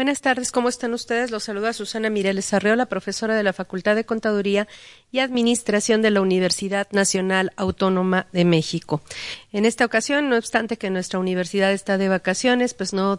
Buenas 0.00 0.22
tardes, 0.22 0.50
¿cómo 0.50 0.70
están 0.70 0.94
ustedes? 0.94 1.30
Los 1.30 1.44
saluda 1.44 1.74
Susana 1.74 2.08
Mireles 2.08 2.54
Arreola, 2.54 2.86
profesora 2.86 3.36
de 3.36 3.42
la 3.42 3.52
Facultad 3.52 3.94
de 3.94 4.06
Contaduría 4.06 4.66
y 5.12 5.18
Administración 5.18 6.00
de 6.00 6.10
la 6.10 6.22
Universidad 6.22 6.88
Nacional 6.90 7.52
Autónoma 7.56 8.26
de 8.32 8.46
México. 8.46 9.02
En 9.52 9.66
esta 9.66 9.84
ocasión, 9.84 10.30
no 10.30 10.38
obstante 10.38 10.78
que 10.78 10.88
nuestra 10.88 11.18
universidad 11.18 11.70
está 11.70 11.98
de 11.98 12.08
vacaciones, 12.08 12.72
pues 12.72 12.94
no 12.94 13.18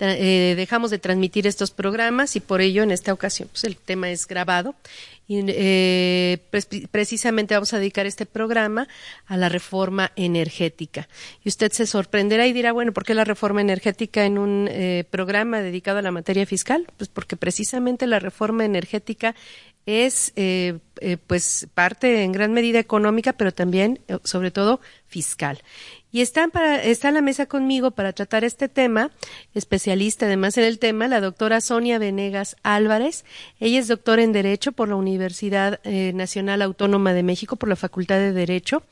eh, 0.00 0.54
dejamos 0.56 0.90
de 0.90 0.98
transmitir 0.98 1.46
estos 1.46 1.70
programas 1.70 2.36
y 2.36 2.40
por 2.40 2.60
ello 2.60 2.82
en 2.82 2.90
esta 2.90 3.12
ocasión 3.12 3.48
pues 3.52 3.64
el 3.64 3.76
tema 3.76 4.10
es 4.10 4.26
grabado 4.26 4.74
y 5.30 5.44
eh, 5.46 6.38
precisamente 6.90 7.54
vamos 7.54 7.72
a 7.72 7.78
dedicar 7.78 8.04
este 8.04 8.26
programa 8.26 8.88
a 9.26 9.36
la 9.36 9.48
reforma 9.48 10.10
energética. 10.16 11.08
Y 11.44 11.50
usted 11.50 11.70
se 11.70 11.86
sorprenderá 11.86 12.48
y 12.48 12.52
dirá, 12.52 12.72
bueno, 12.72 12.92
¿por 12.92 13.04
qué 13.04 13.14
la 13.14 13.22
reforma 13.22 13.60
energética 13.60 14.24
en 14.24 14.38
un 14.38 14.66
eh, 14.68 15.04
programa 15.08 15.60
dedicado 15.60 16.00
a 16.00 16.02
la 16.02 16.10
materia 16.10 16.46
fiscal? 16.46 16.84
Pues 16.96 17.08
porque 17.08 17.36
precisamente 17.36 18.08
la 18.08 18.18
reforma 18.18 18.64
energética 18.64 19.36
es 19.86 20.32
eh, 20.34 20.78
eh, 21.00 21.16
pues 21.24 21.68
parte 21.74 22.24
en 22.24 22.32
gran 22.32 22.52
medida 22.52 22.80
económica, 22.80 23.32
pero 23.32 23.52
también, 23.52 24.00
sobre 24.24 24.50
todo, 24.50 24.80
fiscal. 25.06 25.62
Y 26.12 26.22
están 26.22 26.50
para, 26.50 26.82
está 26.82 27.08
en 27.08 27.14
la 27.14 27.22
mesa 27.22 27.46
conmigo 27.46 27.92
para 27.92 28.12
tratar 28.12 28.42
este 28.42 28.68
tema, 28.68 29.10
especialista 29.54 30.26
además 30.26 30.58
en 30.58 30.64
el 30.64 30.78
tema, 30.78 31.06
la 31.06 31.20
doctora 31.20 31.60
Sonia 31.60 31.98
Venegas 31.98 32.56
Álvarez. 32.62 33.24
Ella 33.60 33.78
es 33.78 33.88
doctora 33.88 34.22
en 34.22 34.32
Derecho 34.32 34.72
por 34.72 34.88
la 34.88 34.96
Universidad 34.96 35.80
eh, 35.84 36.12
Nacional 36.12 36.62
Autónoma 36.62 37.12
de 37.12 37.22
México, 37.22 37.56
por 37.56 37.68
la 37.68 37.76
Facultad 37.76 38.18
de 38.18 38.32
Derecho, 38.32 38.82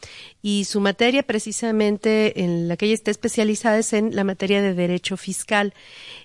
y 0.42 0.64
su 0.64 0.80
materia 0.80 1.24
precisamente 1.24 2.44
en 2.44 2.68
la 2.68 2.76
que 2.76 2.86
ella 2.86 2.94
está 2.94 3.10
especializada 3.10 3.78
es 3.78 3.92
en 3.92 4.14
la 4.14 4.24
materia 4.24 4.62
de 4.62 4.74
Derecho 4.74 5.16
Fiscal. 5.16 5.74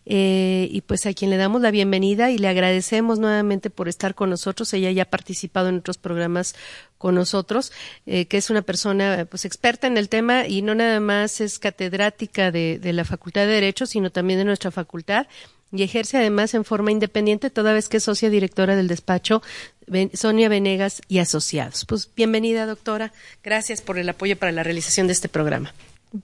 Eh, 0.05 0.67
y 0.69 0.81
pues 0.81 1.05
a 1.05 1.13
quien 1.13 1.31
le 1.31 1.37
damos 1.37 1.61
la 1.61 1.71
bienvenida 1.71 2.29
y 2.29 2.37
le 2.37 2.49
agradecemos 2.49 3.19
nuevamente 3.19 3.69
por 3.69 3.87
estar 3.87 4.15
con 4.15 4.29
nosotros. 4.29 4.73
Ella 4.73 4.91
ya 4.91 5.03
ha 5.03 5.09
participado 5.09 5.69
en 5.69 5.77
otros 5.77 5.97
programas 5.97 6.55
con 7.03 7.15
nosotros, 7.15 7.73
eh, 8.05 8.27
que 8.27 8.37
es 8.37 8.49
una 8.49 8.61
persona 8.61 9.27
pues 9.29 9.43
experta 9.43 9.87
en 9.87 9.97
el 9.97 10.07
tema 10.07 10.47
y 10.47 10.61
no 10.61 10.73
nada 10.73 11.01
más 11.01 11.41
es 11.41 11.59
catedrática 11.59 12.49
de, 12.49 12.79
de 12.79 12.93
la 12.93 13.03
Facultad 13.03 13.41
de 13.41 13.47
Derecho, 13.47 13.85
sino 13.85 14.09
también 14.09 14.39
de 14.39 14.45
nuestra 14.45 14.71
facultad 14.71 15.27
y 15.73 15.83
ejerce 15.83 16.15
además 16.15 16.53
en 16.53 16.63
forma 16.63 16.91
independiente 16.91 17.49
toda 17.49 17.73
vez 17.73 17.89
que 17.89 17.97
es 17.97 18.03
socia 18.05 18.29
directora 18.29 18.77
del 18.77 18.87
despacho 18.87 19.41
Sonia 20.13 20.47
Venegas 20.47 21.01
y 21.09 21.19
Asociados. 21.19 21.83
Pues 21.83 22.09
bienvenida, 22.15 22.65
doctora. 22.65 23.11
Gracias 23.43 23.81
por 23.81 23.97
el 23.97 24.07
apoyo 24.07 24.37
para 24.37 24.53
la 24.53 24.63
realización 24.63 25.07
de 25.07 25.13
este 25.13 25.27
programa. 25.27 25.73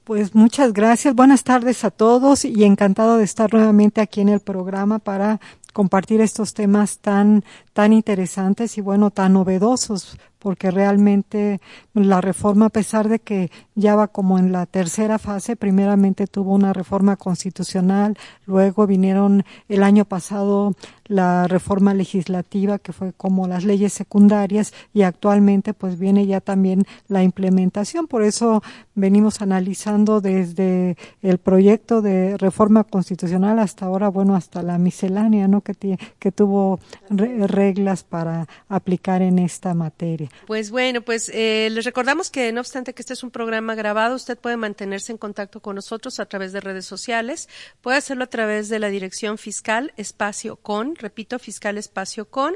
Pues 0.06 0.34
muchas 0.34 0.72
gracias. 0.72 1.14
Buenas 1.14 1.44
tardes 1.44 1.84
a 1.84 1.92
todos 1.92 2.46
y 2.46 2.64
encantado 2.64 3.18
de 3.18 3.26
estar 3.26 3.54
nuevamente 3.54 4.00
aquí 4.00 4.22
en 4.22 4.30
el 4.30 4.40
programa 4.40 5.00
para 5.00 5.42
compartir 5.80 6.20
estos 6.20 6.54
temas 6.54 7.00
tan 7.00 7.46
tan 7.72 7.94
interesantes 7.94 8.78
y 8.78 8.82
bueno 8.82 9.12
tan 9.12 9.32
novedosos 9.32 10.18
porque 10.40 10.72
realmente 10.72 11.60
la 11.94 12.22
reforma, 12.22 12.68
a 12.68 12.70
pesar 12.70 13.10
de 13.10 13.20
que 13.20 13.52
ya 13.76 13.96
va 13.96 14.08
como 14.08 14.40
en 14.40 14.52
la 14.52 14.66
tercera 14.66 15.20
fase, 15.20 15.58
primeramente 15.58 16.28
tuvo 16.28 16.56
una 16.56 16.72
reforma 16.72 17.18
constitucional, 17.18 18.18
luego 18.46 18.88
vinieron 18.88 19.44
el 19.68 19.84
año 19.84 20.06
pasado 20.06 20.74
la 21.06 21.48
reforma 21.48 21.94
legislativa, 21.94 22.78
que 22.78 22.94
fue 22.94 23.14
como 23.14 23.48
las 23.48 23.66
leyes 23.66 23.92
secundarias, 23.92 24.74
y 24.94 25.02
actualmente 25.02 25.74
pues 25.74 26.00
viene 26.00 26.26
ya 26.26 26.40
también 26.40 26.86
la 27.08 27.24
implementación. 27.24 28.08
Por 28.08 28.24
eso 28.24 28.64
venimos 28.96 29.42
analizando 29.42 30.22
desde 30.22 30.96
el 31.22 31.38
proyecto 31.40 32.02
de 32.02 32.38
reforma 32.38 32.84
constitucional 32.86 33.60
hasta 33.60 33.88
ahora, 33.88 34.08
bueno, 34.08 34.36
hasta 34.36 34.62
la 34.62 34.78
miscelánea, 34.78 35.48
¿no? 35.48 35.62
Que, 35.78 36.32
tuvo 36.32 36.80
re 37.10 37.48
reglas 37.48 38.04
para 38.04 38.48
aplicar 38.68 39.22
en 39.22 39.40
esta 39.40 39.74
materia. 39.74 40.30
Pues 40.48 40.72
bueno, 40.72 41.02
pues 41.02 41.30
eh, 41.34 41.70
les 41.72 41.86
recordamos 41.86 42.30
que 42.30 42.52
no 42.52 42.62
obstante 42.62 42.94
que 42.94 43.02
este 43.02 43.14
es 43.14 43.24
un 43.24 43.32
programa 43.32 43.76
grabado, 43.76 44.16
usted 44.16 44.38
puede 44.38 44.58
mantenerse 44.58 45.12
en 45.12 45.18
contacto 45.18 45.62
con 45.62 45.76
nosotros 45.76 46.20
a 46.20 46.26
través 46.26 46.54
de 46.54 46.60
redes 46.60 46.86
sociales, 46.86 47.50
puede 47.82 47.98
hacerlo 47.98 48.24
a 48.24 48.28
través 48.28 48.70
de 48.70 48.80
la 48.80 48.90
dirección 48.90 49.38
fiscal 49.38 49.94
espacio 49.98 50.56
con, 50.56 50.96
repito, 50.96 51.40
fiscal 51.40 51.78
espacio 51.78 52.30
con, 52.30 52.56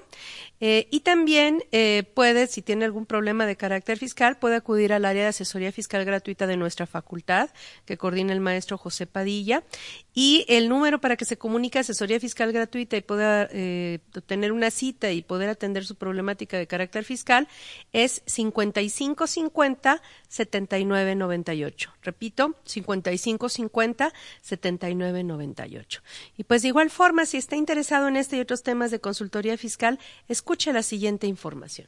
eh, 0.60 0.88
y 0.92 1.02
también 1.02 1.64
eh, 1.72 2.04
puede, 2.14 2.48
si 2.48 2.62
tiene 2.62 2.86
algún 2.86 3.06
problema 3.06 3.46
de 3.46 3.56
carácter 3.56 3.98
fiscal, 3.98 4.38
puede 4.38 4.56
acudir 4.56 4.94
al 4.94 5.06
área 5.06 5.24
de 5.24 5.30
asesoría 5.30 5.72
fiscal 5.72 6.06
gratuita 6.06 6.48
de 6.48 6.58
nuestra 6.58 6.88
facultad, 6.88 7.50
que 7.86 7.98
coordina 7.98 8.34
el 8.34 8.40
maestro 8.40 8.78
José 8.78 9.06
Padilla, 9.06 9.64
y 10.14 10.46
el 10.48 10.70
número 10.70 11.02
para 11.02 11.18
que 11.18 11.26
se 11.26 11.38
comunique 11.38 11.80
asesoría 11.80 12.20
fiscal 12.20 12.52
gratuita 12.52 12.98
y 12.98 13.02
pueda 13.02 13.48
eh, 13.52 14.00
obtener 14.16 14.52
una 14.52 14.72
cita 14.72 15.12
y 15.12 15.22
poder 15.22 15.50
atender 15.50 15.86
su 15.86 15.96
problemática 15.96 16.58
de 16.58 16.68
carácter 16.68 17.04
fiscal 17.04 17.48
es 17.92 18.22
5550 18.26 20.02
7998. 20.28 21.94
Repito, 22.02 22.56
5550 22.66 24.14
7998. 24.42 26.02
Y 26.38 26.44
pues 26.44 26.62
de 26.62 26.68
igual 26.70 26.90
forma, 26.90 27.26
si 27.26 27.38
está 27.38 27.56
interesado 27.56 28.08
en 28.08 28.18
este 28.18 28.38
y 28.38 28.40
otros 28.40 28.64
temas 28.64 28.92
de 28.92 29.00
consultoría 29.00 29.58
fiscal, 29.58 30.00
escuche 30.28 30.74
la 30.74 30.84
siguiente 30.84 31.28
información. 31.28 31.88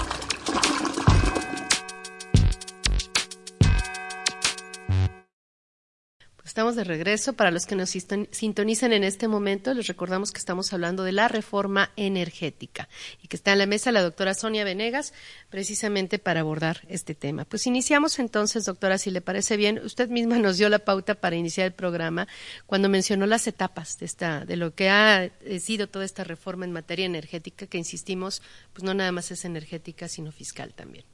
Estamos 6.51 6.75
de 6.75 6.83
regreso. 6.83 7.31
Para 7.31 7.49
los 7.49 7.65
que 7.65 7.77
nos 7.77 7.91
sintonizan 7.91 8.91
en 8.91 9.05
este 9.05 9.29
momento, 9.29 9.73
les 9.73 9.87
recordamos 9.87 10.33
que 10.33 10.39
estamos 10.39 10.73
hablando 10.73 11.05
de 11.05 11.13
la 11.13 11.29
reforma 11.29 11.91
energética 11.95 12.89
y 13.23 13.29
que 13.29 13.37
está 13.37 13.53
en 13.53 13.59
la 13.59 13.65
mesa 13.65 13.93
la 13.93 14.01
doctora 14.01 14.33
Sonia 14.33 14.65
Venegas 14.65 15.13
precisamente 15.49 16.19
para 16.19 16.41
abordar 16.41 16.81
este 16.89 17.15
tema. 17.15 17.45
Pues 17.45 17.67
iniciamos 17.67 18.19
entonces, 18.19 18.65
doctora, 18.65 18.97
si 18.97 19.11
le 19.11 19.21
parece 19.21 19.55
bien. 19.55 19.79
Usted 19.81 20.09
misma 20.09 20.39
nos 20.39 20.57
dio 20.57 20.67
la 20.67 20.79
pauta 20.79 21.15
para 21.15 21.37
iniciar 21.37 21.67
el 21.67 21.73
programa 21.73 22.27
cuando 22.65 22.89
mencionó 22.89 23.27
las 23.27 23.47
etapas 23.47 23.97
de, 23.97 24.07
esta, 24.07 24.43
de 24.43 24.57
lo 24.57 24.75
que 24.75 24.89
ha 24.89 25.23
eh, 25.23 25.59
sido 25.61 25.87
toda 25.87 26.03
esta 26.03 26.25
reforma 26.25 26.65
en 26.65 26.73
materia 26.73 27.05
energética, 27.05 27.65
que 27.65 27.77
insistimos, 27.77 28.41
pues 28.73 28.83
no 28.83 28.93
nada 28.93 29.13
más 29.13 29.31
es 29.31 29.45
energética, 29.45 30.09
sino 30.09 30.33
fiscal 30.33 30.73
también. 30.73 31.05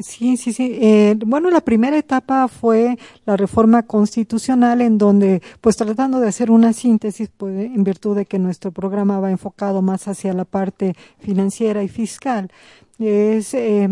Sí, 0.00 0.36
sí, 0.36 0.52
sí. 0.52 0.78
Eh, 0.80 1.16
bueno, 1.26 1.50
la 1.50 1.60
primera 1.60 1.98
etapa 1.98 2.46
fue 2.46 2.96
la 3.26 3.36
reforma 3.36 3.82
constitucional 3.82 4.80
en 4.80 4.96
donde, 4.96 5.42
pues 5.60 5.76
tratando 5.76 6.20
de 6.20 6.28
hacer 6.28 6.52
una 6.52 6.72
síntesis, 6.72 7.30
pues, 7.36 7.64
en 7.64 7.82
virtud 7.82 8.14
de 8.14 8.24
que 8.24 8.38
nuestro 8.38 8.70
programa 8.70 9.18
va 9.18 9.32
enfocado 9.32 9.82
más 9.82 10.06
hacia 10.06 10.32
la 10.34 10.44
parte 10.44 10.94
financiera 11.18 11.82
y 11.82 11.88
fiscal, 11.88 12.48
es 13.00 13.54
eh, 13.54 13.88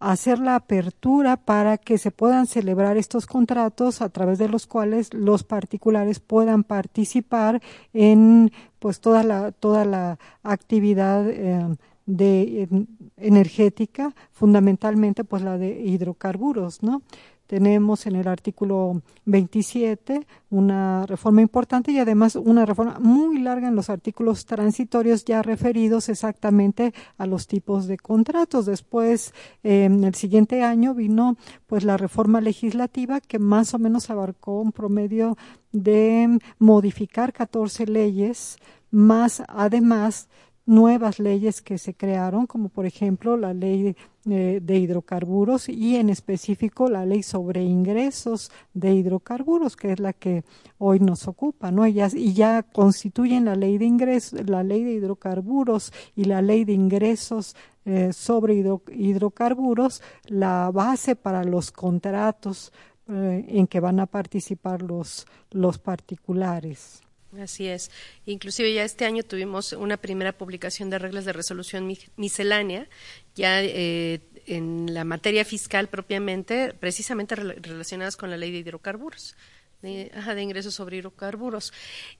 hacer 0.00 0.40
la 0.40 0.56
apertura 0.56 1.36
para 1.36 1.78
que 1.78 1.96
se 1.98 2.10
puedan 2.10 2.46
celebrar 2.48 2.96
estos 2.96 3.26
contratos 3.26 4.02
a 4.02 4.08
través 4.08 4.38
de 4.38 4.48
los 4.48 4.66
cuales 4.66 5.14
los 5.14 5.44
particulares 5.44 6.18
puedan 6.18 6.64
participar 6.64 7.62
en 7.92 8.50
pues 8.80 9.00
toda 9.00 9.22
la 9.22 9.52
toda 9.52 9.84
la 9.84 10.18
actividad 10.42 11.28
eh, 11.30 11.76
de 12.06 12.68
energética, 13.16 14.14
fundamentalmente 14.30 15.24
pues 15.24 15.42
la 15.42 15.58
de 15.58 15.80
hidrocarburos, 15.82 16.82
¿no? 16.82 17.02
Tenemos 17.46 18.06
en 18.06 18.16
el 18.16 18.26
artículo 18.26 19.02
27 19.24 20.26
una 20.50 21.06
reforma 21.06 21.42
importante 21.42 21.92
y 21.92 21.98
además 22.00 22.34
una 22.34 22.66
reforma 22.66 22.98
muy 22.98 23.38
larga 23.38 23.68
en 23.68 23.76
los 23.76 23.88
artículos 23.88 24.46
transitorios 24.46 25.24
ya 25.24 25.42
referidos 25.42 26.08
exactamente 26.08 26.92
a 27.18 27.26
los 27.26 27.46
tipos 27.46 27.86
de 27.86 27.98
contratos. 27.98 28.66
Después, 28.66 29.32
en 29.62 30.02
el 30.02 30.16
siguiente 30.16 30.62
año 30.64 30.92
vino 30.92 31.36
pues 31.68 31.84
la 31.84 31.96
reforma 31.96 32.40
legislativa 32.40 33.20
que 33.20 33.38
más 33.38 33.74
o 33.74 33.78
menos 33.78 34.10
abarcó 34.10 34.60
un 34.60 34.72
promedio 34.72 35.36
de 35.70 36.40
modificar 36.58 37.32
14 37.32 37.86
leyes 37.86 38.56
más 38.90 39.42
además 39.48 40.28
nuevas 40.66 41.20
leyes 41.20 41.62
que 41.62 41.78
se 41.78 41.94
crearon, 41.94 42.46
como 42.46 42.68
por 42.68 42.86
ejemplo 42.86 43.36
la 43.36 43.54
ley 43.54 43.96
de, 44.24 44.60
de, 44.60 44.78
hidrocarburos 44.78 45.68
y 45.68 45.96
en 45.96 46.10
específico 46.10 46.90
la 46.90 47.06
ley 47.06 47.22
sobre 47.22 47.62
ingresos 47.62 48.50
de 48.74 48.92
hidrocarburos, 48.92 49.76
que 49.76 49.92
es 49.92 50.00
la 50.00 50.12
que 50.12 50.44
hoy 50.78 50.98
nos 50.98 51.28
ocupa, 51.28 51.70
¿no? 51.70 51.86
Y 51.86 51.92
ya, 51.94 52.08
y 52.12 52.34
ya 52.34 52.64
constituyen 52.64 53.44
la 53.44 53.54
ley 53.54 53.78
de 53.78 53.84
ingresos, 53.84 54.48
la 54.48 54.64
ley 54.64 54.82
de 54.82 54.94
hidrocarburos 54.94 55.92
y 56.16 56.24
la 56.24 56.42
ley 56.42 56.64
de 56.64 56.72
ingresos 56.72 57.54
eh, 57.84 58.12
sobre 58.12 58.54
hidro, 58.54 58.82
hidrocarburos 58.92 60.02
la 60.24 60.72
base 60.72 61.14
para 61.14 61.44
los 61.44 61.70
contratos 61.70 62.72
eh, 63.08 63.44
en 63.48 63.68
que 63.68 63.78
van 63.78 64.00
a 64.00 64.06
participar 64.06 64.82
los, 64.82 65.24
los 65.52 65.78
particulares. 65.78 67.05
Así 67.40 67.66
es. 67.66 67.90
Inclusive 68.24 68.72
ya 68.72 68.84
este 68.84 69.04
año 69.04 69.22
tuvimos 69.22 69.72
una 69.72 69.96
primera 69.96 70.32
publicación 70.32 70.90
de 70.90 70.98
reglas 70.98 71.24
de 71.24 71.32
resolución 71.32 71.92
miscelánea, 72.16 72.88
ya 73.34 73.62
eh, 73.62 74.20
en 74.46 74.94
la 74.94 75.04
materia 75.04 75.44
fiscal 75.44 75.88
propiamente, 75.88 76.72
precisamente 76.74 77.34
relacionadas 77.34 78.16
con 78.16 78.30
la 78.30 78.36
ley 78.36 78.52
de 78.52 78.58
hidrocarburos 78.58 79.36
de, 79.82 80.10
de 80.10 80.42
ingresos 80.42 80.74
sobre 80.74 80.98
hidrocarburos. 80.98 81.72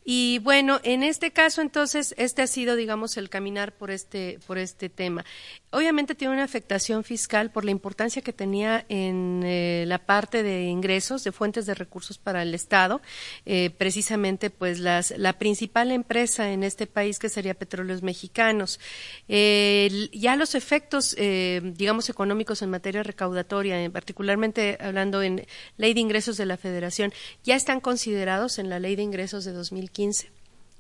Y 0.05 0.39
bueno, 0.41 0.81
en 0.83 1.03
este 1.03 1.33
caso, 1.33 1.63
entonces, 1.63 2.15
este 2.19 2.43
ha 2.43 2.47
sido, 2.47 2.77
digamos, 2.77 3.17
el 3.17 3.29
caminar 3.29 3.73
por 3.73 3.91
este, 3.91 4.39
por 4.47 4.59
este 4.59 4.89
tema. 4.89 5.25
Obviamente 5.71 6.15
tiene 6.15 6.35
una 6.35 6.45
afectación 6.45 7.05
fiscal 7.05 7.51
por 7.51 7.65
la 7.65 7.71
importancia 7.71 8.23
que 8.23 8.33
tenía 8.33 8.85
en 8.89 9.43
eh, 9.45 9.85
la 9.87 9.99
parte 9.99 10.43
de 10.43 10.65
ingresos, 10.65 11.25
de 11.25 11.33
fuentes 11.33 11.67
de 11.67 11.75
recursos 11.75 12.19
para 12.19 12.43
el 12.43 12.55
Estado. 12.55 13.01
Eh, 13.45 13.71
precisamente, 13.77 14.51
pues, 14.51 14.79
la 14.79 15.33
principal 15.39 15.93
empresa 15.93 16.51
en 16.53 16.63
este 16.63 16.87
país, 16.87 17.19
que 17.19 17.29
sería 17.29 17.55
Petróleos 17.55 18.03
Mexicanos. 18.03 18.81
Eh, 19.29 20.09
ya 20.13 20.37
los 20.37 20.55
efectos, 20.55 21.17
digamos, 21.17 22.09
económicos 22.09 22.63
en 22.63 22.71
materia 22.71 23.03
recaudatoria, 23.03 23.91
particularmente 23.91 24.79
hablando 24.81 25.23
en 25.23 25.47
ley 25.77 25.95
de 25.95 26.01
ingresos 26.01 26.37
de 26.37 26.47
la 26.47 26.57
Federación, 26.57 27.13
ya 27.47 27.55
están 27.55 27.81
considerados 27.81 28.59
en 28.59 28.69
la 28.69 28.81
Ley 28.81 28.97
de 28.97 29.05
Ingresos 29.05 29.45
de 29.45 29.53
2015. 29.53 30.31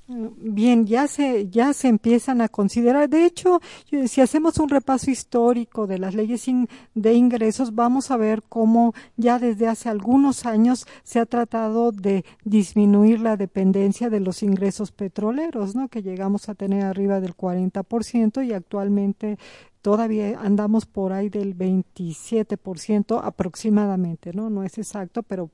Bien, 0.08 0.86
ya 0.86 1.08
se, 1.08 1.48
ya 1.48 1.72
se 1.72 1.88
empiezan 1.88 2.40
a 2.40 2.48
considerar. 2.48 3.08
De 3.08 3.24
hecho, 3.24 3.60
si 4.06 4.20
hacemos 4.20 4.58
un 4.58 4.68
repaso 4.68 5.10
histórico 5.10 5.88
de 5.88 5.98
las 5.98 6.14
leyes 6.14 6.46
de 6.94 7.14
ingresos, 7.14 7.74
vamos 7.74 8.12
a 8.12 8.16
ver 8.16 8.44
cómo 8.48 8.94
ya 9.16 9.40
desde 9.40 9.66
hace 9.66 9.88
algunos 9.88 10.46
años 10.46 10.86
se 11.02 11.18
ha 11.18 11.26
tratado 11.26 11.90
de 11.90 12.24
disminuir 12.44 13.18
la 13.18 13.36
dependencia 13.36 14.08
de 14.08 14.20
los 14.20 14.44
ingresos 14.44 14.92
petroleros, 14.92 15.74
¿no? 15.74 15.88
Que 15.88 16.02
llegamos 16.02 16.48
a 16.48 16.54
tener 16.54 16.84
arriba 16.84 17.20
del 17.20 17.36
40% 17.36 18.46
y 18.46 18.52
actualmente 18.52 19.38
todavía 19.86 20.40
andamos 20.40 20.84
por 20.84 21.12
ahí 21.12 21.28
del 21.28 21.56
27% 21.56 23.20
aproximadamente, 23.22 24.32
¿no? 24.32 24.50
No 24.50 24.64
es 24.64 24.78
exacto, 24.78 25.22
pero 25.22 25.48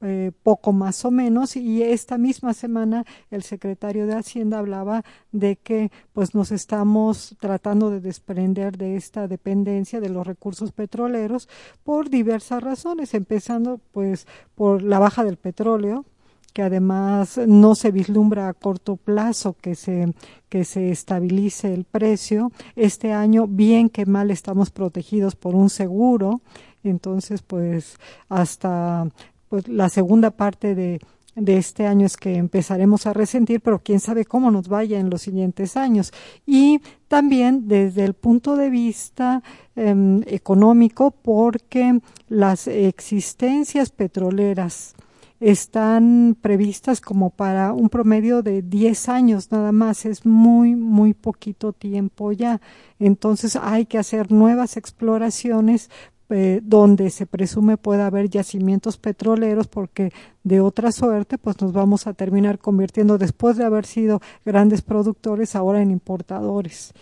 eh, 0.00 0.32
poco 0.42 0.72
más 0.72 1.04
o 1.04 1.12
menos 1.12 1.54
y 1.54 1.84
esta 1.84 2.18
misma 2.18 2.54
semana 2.54 3.04
el 3.30 3.44
secretario 3.44 4.08
de 4.08 4.16
Hacienda 4.16 4.58
hablaba 4.58 5.04
de 5.30 5.54
que 5.54 5.92
pues 6.12 6.34
nos 6.34 6.50
estamos 6.50 7.36
tratando 7.38 7.88
de 7.90 8.00
desprender 8.00 8.76
de 8.76 8.96
esta 8.96 9.28
dependencia 9.28 10.00
de 10.00 10.08
los 10.08 10.26
recursos 10.26 10.72
petroleros 10.72 11.48
por 11.84 12.10
diversas 12.10 12.60
razones, 12.60 13.14
empezando 13.14 13.80
pues 13.92 14.26
por 14.56 14.82
la 14.82 14.98
baja 14.98 15.22
del 15.22 15.36
petróleo, 15.36 16.04
que 16.52 16.62
además 16.62 17.38
no 17.46 17.74
se 17.74 17.90
vislumbra 17.90 18.48
a 18.48 18.54
corto 18.54 18.96
plazo 18.96 19.54
que 19.60 19.74
se 19.74 20.12
que 20.48 20.64
se 20.64 20.90
estabilice 20.90 21.72
el 21.74 21.84
precio. 21.84 22.52
Este 22.74 23.12
año, 23.12 23.46
bien 23.46 23.90
que 23.90 24.06
mal, 24.06 24.30
estamos 24.30 24.70
protegidos 24.70 25.36
por 25.36 25.54
un 25.54 25.70
seguro. 25.70 26.40
Entonces, 26.82 27.42
pues 27.42 27.98
hasta 28.28 29.06
pues 29.48 29.68
la 29.68 29.88
segunda 29.88 30.30
parte 30.30 30.74
de, 30.74 31.00
de 31.34 31.58
este 31.58 31.86
año 31.86 32.06
es 32.06 32.16
que 32.16 32.36
empezaremos 32.36 33.06
a 33.06 33.12
resentir, 33.12 33.60
pero 33.60 33.80
quién 33.80 34.00
sabe 34.00 34.24
cómo 34.24 34.50
nos 34.50 34.68
vaya 34.68 34.98
en 34.98 35.10
los 35.10 35.22
siguientes 35.22 35.76
años. 35.76 36.12
Y 36.46 36.80
también 37.08 37.68
desde 37.68 38.04
el 38.04 38.14
punto 38.14 38.56
de 38.56 38.70
vista 38.70 39.42
eh, 39.76 40.20
económico, 40.26 41.10
porque 41.10 42.00
las 42.28 42.66
existencias 42.66 43.90
petroleras 43.90 44.94
están 45.40 46.36
previstas 46.40 47.00
como 47.00 47.30
para 47.30 47.72
un 47.72 47.88
promedio 47.88 48.42
de 48.42 48.62
10 48.62 49.08
años 49.08 49.52
nada 49.52 49.72
más, 49.72 50.04
es 50.04 50.26
muy, 50.26 50.74
muy 50.74 51.14
poquito 51.14 51.72
tiempo 51.72 52.32
ya. 52.32 52.60
Entonces 52.98 53.56
hay 53.56 53.86
que 53.86 53.98
hacer 53.98 54.32
nuevas 54.32 54.76
exploraciones 54.76 55.90
eh, 56.30 56.60
donde 56.62 57.08
se 57.08 57.24
presume 57.24 57.78
pueda 57.78 58.06
haber 58.06 58.28
yacimientos 58.28 58.98
petroleros 58.98 59.66
porque 59.66 60.12
de 60.44 60.60
otra 60.60 60.92
suerte 60.92 61.38
pues 61.38 61.58
nos 61.62 61.72
vamos 61.72 62.06
a 62.06 62.12
terminar 62.12 62.58
convirtiendo 62.58 63.16
después 63.16 63.56
de 63.56 63.64
haber 63.64 63.86
sido 63.86 64.20
grandes 64.44 64.82
productores 64.82 65.56
ahora 65.56 65.80
en 65.80 65.90
importadores. 65.90 66.92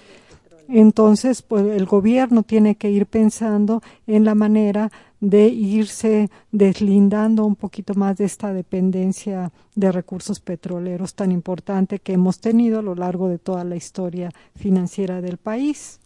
Entonces, 0.69 1.43
pues 1.43 1.65
el 1.67 1.87
gobierno 1.87 2.43
tiene 2.43 2.75
que 2.75 2.91
ir 2.91 3.07
pensando 3.07 3.83
en 4.07 4.25
la 4.25 4.35
manera 4.35 4.91
de 5.21 5.47
irse 5.47 6.29
deslindando 6.53 7.45
un 7.47 7.57
poquito 7.57 7.95
más 7.95 8.17
de 8.17 8.25
esta 8.25 8.53
dependencia 8.53 9.53
de 9.75 9.93
recursos 9.93 10.41
petroleros 10.41 11.15
tan 11.15 11.33
importante 11.33 12.01
que 12.01 12.13
hemos 12.13 12.41
tenido 12.41 12.81
a 12.81 12.83
lo 12.83 12.95
largo 12.95 13.29
de 13.29 13.39
toda 13.39 13.65
la 13.65 13.77
historia 13.77 14.31
financiera 14.55 15.21
del 15.21 15.39
país. 15.39 16.01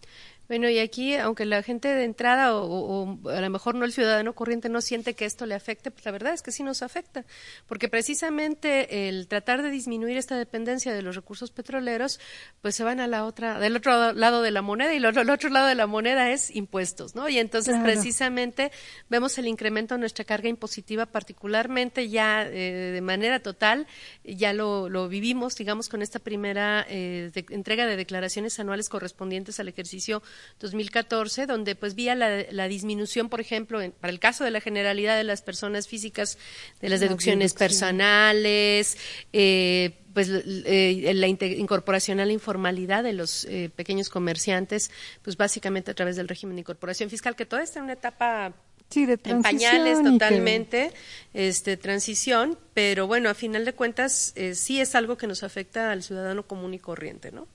Bueno, 0.51 0.69
y 0.69 0.81
aquí, 0.81 1.15
aunque 1.15 1.45
la 1.45 1.63
gente 1.63 1.87
de 1.87 2.03
entrada 2.03 2.57
o, 2.57 3.21
a 3.31 3.41
lo 3.41 3.51
mejor 3.51 3.77
no 3.77 3.85
el 3.85 3.93
ciudadano 3.93 4.35
corriente 4.35 4.69
no 4.69 4.81
siente 4.81 5.15
que 5.15 5.25
esto 5.25 5.47
le 5.47 5.55
afecte, 5.55 5.93
pues 5.93 6.05
la 6.05 6.11
verdad 6.11 6.35
es 6.35 6.43
que 6.43 6.51
sí 6.51 6.65
nos 6.65 6.83
afecta, 6.83 7.25
porque 7.69 7.89
precisamente 7.89 9.09
el 9.09 9.29
tratar 9.29 9.63
de 9.63 9.71
disminuir 9.71 10.17
esta 10.17 10.37
dependencia 10.37 10.93
de 10.93 11.03
los 11.03 11.15
recursos 11.15 11.53
petroleros, 11.53 12.19
pues 12.63 12.75
se 12.75 12.83
van 12.83 12.99
a 12.99 13.07
la 13.07 13.27
otra, 13.27 13.61
del 13.61 13.77
otro 13.77 14.13
lado 14.13 14.43
de 14.43 14.51
la 14.51 14.61
moneda 14.61 14.93
y 14.93 14.97
el 14.97 15.07
otro, 15.07 15.51
lado 15.51 15.69
de 15.69 15.77
la 15.77 15.87
moneda 15.87 16.33
es 16.33 16.51
impuestos, 16.51 17.15
¿no? 17.15 17.29
Y 17.29 17.39
entonces 17.39 17.77
precisamente 17.85 18.73
vemos 19.09 19.39
el 19.39 19.47
incremento 19.47 19.95
de 19.95 20.01
nuestra 20.01 20.25
carga 20.25 20.49
impositiva, 20.49 21.07
particularmente 21.07 22.09
ya 22.09 22.43
eh, 22.43 22.91
de 22.93 23.01
manera 23.01 23.39
total, 23.39 23.87
ya 24.25 24.53
lo, 24.53 25.09
vivimos, 25.09 25.55
digamos, 25.55 25.89
con 25.89 26.03
esta 26.03 26.19
primera 26.19 26.85
eh, 26.89 27.31
entrega 27.51 27.87
de 27.87 27.95
declaraciones 27.95 28.59
anuales 28.59 28.89
correspondientes 28.89 29.61
al 29.61 29.69
ejercicio 29.69 30.25
2014, 30.61 31.47
donde 31.47 31.75
pues 31.75 31.95
vía 31.95 32.15
la, 32.15 32.69
disminución, 32.69 33.29
por 33.29 33.41
ejemplo, 33.41 33.81
para 34.01 34.13
el 34.13 34.21
caso 34.21 34.45
de 34.45 34.51
la 34.51 34.61
generalidad 34.61 35.17
de 35.17 35.25
las 35.25 35.43
personas 35.43 35.89
físicas, 35.89 36.39
de 36.81 36.89
las 36.89 37.01
deducciones 37.01 37.55
personales, 37.55 38.97
eh, 39.33 39.93
pues 40.13 40.29
eh, 40.31 41.13
la 41.15 41.27
incorporación 41.29 42.21
a 42.21 42.27
la 42.27 42.33
informalidad 42.33 43.03
de 43.03 43.13
los 43.13 43.45
eh, 43.45 43.71
pequeños 43.75 44.09
comerciantes, 44.09 44.91
pues 45.23 45.37
básicamente 45.37 45.91
a 45.91 45.95
través 45.95 46.17
del 46.17 46.29
régimen 46.29 46.57
de 46.57 46.61
incorporación 46.61 47.11
fiscal, 47.11 47.37
que 47.37 47.47
todavía 47.47 47.65
está 47.65 47.79
en 47.79 47.85
una 47.85 47.95
etapa 47.95 48.53
en 48.93 49.43
pañales 49.43 50.03
totalmente, 50.03 50.91
este 51.33 51.77
transición, 51.77 52.59
pero 52.75 53.07
bueno, 53.07 53.31
a 53.31 53.35
final 53.35 53.65
de 53.65 53.73
cuentas 53.73 54.35
sí 54.55 54.81
es 54.81 54.97
algo 54.97 55.17
que 55.17 55.29
nos 55.29 55.45
afecta 55.45 55.93
al 55.93 56.03
ciudadano 56.03 56.45
común 56.45 56.75
y 56.75 56.81
corriente, 56.81 57.31
¿no? 57.31 57.47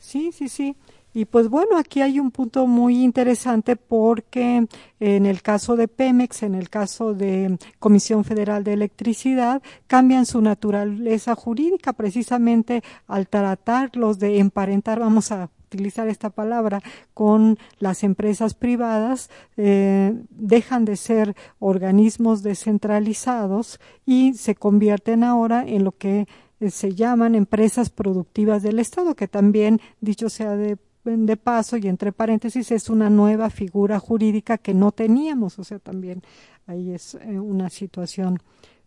Sí, 0.00 0.32
sí, 0.32 0.48
sí. 0.48 0.74
Y 1.12 1.24
pues 1.24 1.48
bueno, 1.48 1.76
aquí 1.76 2.02
hay 2.02 2.20
un 2.20 2.30
punto 2.30 2.66
muy 2.66 3.02
interesante 3.02 3.74
porque 3.74 4.66
en 5.00 5.26
el 5.26 5.42
caso 5.42 5.74
de 5.74 5.88
Pemex, 5.88 6.44
en 6.44 6.54
el 6.54 6.70
caso 6.70 7.14
de 7.14 7.58
Comisión 7.80 8.24
Federal 8.24 8.62
de 8.62 8.74
Electricidad, 8.74 9.60
cambian 9.88 10.24
su 10.24 10.40
naturaleza 10.40 11.34
jurídica 11.34 11.92
precisamente 11.92 12.82
al 13.08 13.26
tratarlos 13.26 14.18
de 14.20 14.38
emparentar, 14.38 15.00
vamos 15.00 15.32
a 15.32 15.50
utilizar 15.66 16.08
esta 16.08 16.30
palabra, 16.30 16.82
con 17.14 17.58
las 17.78 18.02
empresas 18.02 18.54
privadas, 18.54 19.30
eh, 19.56 20.14
dejan 20.30 20.84
de 20.84 20.96
ser 20.96 21.36
organismos 21.60 22.42
descentralizados 22.42 23.80
y 24.04 24.34
se 24.34 24.56
convierten 24.56 25.22
ahora 25.22 25.64
en 25.66 25.84
lo 25.84 25.92
que 25.92 26.26
se 26.68 26.94
llaman 26.94 27.34
empresas 27.34 27.88
productivas 27.88 28.62
del 28.62 28.80
Estado, 28.80 29.14
que 29.14 29.28
también, 29.28 29.80
dicho 30.00 30.28
sea 30.28 30.56
de 30.56 30.76
de 31.04 31.36
paso 31.36 31.76
y 31.76 31.88
entre 31.88 32.12
paréntesis 32.12 32.70
es 32.70 32.90
una 32.90 33.08
nueva 33.08 33.50
figura 33.50 33.98
jurídica 33.98 34.58
que 34.58 34.74
no 34.74 34.92
teníamos, 34.92 35.58
o 35.58 35.64
sea, 35.64 35.78
también 35.78 36.22
ahí 36.66 36.92
es 36.92 37.14
eh, 37.14 37.38
una 37.38 37.70
situación 37.70 38.40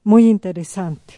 muy 0.04 0.30
interesante. 0.30 1.16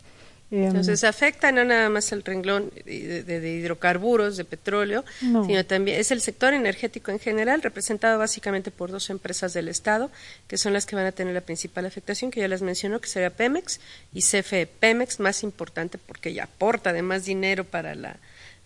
Em, 0.51 0.67
Entonces 0.67 1.03
afecta 1.03 1.51
no 1.51 1.65
nada 1.65 1.89
más 1.89 2.11
el 2.11 2.23
renglón 2.23 2.71
de, 2.85 3.57
hidrocarburos, 3.59 4.37
de 4.37 4.45
petróleo, 4.45 5.03
sino 5.19 5.65
también 5.65 5.99
es 5.99 6.11
el 6.11 6.21
sector 6.21 6.53
energético 6.53 7.11
en 7.11 7.19
general, 7.19 7.63
representado 7.63 8.19
básicamente 8.19 8.69
por 8.69 8.91
dos 8.91 9.09
empresas 9.09 9.53
del 9.53 9.67
Estado, 9.67 10.11
que 10.47 10.57
son 10.57 10.73
las 10.73 10.85
que 10.85 10.95
van 10.95 11.07
a 11.07 11.11
tener 11.11 11.33
la 11.33 11.41
principal 11.41 11.85
afectación, 11.85 12.29
que 12.29 12.41
ya 12.41 12.47
las 12.47 12.61
mencionó, 12.61 13.01
que 13.01 13.09
sería 13.09 13.31
Pemex 13.31 13.79
y 14.13 14.21
CFE. 14.21 14.67
Pemex 14.67 15.19
más 15.19 15.41
importante 15.43 15.97
porque 15.97 16.33
ya 16.33 16.43
aporta 16.43 16.91
además 16.91 17.25
dinero 17.25 17.63
para 17.63 17.95
la 17.95 18.17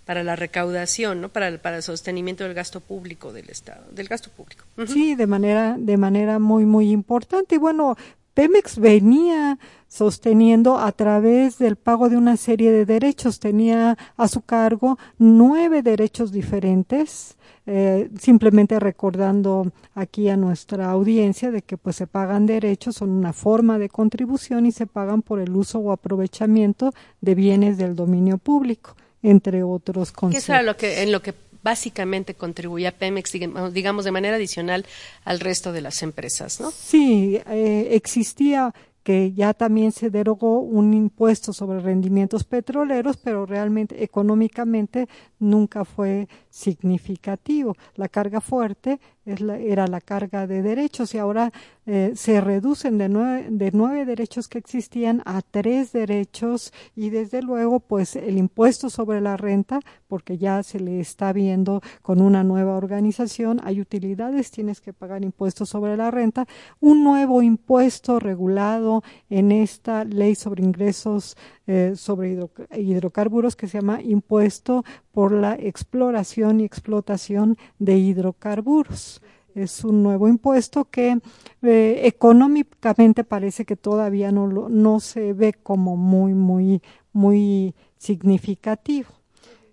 para 0.10 0.24
la 0.24 0.36
recaudación, 0.36 1.22
¿no? 1.22 1.30
Para 1.30 1.50
el, 1.50 1.60
para 1.60 1.75
el 1.75 1.84
sostenimiento 1.84 2.44
del 2.44 2.56
gasto 2.56 2.80
público 2.80 3.32
del 3.32 3.48
Estado, 3.51 3.86
del 3.92 4.08
gasto 4.08 4.32
público. 4.32 4.63
Sí, 4.88 5.13
de 5.13 5.28
manera 5.28 5.75
de 5.78 5.98
manera 5.98 6.39
muy 6.39 6.66
muy 6.66 6.89
importante. 6.89 7.54
Y 7.54 7.58
bueno, 7.60 7.96
Pemex 8.34 8.80
venía 8.80 9.60
sosteniendo 9.88 10.80
a 10.80 10.92
través 10.94 11.60
del 11.60 11.75
pago 11.75 12.10
de 12.10 12.18
una 12.18 12.38
serie 12.38 12.72
de 12.72 12.88
derechos. 12.88 13.39
Tenía 13.39 14.00
a 14.18 14.28
su 14.28 14.42
cargo 14.42 14.98
nueve 15.20 15.84
derechos 15.84 16.32
diferentes. 16.32 17.38
Eh, 17.68 18.10
simplemente 18.20 18.80
recordando 18.80 19.72
aquí 19.94 20.28
a 20.30 20.38
nuestra 20.38 20.89
audiencia 20.89 21.51
de 21.51 21.62
que 21.62 21.78
pues 21.78 21.98
se 21.98 22.08
pagan 22.08 22.48
derechos, 22.48 22.96
son 22.96 23.12
una 23.12 23.32
forma 23.32 23.78
de 23.78 23.89
contribución 23.89 24.66
y 24.66 24.72
se 24.72 24.88
pagan 24.88 25.22
por 25.22 25.39
el 25.39 25.56
uso 25.56 25.78
o 25.78 25.92
aprovechamiento 25.92 26.96
de 27.22 27.36
bienes 27.36 27.78
del 27.78 27.96
dominio 27.96 28.39
público 28.39 28.96
entre 29.22 29.64
otros 29.64 30.12
conceptos. 30.12 30.46
¿Qué 30.46 30.60
es 30.60 30.66
lo 30.66 30.78
que, 30.78 31.04
en 31.04 31.12
lo 31.12 31.22
que 31.22 31.34
básicamente 31.62 32.36
contribuía 32.36 32.98
Pemex, 32.98 33.34
digamos, 33.74 34.06
de 34.06 34.12
manera 34.12 34.36
adicional 34.36 34.86
al 35.26 35.40
resto 35.40 35.72
de 35.72 35.82
las 35.82 36.02
empresas, 36.04 36.60
¿no? 36.60 36.72
Sí, 36.72 37.40
eh, 37.48 37.90
existía 37.92 38.74
que 39.04 39.34
ya 39.34 39.54
también 39.54 39.92
se 39.92 40.10
derogó 40.10 40.60
un 40.60 40.94
impuesto 40.94 41.54
sobre 41.54 41.80
rendimientos 41.80 42.44
petroleros, 42.44 43.18
pero 43.18 43.46
realmente 43.46 44.04
económicamente 44.04 45.08
nunca 45.40 45.86
fue 45.86 46.28
significativo. 46.50 47.76
La 47.96 48.10
carga 48.10 48.42
fuerte 48.42 49.00
era 49.30 49.88
la 49.88 50.02
carga 50.02 50.48
de 50.48 50.62
derechos 50.62 51.14
y 51.14 51.18
ahora 51.18 51.52
eh, 51.86 52.14
se 52.16 52.42
reducen 52.42 52.98
de 52.98 53.10
nueve, 53.10 53.48
de 53.50 53.72
nueve 53.74 54.06
derechos 54.06 54.48
que 54.48 54.58
existían 54.58 55.22
a 55.26 55.42
tres 55.42 55.92
derechos 55.92 56.74
y 56.96 57.10
desde 57.10 57.42
luego 57.42 57.80
pues 57.80 58.16
el 58.16 58.38
impuesto 58.38 58.90
sobre 58.90 59.22
la 59.22 59.38
renta 59.38 59.80
porque 60.08 60.38
ya 60.38 60.64
se 60.64 60.80
le 60.80 61.00
está 61.00 61.34
viendo 61.34 61.82
con 62.02 62.22
una 62.22 62.44
nueva 62.44 62.76
organización 62.76 63.60
hay 63.64 63.82
utilidades 63.82 64.52
tienes 64.52 64.82
que 64.82 64.94
pagar 64.94 65.24
impuestos 65.24 65.70
sobre 65.70 65.96
la 65.98 66.12
renta. 66.12 66.46
Un 66.80 67.04
nuevo 67.04 67.42
impuesto 67.42 68.20
regulado 68.20 69.04
en 69.30 69.52
esta 69.52 70.04
ley 70.04 70.36
sobre 70.36 70.64
ingresos 70.64 71.38
eh, 71.68 71.94
sobre 71.96 72.36
hidrocarburos 72.76 73.56
que 73.56 73.68
se 73.68 73.78
llama 73.78 74.02
impuesto 74.02 74.84
por 75.12 75.32
la 75.32 75.56
exploración 75.56 76.60
y 76.60 76.66
explotación 76.66 77.58
de 77.80 77.98
hidrocarburos. 77.98 79.22
Es 79.56 79.84
un 79.84 80.04
nuevo 80.04 80.28
impuesto 80.28 80.86
que 80.86 81.18
eh, 81.62 82.01
económicamente 82.04 83.24
parece 83.24 83.66
que 83.66 83.75
todavía 83.75 84.32
no, 84.32 84.48
no 84.48 85.00
se 85.00 85.34
ve 85.34 85.54
como 85.54 85.98
muy, 85.98 86.34
muy, 86.34 86.82
muy 87.12 87.75
significativo. 87.98 89.19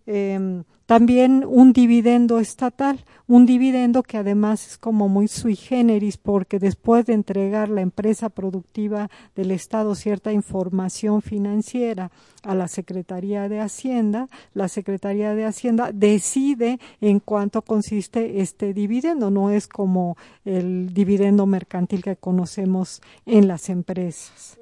Em, 0.07 0.65
también 0.87 1.45
un 1.45 1.73
dividendo 1.73 2.39
estatal, 2.39 3.05
un 3.27 3.45
dividendo 3.45 4.05
que 4.05 4.19
además 4.19 4.69
es 4.69 4.79
como 4.79 5.09
muy 5.09 5.27
sui 5.27 5.57
generis 5.57 6.17
porque 6.17 6.61
después 6.61 7.07
de 7.07 7.13
entregar 7.15 7.69
la 7.69 7.81
empresa 7.81 8.29
productiva 8.29 9.11
del 9.35 9.51
Estado 9.51 9.97
cierta 9.97 10.33
información 10.33 11.23
financiera 11.23 12.13
a 12.45 12.55
la 12.55 12.69
Secretaría 12.69 13.49
de 13.49 13.59
Hacienda, 13.59 14.29
la 14.55 14.69
Secretaría 14.69 15.35
de 15.35 15.45
Hacienda 15.45 15.91
decide 15.93 16.79
en 17.01 17.19
cuánto 17.19 17.63
consiste 17.63 18.41
este 18.41 18.73
dividendo, 18.73 19.33
no 19.33 19.51
es 19.51 19.67
como 19.67 20.17
el 20.45 20.95
dividendo 20.95 21.47
mercantil 21.47 22.05
que 22.05 22.15
conocemos 22.15 23.03
en 23.27 23.49
las 23.49 23.71
empresas. 23.71 24.57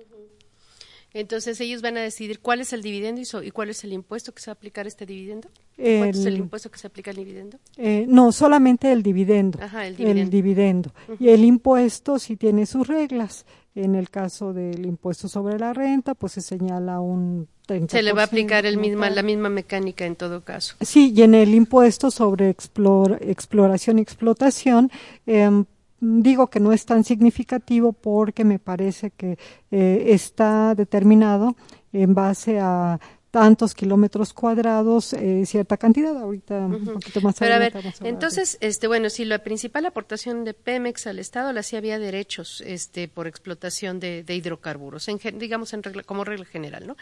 Entonces 1.15 1.61
ellos 1.61 1.81
van 1.81 1.97
a 1.97 2.01
decidir 2.01 2.41
cuál 2.41 2.61
es 2.61 2.73
el 2.73 2.83
dividendo 2.83 3.23
y, 3.43 3.51
cuál 3.53 3.71
es 3.71 3.85
el 3.85 3.93
impuesto 3.93 4.35
que 4.35 4.43
se 4.43 4.51
va 4.51 4.53
a 4.53 4.57
aplicar 4.57 4.85
a 4.85 4.89
este 4.89 5.07
dividendo. 5.07 5.49
¿Cuál 5.77 6.11
es 6.11 6.27
el 6.27 6.37
impuesto 6.37 6.73
que 6.73 6.79
se 6.79 6.89
aplica 6.89 7.13
al 7.13 7.17
dividendo? 7.17 7.59
Eh, 7.77 8.05
no, 8.09 8.33
solamente 8.33 8.91
el 8.91 9.05
dividendo. 9.05 9.61
Ajá, 9.63 9.87
el 9.87 9.97
dividendo. 9.97 10.23
El 10.23 10.31
dividendo. 10.31 10.95
Y 11.21 11.29
el 11.29 11.45
impuesto 11.45 12.19
sí 12.19 12.37
tiene 12.37 12.67
sus 12.67 12.89
reglas. 12.89 13.47
En 13.77 13.95
el 13.95 14.11
caso 14.11 14.53
del 14.53 14.87
impuesto 14.87 15.29
sobre 15.29 15.59
la 15.59 15.73
renta, 15.73 16.15
pues 16.15 16.33
se 16.33 16.41
señala 16.41 17.01
un 17.01 17.49
30%. 17.69 17.91
Se 17.91 18.03
le 18.03 18.13
va 18.13 18.23
a 18.23 18.27
aplicar 18.27 18.67
el 18.67 18.77
misma, 18.77 19.09
la 19.11 19.23
misma 19.23 19.49
mecánica 19.49 20.07
en 20.07 20.17
todo 20.17 20.43
caso. 20.43 20.77
Sí, 20.81 21.13
y 21.15 21.23
en 21.23 21.35
el 21.35 21.55
impuesto 21.55 22.11
sobre 22.11 22.51
exploración 22.51 23.99
y 23.99 24.03
explotación, 24.03 24.91
eh, 25.27 25.65
digo 26.05 26.49
que 26.49 26.61
no 26.61 26.73
es 26.73 26.85
tan 26.87 27.05
significativo 27.05 27.93
porque 27.93 28.45
me 28.45 28.59
parece 28.59 29.11
que 29.11 29.39
eh, 29.71 30.07
está 30.09 30.75
determinado 30.75 31.57
en 31.93 32.15
base 32.15 32.59
a 32.61 33.01
tantos 33.35 33.75
kilómetros 33.75 34.33
cuadrados, 34.33 35.13
eh, 35.13 35.45
cierta 35.45 35.77
cantidad, 35.77 36.17
ahorita 36.17 36.55
un 36.55 36.85
poquito 36.85 37.21
más 37.21 37.37
Pero 37.37 37.55
a 37.57 37.59
ver, 37.59 37.75
entonces, 38.05 38.59
este, 38.61 38.87
bueno, 38.87 39.11
si 39.11 39.25
la 39.25 39.41
principal 39.41 39.85
aportación 39.87 40.45
de 40.45 40.55
Pemex 40.55 41.09
al 41.09 41.19
Estado 41.19 41.53
la 41.53 41.65
sí 41.65 41.75
había 41.75 41.99
derechos 41.99 42.63
este, 42.65 43.09
por 43.09 43.27
explotación 43.27 43.99
de, 43.99 44.25
hidrocarburos, 44.29 45.09
en, 45.09 45.19
digamos 45.37 45.73
en 45.73 45.83
regla, 45.83 46.05
como 46.05 46.23
regla 46.23 46.45
general, 46.45 46.87
¿no? 46.87 46.97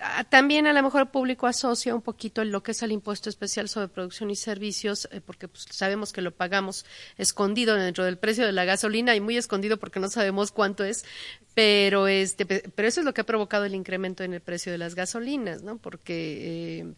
Ah, 0.00 0.24
también 0.24 0.66
a 0.66 0.72
lo 0.72 0.82
mejor 0.82 1.02
el 1.02 1.08
público 1.08 1.46
asocia 1.46 1.94
un 1.94 2.00
poquito 2.00 2.42
lo 2.44 2.62
que 2.62 2.70
es 2.70 2.82
el 2.82 2.92
impuesto 2.92 3.28
especial 3.28 3.68
sobre 3.68 3.88
producción 3.88 4.30
y 4.30 4.36
servicios, 4.36 5.06
eh, 5.12 5.20
porque 5.20 5.48
pues, 5.48 5.66
sabemos 5.70 6.14
que 6.14 6.22
lo 6.22 6.30
pagamos 6.30 6.86
escondido 7.18 7.74
dentro 7.74 8.04
del 8.04 8.16
precio 8.16 8.46
de 8.46 8.52
la 8.52 8.64
gasolina 8.64 9.14
y 9.14 9.20
muy 9.20 9.36
escondido 9.36 9.76
porque 9.76 10.00
no 10.00 10.08
sabemos 10.08 10.50
cuánto 10.50 10.82
es, 10.82 11.04
pero 11.54 12.08
este, 12.08 12.46
pero 12.46 12.88
eso 12.88 13.00
es 13.00 13.04
lo 13.04 13.12
que 13.12 13.20
ha 13.20 13.26
provocado 13.26 13.66
el 13.66 13.74
incremento 13.74 14.24
en 14.24 14.32
el 14.32 14.40
precio 14.40 14.72
de 14.72 14.78
las 14.78 14.94
gasolinas, 14.94 15.62
¿no? 15.62 15.76
Porque 15.76 16.80
eh, 16.80 16.94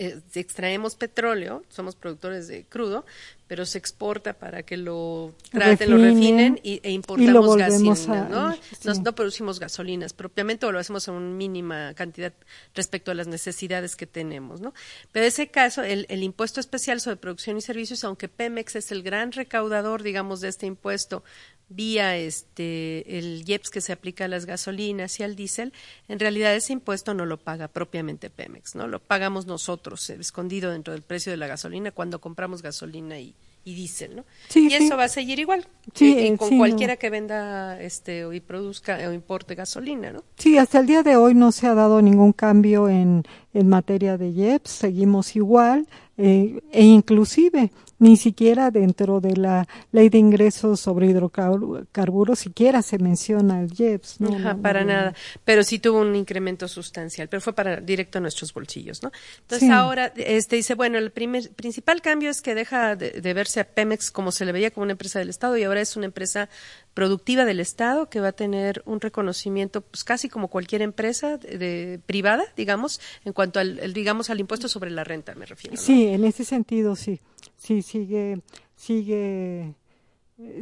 eh, 0.00 0.18
extraemos 0.34 0.94
petróleo, 0.94 1.62
somos 1.68 1.94
productores 1.94 2.48
de 2.48 2.64
crudo, 2.64 3.04
pero 3.46 3.66
se 3.66 3.76
exporta 3.76 4.32
para 4.32 4.62
que 4.62 4.78
lo 4.78 5.34
traten, 5.50 5.90
lo 5.90 5.98
refinen 5.98 6.58
y, 6.62 6.80
e 6.82 6.90
importamos 6.90 7.54
gasolina, 7.54 8.28
¿no? 8.30 8.56
¿no? 8.94 9.14
producimos 9.14 9.60
gasolinas 9.60 10.14
propiamente 10.14 10.64
o 10.64 10.72
lo 10.72 10.78
hacemos 10.78 11.06
en 11.08 11.14
una 11.14 11.34
mínima 11.36 11.92
cantidad 11.92 12.32
respecto 12.74 13.10
a 13.10 13.14
las 13.14 13.26
necesidades 13.26 13.94
que 13.94 14.06
tenemos, 14.06 14.62
¿no? 14.62 14.72
Pero 15.12 15.26
en 15.26 15.28
ese 15.28 15.48
caso, 15.48 15.82
el, 15.82 16.06
el 16.08 16.22
impuesto 16.22 16.60
especial 16.60 17.02
sobre 17.02 17.16
producción 17.16 17.58
y 17.58 17.60
servicios, 17.60 18.02
aunque 18.02 18.28
Pemex 18.28 18.76
es 18.76 18.92
el 18.92 19.02
gran 19.02 19.32
recaudador, 19.32 20.02
digamos, 20.02 20.40
de 20.40 20.48
este 20.48 20.64
impuesto 20.64 21.22
vía 21.70 22.16
este 22.16 23.18
el 23.18 23.44
IEPS 23.46 23.70
que 23.70 23.80
se 23.80 23.92
aplica 23.92 24.26
a 24.26 24.28
las 24.28 24.44
gasolinas 24.44 25.18
y 25.20 25.22
al 25.22 25.36
diésel, 25.36 25.72
en 26.08 26.18
realidad 26.18 26.54
ese 26.54 26.74
impuesto 26.74 27.14
no 27.14 27.24
lo 27.24 27.38
paga 27.38 27.68
propiamente 27.68 28.28
Pemex, 28.28 28.74
¿no? 28.74 28.86
Lo 28.86 28.98
pagamos 28.98 29.46
nosotros, 29.46 30.10
escondido 30.10 30.72
dentro 30.72 30.92
del 30.92 31.02
precio 31.02 31.32
de 31.32 31.38
la 31.38 31.46
gasolina 31.46 31.92
cuando 31.92 32.20
compramos 32.20 32.60
gasolina 32.60 33.18
y, 33.20 33.34
y 33.64 33.74
diésel, 33.74 34.16
¿no? 34.16 34.24
y 34.54 34.74
eso 34.74 34.96
va 34.96 35.04
a 35.04 35.08
seguir 35.08 35.38
igual 35.38 35.66
sí, 35.94 36.18
y, 36.18 36.36
con 36.36 36.58
cualquiera 36.58 36.96
que 36.96 37.08
venda 37.08 37.80
este 37.80 38.24
o 38.24 38.32
y 38.32 38.40
produzca 38.40 38.98
o 39.08 39.12
importe 39.12 39.54
gasolina, 39.54 40.12
¿no? 40.12 40.24
Sí, 40.36 40.58
hasta 40.58 40.80
el 40.80 40.86
día 40.86 41.02
de 41.02 41.16
hoy 41.16 41.34
no 41.34 41.52
se 41.52 41.68
ha 41.68 41.74
dado 41.74 42.02
ningún 42.02 42.32
cambio 42.32 42.88
en, 42.88 43.22
en 43.54 43.68
materia 43.68 44.18
de 44.18 44.30
IEPS, 44.30 44.70
seguimos 44.70 45.36
igual 45.36 45.86
eh, 46.18 46.60
e 46.72 46.84
inclusive 46.84 47.70
ni 48.00 48.16
siquiera 48.16 48.70
dentro 48.70 49.20
de 49.20 49.36
la 49.36 49.68
ley 49.92 50.08
de 50.08 50.18
ingresos 50.18 50.80
sobre 50.80 51.06
hidrocarburos 51.06 52.38
siquiera 52.38 52.82
se 52.82 52.98
menciona 52.98 53.60
el 53.60 53.72
IEPS. 53.78 54.20
¿no? 54.22 54.60
para 54.62 54.84
nada, 54.84 55.14
pero 55.44 55.62
sí 55.62 55.78
tuvo 55.78 56.00
un 56.00 56.16
incremento 56.16 56.66
sustancial, 56.66 57.28
pero 57.28 57.42
fue 57.42 57.52
para 57.52 57.76
directo 57.80 58.18
a 58.18 58.20
nuestros 58.22 58.52
bolsillos, 58.54 59.02
¿no? 59.02 59.12
Entonces 59.42 59.70
ahora 59.70 60.12
este 60.16 60.56
dice, 60.56 60.74
bueno, 60.74 60.96
el 60.98 61.10
primer, 61.10 61.50
principal 61.50 62.00
cambio 62.00 62.30
es 62.30 62.40
que 62.40 62.54
deja 62.54 62.96
de, 62.96 63.34
verse 63.34 63.60
a 63.60 63.64
Pemex 63.64 64.10
como 64.10 64.32
se 64.32 64.46
le 64.46 64.52
veía 64.52 64.70
como 64.70 64.84
una 64.84 64.92
empresa 64.92 65.18
del 65.18 65.28
Estado 65.28 65.58
y 65.58 65.64
ahora 65.64 65.82
es 65.82 65.94
una 65.94 66.06
empresa 66.06 66.48
productiva 66.94 67.44
del 67.44 67.60
Estado 67.60 68.08
que 68.08 68.20
va 68.20 68.28
a 68.28 68.32
tener 68.32 68.82
un 68.86 69.00
reconocimiento 69.00 69.82
pues 69.82 70.04
casi 70.04 70.30
como 70.30 70.48
cualquier 70.48 70.80
empresa 70.80 71.36
de, 71.36 72.00
privada, 72.06 72.44
digamos, 72.56 72.98
en 73.26 73.34
cuanto 73.34 73.60
al, 73.60 73.92
digamos 73.92 74.30
al 74.30 74.40
impuesto 74.40 74.68
sobre 74.68 74.90
la 74.90 75.04
renta, 75.04 75.34
me 75.34 75.44
refiero. 75.44 75.76
Sí, 75.76 76.06
en 76.06 76.24
ese 76.24 76.46
sentido 76.46 76.96
sí 76.96 77.20
sí 77.60 77.82
sigue, 77.82 78.40
sigue, 78.74 79.74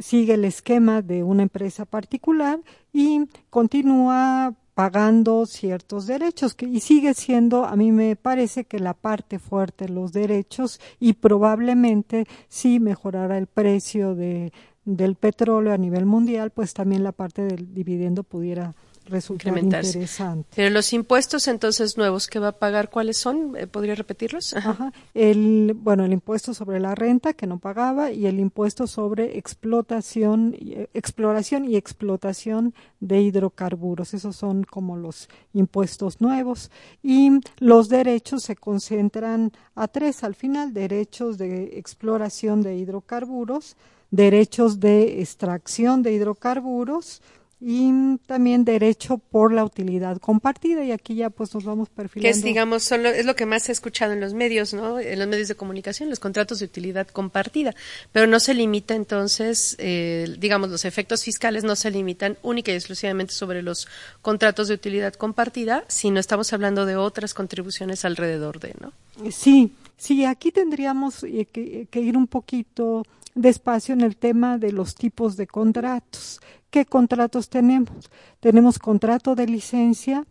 sigue 0.01 0.33
el 0.33 0.45
esquema 0.45 1.01
de 1.01 1.23
una 1.23 1.43
empresa 1.43 1.85
particular 1.85 2.59
y 2.91 3.21
continúa 3.49 4.53
pagando 4.73 5.45
ciertos 5.45 6.07
derechos 6.07 6.53
que, 6.53 6.65
y 6.65 6.79
sigue 6.79 7.13
siendo, 7.13 7.65
a 7.65 7.75
mí 7.75 7.91
me 7.91 8.15
parece 8.15 8.65
que 8.65 8.79
la 8.79 8.93
parte 8.93 9.39
fuerte 9.39 9.89
los 9.89 10.11
derechos 10.13 10.79
y 10.99 11.13
probablemente 11.13 12.25
si 12.47 12.79
mejorara 12.79 13.37
el 13.37 13.47
precio 13.47 14.15
de, 14.15 14.53
del 14.85 15.15
petróleo 15.15 15.73
a 15.73 15.77
nivel 15.77 16.05
mundial, 16.05 16.51
pues 16.51 16.73
también 16.73 17.03
la 17.03 17.11
parte 17.11 17.43
del 17.43 17.73
dividendo 17.73 18.23
pudiera 18.23 18.75
resultar 19.09 19.57
interesante. 19.57 20.49
Pero 20.55 20.69
los 20.69 20.93
impuestos 20.93 21.47
entonces 21.47 21.97
nuevos 21.97 22.27
que 22.27 22.39
va 22.39 22.49
a 22.49 22.51
pagar, 22.53 22.89
¿cuáles 22.89 23.17
son? 23.17 23.55
Eh, 23.57 23.67
¿Podría 23.67 23.95
repetirlos? 23.95 24.55
Ajá. 24.55 24.91
El, 25.13 25.73
bueno, 25.75 26.05
el 26.05 26.13
impuesto 26.13 26.53
sobre 26.53 26.79
la 26.79 26.95
renta 26.95 27.33
que 27.33 27.47
no 27.47 27.59
pagaba 27.59 28.11
y 28.11 28.27
el 28.27 28.39
impuesto 28.39 28.87
sobre 28.87 29.37
explotación, 29.37 30.55
eh, 30.59 30.87
exploración 30.93 31.65
y 31.65 31.75
explotación 31.75 32.73
de 32.99 33.21
hidrocarburos. 33.21 34.13
Esos 34.13 34.35
son 34.35 34.63
como 34.63 34.97
los 34.97 35.29
impuestos 35.53 36.21
nuevos. 36.21 36.71
Y 37.03 37.31
los 37.57 37.89
derechos 37.89 38.43
se 38.43 38.55
concentran 38.55 39.51
a 39.75 39.87
tres 39.87 40.23
al 40.23 40.35
final, 40.35 40.73
derechos 40.73 41.37
de 41.37 41.77
exploración 41.77 42.61
de 42.61 42.75
hidrocarburos, 42.75 43.75
derechos 44.11 44.79
de 44.79 45.21
extracción 45.21 46.01
de 46.03 46.13
hidrocarburos, 46.13 47.21
y 47.61 48.17
también 48.25 48.63
derecho 48.63 49.17
por 49.17 49.51
la 49.51 49.65
utilidad 49.65 50.17
compartida 50.17 50.83
y 50.85 50.91
aquí 50.93 51.15
ya 51.15 51.29
pues 51.29 51.53
nos 51.53 51.65
vamos 51.65 51.89
perfilando. 51.89 52.25
Que 52.25 52.37
es 52.37 52.41
digamos 52.41 52.83
solo 52.83 53.09
es 53.09 53.25
lo 53.25 53.35
que 53.35 53.45
más 53.45 53.63
se 53.63 53.71
ha 53.71 53.73
escuchado 53.73 54.13
en 54.13 54.21
los 54.21 54.33
medios, 54.33 54.73
¿no? 54.73 54.99
En 54.99 55.19
los 55.19 55.27
medios 55.27 55.49
de 55.49 55.55
comunicación, 55.55 56.09
los 56.09 56.19
contratos 56.19 56.59
de 56.59 56.65
utilidad 56.65 57.07
compartida, 57.07 57.75
pero 58.13 58.27
no 58.27 58.39
se 58.39 58.53
limita 58.53 58.95
entonces, 58.95 59.75
eh, 59.79 60.35
digamos 60.39 60.69
los 60.69 60.85
efectos 60.85 61.23
fiscales 61.23 61.65
no 61.65 61.75
se 61.75 61.91
limitan 61.91 62.37
única 62.43 62.71
y 62.71 62.75
exclusivamente 62.75 63.33
sobre 63.33 63.61
los 63.61 63.89
contratos 64.21 64.69
de 64.69 64.75
utilidad 64.75 65.13
compartida, 65.13 65.83
sino 65.89 66.19
estamos 66.19 66.53
hablando 66.53 66.85
de 66.85 66.95
otras 66.95 67.33
contribuciones 67.33 68.05
alrededor 68.05 68.61
de, 68.61 68.73
¿no? 68.79 68.93
Sí, 69.31 69.73
sí, 69.97 70.23
aquí 70.23 70.53
tendríamos 70.53 71.25
eh, 71.25 71.45
que 71.45 71.99
ir 71.99 72.15
un 72.15 72.27
poquito 72.27 73.03
despacio 73.35 73.93
en 73.93 74.01
el 74.01 74.15
tema 74.15 74.57
de 74.57 74.71
los 74.71 74.95
tipos 74.95 75.37
de 75.37 75.47
contratos. 75.47 76.39
¿Qué 76.69 76.85
contratos 76.85 77.49
tenemos? 77.49 78.11
Tenemos 78.39 78.77
contrato 78.77 79.33
de 79.33 79.47
licencia, 79.47 80.25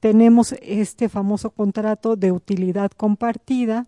tenemos 0.00 0.54
este 0.60 1.08
famoso 1.08 1.50
contrato 1.50 2.14
de 2.14 2.30
utilidad 2.30 2.90
compartida, 2.90 3.86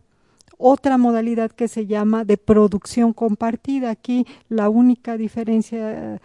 otra 0.57 0.97
modalidad 0.97 1.51
que 1.51 1.69
se 1.69 1.87
llama 1.87 2.25
de 2.25 2.39
producción 2.39 3.13
compartida. 3.13 3.91
Aquí 3.91 4.27
la 4.49 4.71
única 4.71 5.19
diferencia, 5.19 6.21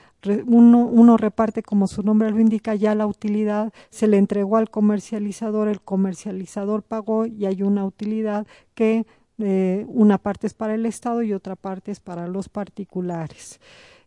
uno, 0.46 0.86
uno, 0.86 1.18
reparte 1.18 1.62
como 1.62 1.88
su 1.88 2.04
nombre 2.04 2.32
lo 2.32 2.40
indica, 2.40 2.76
ya 2.76 2.96
la 2.96 3.06
utilidad 3.06 3.74
se 3.90 4.08
le 4.08 4.18
entregó 4.18 4.56
al 4.56 4.70
comercializador, 4.70 5.68
el 5.68 5.82
comercializador 5.82 6.84
pagó 6.84 7.26
y 7.26 7.46
hay 7.46 7.64
una 7.64 7.86
utilidad 7.86 8.48
que 8.76 9.06
eh, 9.40 9.86
una 9.90 10.18
parte 10.20 10.48
es 10.48 10.54
para 10.54 10.76
el 10.76 10.86
Estado 10.86 11.22
y 11.22 11.34
otra 11.34 11.58
parte 11.58 11.92
es 11.92 12.00
para 12.00 12.28
los 12.28 12.48
particulares 12.48 13.60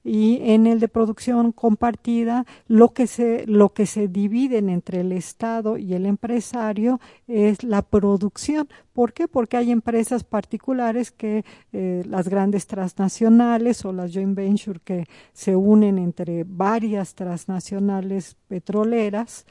y 0.05 0.41
en 0.43 0.67
el 0.67 0.81
de 0.81 0.89
producción 0.89 1.53
compartida 1.53 2.47
lo 2.67 2.93
que 2.93 3.07
se 3.07 3.47
lo 3.47 3.71
que 3.71 3.87
se 3.87 4.09
dividen 4.09 4.69
entre 4.69 5.01
el 5.01 5.13
Estado 5.13 5.77
y 5.77 5.95
el 5.95 6.07
empresario 6.07 7.01
es 7.27 7.63
la 7.63 7.83
producción. 7.83 8.69
¿Por 8.93 9.13
qué? 9.13 9.29
Porque 9.29 9.57
hay 9.57 9.71
empresas 9.71 10.25
particulares 10.25 11.11
que 11.11 11.45
eh, 11.73 12.03
las 12.07 12.29
grandes 12.29 12.67
transnacionales 12.67 13.85
o 13.85 13.93
las 13.93 14.13
joint 14.13 14.35
venture 14.35 14.81
que 14.85 15.07
se 15.33 15.55
unen 15.55 15.99
entre 15.99 16.45
varias 16.45 17.15
transnacionales 17.15 18.37
petroleras 18.49 19.47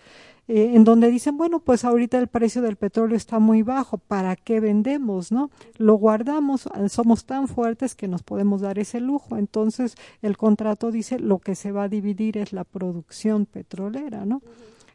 eh, 0.47 0.71
en 0.75 0.83
donde 0.83 1.11
dicen, 1.11 1.37
bueno, 1.37 1.59
pues 1.59 1.83
ahorita 1.83 2.17
el 2.17 2.27
precio 2.27 2.61
del 2.61 2.77
petróleo 2.77 3.17
está 3.17 3.39
muy 3.39 3.63
bajo, 3.63 3.97
¿para 3.97 4.35
qué 4.35 4.59
vendemos, 4.59 5.31
no? 5.31 5.51
Lo 5.77 5.95
guardamos, 5.95 6.67
eh, 6.67 6.87
somos 6.89 7.25
tan 7.25 7.47
fuertes 7.47 7.95
que 7.95 8.07
nos 8.07 8.23
podemos 8.23 8.61
dar 8.61 8.79
ese 8.79 9.01
lujo. 9.01 9.35
Entonces, 9.35 9.95
el 10.21 10.37
contrato 10.37 10.91
dice 10.91 11.19
lo 11.19 11.39
que 11.39 11.55
se 11.55 11.71
va 11.71 11.83
a 11.83 11.89
dividir 11.89 12.37
es 12.37 12.53
la 12.53 12.63
producción 12.63 13.45
petrolera, 13.45 14.25
¿no? 14.25 14.41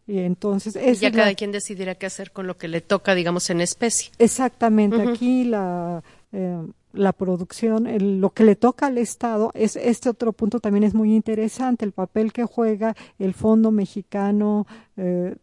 Y 0.06 0.18
entonces 0.18 0.74
ya 0.98 1.12
cada 1.12 1.34
quien 1.34 1.52
decidirá 1.52 1.94
qué 1.94 2.06
hacer 2.06 2.32
con 2.32 2.46
lo 2.46 2.56
que 2.56 2.66
le 2.66 2.80
toca, 2.80 3.14
digamos, 3.14 3.48
en 3.50 3.60
especie. 3.60 4.10
Exactamente. 4.18 5.00
Aquí 5.00 5.44
la 5.44 6.02
eh, 6.32 6.60
la 6.92 7.12
producción, 7.12 7.88
lo 8.20 8.30
que 8.30 8.44
le 8.44 8.56
toca 8.56 8.86
al 8.86 8.98
Estado, 8.98 9.50
es 9.54 9.76
este 9.76 10.08
otro 10.08 10.32
punto 10.32 10.60
también 10.60 10.84
es 10.84 10.94
muy 10.94 11.14
interesante, 11.14 11.84
el 11.84 11.92
papel 11.92 12.32
que 12.32 12.44
juega 12.44 12.94
el 13.18 13.34
Fondo 13.34 13.70
Mexicano 13.70 14.66
eh, 14.96 15.36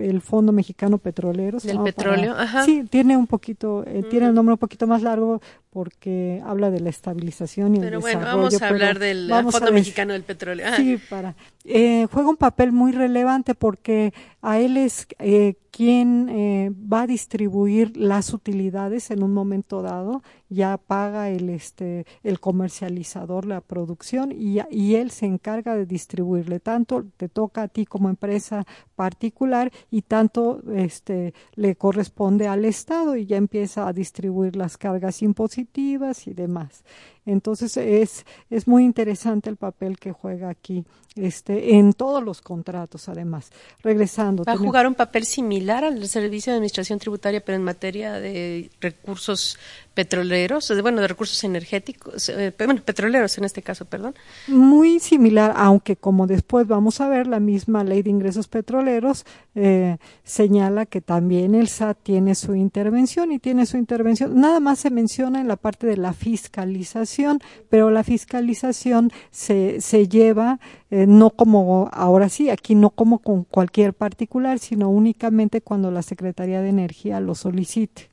el 0.00 0.20
Fondo 0.20 0.52
Mexicano 0.52 0.98
Petrolero. 0.98 1.58
Del 1.58 1.80
petróleo, 1.80 2.34
ajá. 2.36 2.64
Sí, 2.64 2.84
tiene 2.88 3.16
un 3.16 3.26
poquito, 3.26 3.84
eh, 3.86 4.02
tiene 4.08 4.26
el 4.26 4.34
nombre 4.34 4.54
un 4.54 4.58
poquito 4.58 4.86
más 4.86 5.02
largo 5.02 5.40
porque 5.70 6.42
habla 6.44 6.70
de 6.70 6.80
la 6.80 6.90
estabilización 6.90 7.74
y 7.74 7.78
el 7.78 7.84
desarrollo. 7.84 8.06
Pero 8.06 8.18
bueno, 8.18 8.36
vamos 8.36 8.62
a 8.62 8.68
hablar 8.68 8.98
del 8.98 9.30
Fondo 9.50 9.72
Mexicano 9.72 10.12
del 10.12 10.22
Petróleo. 10.22 10.66
Sí, 10.76 10.98
para. 11.08 11.34
Eh, 11.64 12.06
juega 12.10 12.28
un 12.28 12.36
papel 12.36 12.72
muy 12.72 12.92
relevante 12.92 13.54
porque 13.54 14.12
a 14.42 14.58
él 14.58 14.76
es 14.76 15.06
eh, 15.18 15.54
quien 15.80 16.28
eh, 16.28 16.70
va 16.92 17.02
a 17.02 17.06
distribuir 17.06 17.96
las 17.96 18.34
utilidades 18.34 19.10
en 19.10 19.22
un 19.22 19.32
momento 19.32 19.80
dado, 19.80 20.22
ya 20.50 20.76
paga 20.76 21.30
el 21.30 21.48
este 21.48 22.04
el 22.22 22.38
comercializador 22.38 23.46
la 23.46 23.62
producción 23.62 24.30
y, 24.30 24.58
y 24.70 24.96
él 24.96 25.10
se 25.10 25.24
encarga 25.24 25.74
de 25.74 25.86
distribuirle 25.86 26.60
tanto 26.60 27.06
te 27.16 27.30
toca 27.30 27.62
a 27.62 27.68
ti 27.68 27.86
como 27.86 28.10
empresa 28.10 28.66
particular 28.94 29.72
y 29.90 30.02
tanto 30.02 30.60
este 30.70 31.32
le 31.54 31.74
corresponde 31.76 32.46
al 32.46 32.66
Estado 32.66 33.16
y 33.16 33.24
ya 33.24 33.38
empieza 33.38 33.88
a 33.88 33.94
distribuir 33.94 34.56
las 34.56 34.76
cargas 34.76 35.22
impositivas 35.22 36.26
y 36.26 36.34
demás. 36.34 36.84
Entonces 37.32 37.76
es, 37.76 38.24
es 38.50 38.66
muy 38.66 38.84
interesante 38.84 39.50
el 39.50 39.56
papel 39.56 39.98
que 39.98 40.12
juega 40.12 40.48
aquí 40.48 40.84
este, 41.16 41.74
en 41.74 41.92
todos 41.92 42.22
los 42.22 42.40
contratos, 42.40 43.08
además. 43.08 43.50
Regresando. 43.82 44.44
Va 44.44 44.52
a 44.52 44.56
jugar 44.56 44.86
un 44.86 44.94
papel 44.94 45.24
similar 45.24 45.84
al 45.84 46.06
Servicio 46.06 46.52
de 46.52 46.56
Administración 46.56 46.98
Tributaria, 46.98 47.44
pero 47.44 47.56
en 47.56 47.64
materia 47.64 48.12
de 48.14 48.70
recursos 48.80 49.58
petroleros, 49.94 50.72
bueno, 50.80 51.00
de 51.00 51.08
recursos 51.08 51.42
energéticos, 51.44 52.28
eh, 52.28 52.54
bueno, 52.56 52.80
petroleros 52.82 53.36
en 53.38 53.44
este 53.44 53.60
caso, 53.60 53.84
perdón. 53.84 54.14
Muy 54.46 55.00
similar, 55.00 55.52
aunque 55.56 55.96
como 55.96 56.26
después 56.26 56.66
vamos 56.66 57.00
a 57.00 57.08
ver, 57.08 57.26
la 57.26 57.40
misma 57.40 57.84
ley 57.84 58.02
de 58.02 58.10
ingresos 58.10 58.48
petroleros 58.48 59.26
eh, 59.54 59.98
señala 60.24 60.86
que 60.86 61.00
también 61.00 61.54
el 61.54 61.68
SAT 61.68 61.98
tiene 62.02 62.34
su 62.34 62.54
intervención 62.54 63.32
y 63.32 63.38
tiene 63.38 63.66
su 63.66 63.76
intervención. 63.76 64.40
Nada 64.40 64.60
más 64.60 64.78
se 64.78 64.90
menciona 64.90 65.40
en 65.40 65.48
la 65.48 65.56
parte 65.56 65.86
de 65.86 65.96
la 65.96 66.12
fiscalización, 66.12 67.19
pero 67.68 67.90
la 67.90 68.04
fiscalización 68.04 69.10
se, 69.30 69.80
se 69.80 70.08
lleva 70.08 70.60
eh, 70.90 71.06
no 71.06 71.30
como 71.30 71.88
ahora 71.92 72.28
sí, 72.28 72.50
aquí 72.50 72.74
no 72.74 72.90
como 72.90 73.18
con 73.18 73.44
cualquier 73.44 73.94
particular, 73.94 74.58
sino 74.58 74.88
únicamente 74.88 75.60
cuando 75.60 75.90
la 75.90 76.02
Secretaría 76.02 76.60
de 76.62 76.68
Energía 76.68 77.20
lo 77.20 77.34
solicite. 77.34 78.10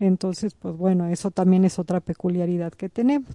Entonces, 0.00 0.54
pues 0.54 0.76
bueno, 0.76 1.08
eso 1.08 1.30
también 1.30 1.64
es 1.64 1.78
otra 1.78 2.00
peculiaridad 2.00 2.72
que 2.72 2.88
tenemos. 2.88 3.34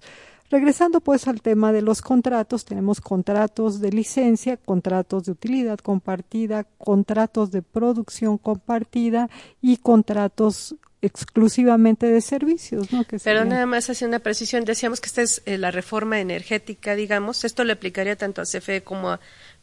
Regresando 0.50 1.02
pues 1.02 1.28
al 1.28 1.42
tema 1.42 1.72
de 1.72 1.82
los 1.82 2.02
contratos, 2.02 2.64
tenemos 2.64 3.02
contratos 3.02 3.80
de 3.80 3.92
licencia, 3.92 4.56
contratos 4.58 5.24
de 5.24 5.32
utilidad 5.32 5.80
compartida, 5.80 6.66
contratos 6.78 7.50
de 7.50 7.64
producción 7.64 8.38
compartida 8.38 9.30
y 9.62 9.78
contratos 9.78 10.76
exclusivamente 11.04 12.08
de 12.08 12.22
servicios, 12.22 12.92
¿no? 12.92 13.06
Pero 13.24 13.44
nada 13.44 13.66
más 13.66 13.90
haciendo 13.90 14.16
una 14.16 14.24
precisión, 14.24 14.64
decíamos 14.64 15.02
que 15.02 15.08
esta 15.08 15.22
es 15.22 15.42
eh, 15.46 15.58
la 15.58 15.70
reforma 15.70 16.20
energética, 16.20 16.96
digamos, 16.96 17.44
esto 17.44 17.64
le 17.66 17.74
aplicaría 17.74 18.16
tanto 18.16 18.42
a 18.42 18.46
CFE 18.46 18.84
como 18.84 19.12
a 19.12 19.20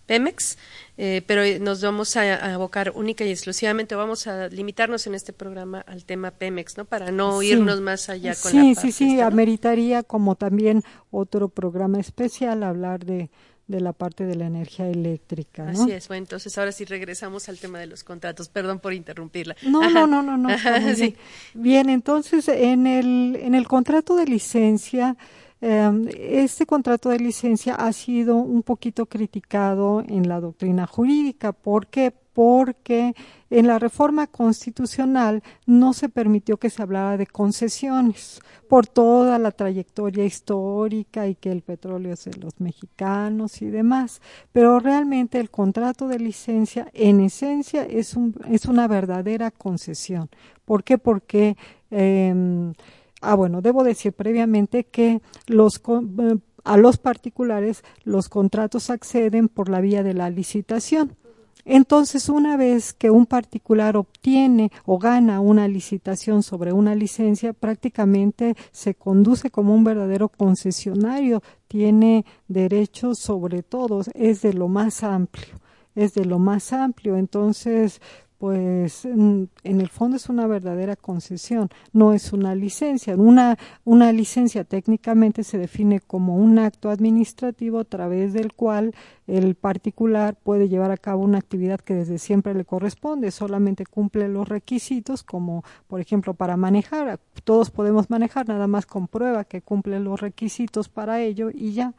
Pemex, 0.06 0.58
eh, 0.98 1.22
pero 1.26 1.42
nos 1.64 1.80
vamos 1.82 2.16
a, 2.16 2.52
abocar 2.52 2.92
única 2.94 3.24
y 3.24 3.30
exclusivamente, 3.30 3.94
vamos 3.94 4.26
a 4.26 4.48
limitarnos 4.48 5.06
en 5.06 5.14
este 5.14 5.32
programa 5.32 5.80
al 5.80 6.04
tema 6.04 6.30
Pemex, 6.30 6.76
¿no? 6.76 6.84
Para 6.84 7.10
no 7.10 7.42
irnos 7.42 7.80
más 7.80 8.10
allá 8.10 8.34
con 8.34 8.50
sí, 8.50 8.74
la 8.74 8.80
Sí, 8.80 8.92
sí, 8.92 8.92
sí, 8.92 9.20
ameritaría 9.20 10.02
como 10.02 10.34
también 10.34 10.82
otro 11.10 11.48
programa 11.48 12.00
especial 12.00 12.64
hablar 12.64 13.04
de 13.04 13.30
de 13.70 13.80
la 13.80 13.92
parte 13.92 14.26
de 14.26 14.34
la 14.34 14.46
energía 14.46 14.88
eléctrica. 14.88 15.68
Así 15.68 15.92
es, 15.92 16.08
bueno, 16.08 16.24
entonces 16.24 16.56
ahora 16.58 16.72
sí 16.72 16.84
regresamos 16.84 17.48
al 17.48 17.58
tema 17.58 17.78
de 17.78 17.86
los 17.86 18.02
contratos. 18.02 18.48
Perdón 18.48 18.80
por 18.80 18.92
interrumpirla. 18.92 19.56
No, 19.62 19.88
no, 19.90 20.06
no, 20.06 20.22
no, 20.22 20.36
no. 20.36 20.48
sí. 20.96 21.14
Bien, 21.54 21.88
entonces 21.88 22.48
en 22.48 22.86
el, 22.86 23.38
en 23.40 23.54
el 23.54 23.68
contrato 23.68 24.16
de 24.16 24.26
licencia, 24.26 25.16
eh, 25.60 25.90
este 26.18 26.66
contrato 26.66 27.10
de 27.10 27.20
licencia 27.20 27.74
ha 27.74 27.92
sido 27.92 28.36
un 28.36 28.62
poquito 28.62 29.06
criticado 29.06 30.02
en 30.06 30.28
la 30.28 30.40
doctrina 30.40 30.86
jurídica. 30.86 31.52
¿Por 31.52 31.86
qué? 31.86 32.12
Porque 32.40 33.14
en 33.50 33.66
la 33.66 33.78
reforma 33.78 34.26
constitucional 34.26 35.42
no 35.66 35.92
se 35.92 36.08
permitió 36.08 36.56
que 36.56 36.70
se 36.70 36.80
hablara 36.80 37.18
de 37.18 37.26
concesiones 37.26 38.40
por 38.66 38.86
toda 38.86 39.38
la 39.38 39.50
trayectoria 39.50 40.24
histórica 40.24 41.28
y 41.28 41.34
que 41.34 41.52
el 41.52 41.60
petróleo 41.60 42.14
es 42.14 42.24
de 42.24 42.38
los 42.38 42.58
mexicanos 42.58 43.60
y 43.60 43.66
demás. 43.66 44.22
Pero 44.52 44.80
realmente 44.80 45.38
el 45.38 45.50
contrato 45.50 46.08
de 46.08 46.18
licencia 46.18 46.88
en 46.94 47.20
esencia 47.20 47.84
es, 47.84 48.14
un, 48.14 48.34
es 48.48 48.64
una 48.64 48.88
verdadera 48.88 49.50
concesión. 49.50 50.30
¿Por 50.64 50.82
qué? 50.82 50.96
Porque 50.96 51.58
eh, 51.90 52.72
Ah, 53.20 53.34
bueno, 53.34 53.60
debo 53.60 53.84
decir 53.84 54.14
previamente 54.14 54.84
que 54.84 55.20
eh, 55.48 56.38
a 56.64 56.76
los 56.78 56.96
particulares 56.96 57.84
los 58.04 58.30
contratos 58.30 58.88
acceden 58.88 59.48
por 59.50 59.68
la 59.68 59.82
vía 59.82 60.02
de 60.02 60.14
la 60.14 60.30
licitación. 60.30 61.18
Entonces, 61.64 62.28
una 62.28 62.56
vez 62.56 62.92
que 62.92 63.10
un 63.10 63.26
particular 63.26 63.96
obtiene 63.96 64.70
o 64.84 64.98
gana 64.98 65.40
una 65.40 65.68
licitación 65.68 66.42
sobre 66.42 66.72
una 66.72 66.94
licencia, 66.94 67.52
prácticamente 67.52 68.54
se 68.72 68.94
conduce 68.94 69.50
como 69.50 69.74
un 69.74 69.84
verdadero 69.84 70.28
concesionario, 70.28 71.42
tiene 71.68 72.24
derechos 72.48 73.18
sobre 73.18 73.62
todos, 73.62 74.10
es 74.14 74.42
de 74.42 74.54
lo 74.54 74.68
más 74.68 75.02
amplio, 75.02 75.60
es 75.94 76.14
de 76.14 76.24
lo 76.24 76.38
más 76.38 76.72
amplio. 76.72 77.16
Entonces, 77.16 78.00
pues 78.40 79.04
en, 79.04 79.50
el 79.64 79.90
fondo 79.90 80.16
es 80.16 80.30
una 80.30 80.46
verdadera 80.46 80.96
concesión, 80.96 81.68
no 81.92 82.14
es 82.14 82.32
una 82.32 82.54
licencia. 82.54 83.14
Una, 83.14 83.58
una 83.84 84.12
licencia 84.12 84.64
técnicamente 84.64 85.44
se 85.44 85.58
define 85.58 86.00
como 86.00 86.36
un 86.36 86.58
acto 86.58 86.88
administrativo 86.88 87.80
a 87.80 87.84
través 87.84 88.32
del 88.32 88.54
cual 88.54 88.94
el 89.26 89.56
particular 89.56 90.36
puede 90.42 90.70
llevar 90.70 90.90
a 90.90 90.96
cabo 90.96 91.22
una 91.22 91.36
actividad 91.36 91.80
que 91.80 91.94
desde 91.94 92.16
siempre 92.16 92.54
le 92.54 92.64
corresponde, 92.64 93.30
solamente 93.30 93.84
cumple 93.84 94.26
los 94.26 94.48
requisitos 94.48 95.22
como 95.22 95.62
por 95.86 96.00
ejemplo 96.00 96.32
para 96.32 96.56
manejar, 96.56 97.20
todos 97.44 97.70
podemos 97.70 98.08
manejar, 98.08 98.48
nada 98.48 98.66
más 98.66 98.86
comprueba 98.86 99.44
que 99.44 99.60
cumple 99.60 100.00
los 100.00 100.18
requisitos 100.18 100.88
para 100.88 101.20
ello 101.20 101.50
y 101.52 101.74
ya. 101.74 101.92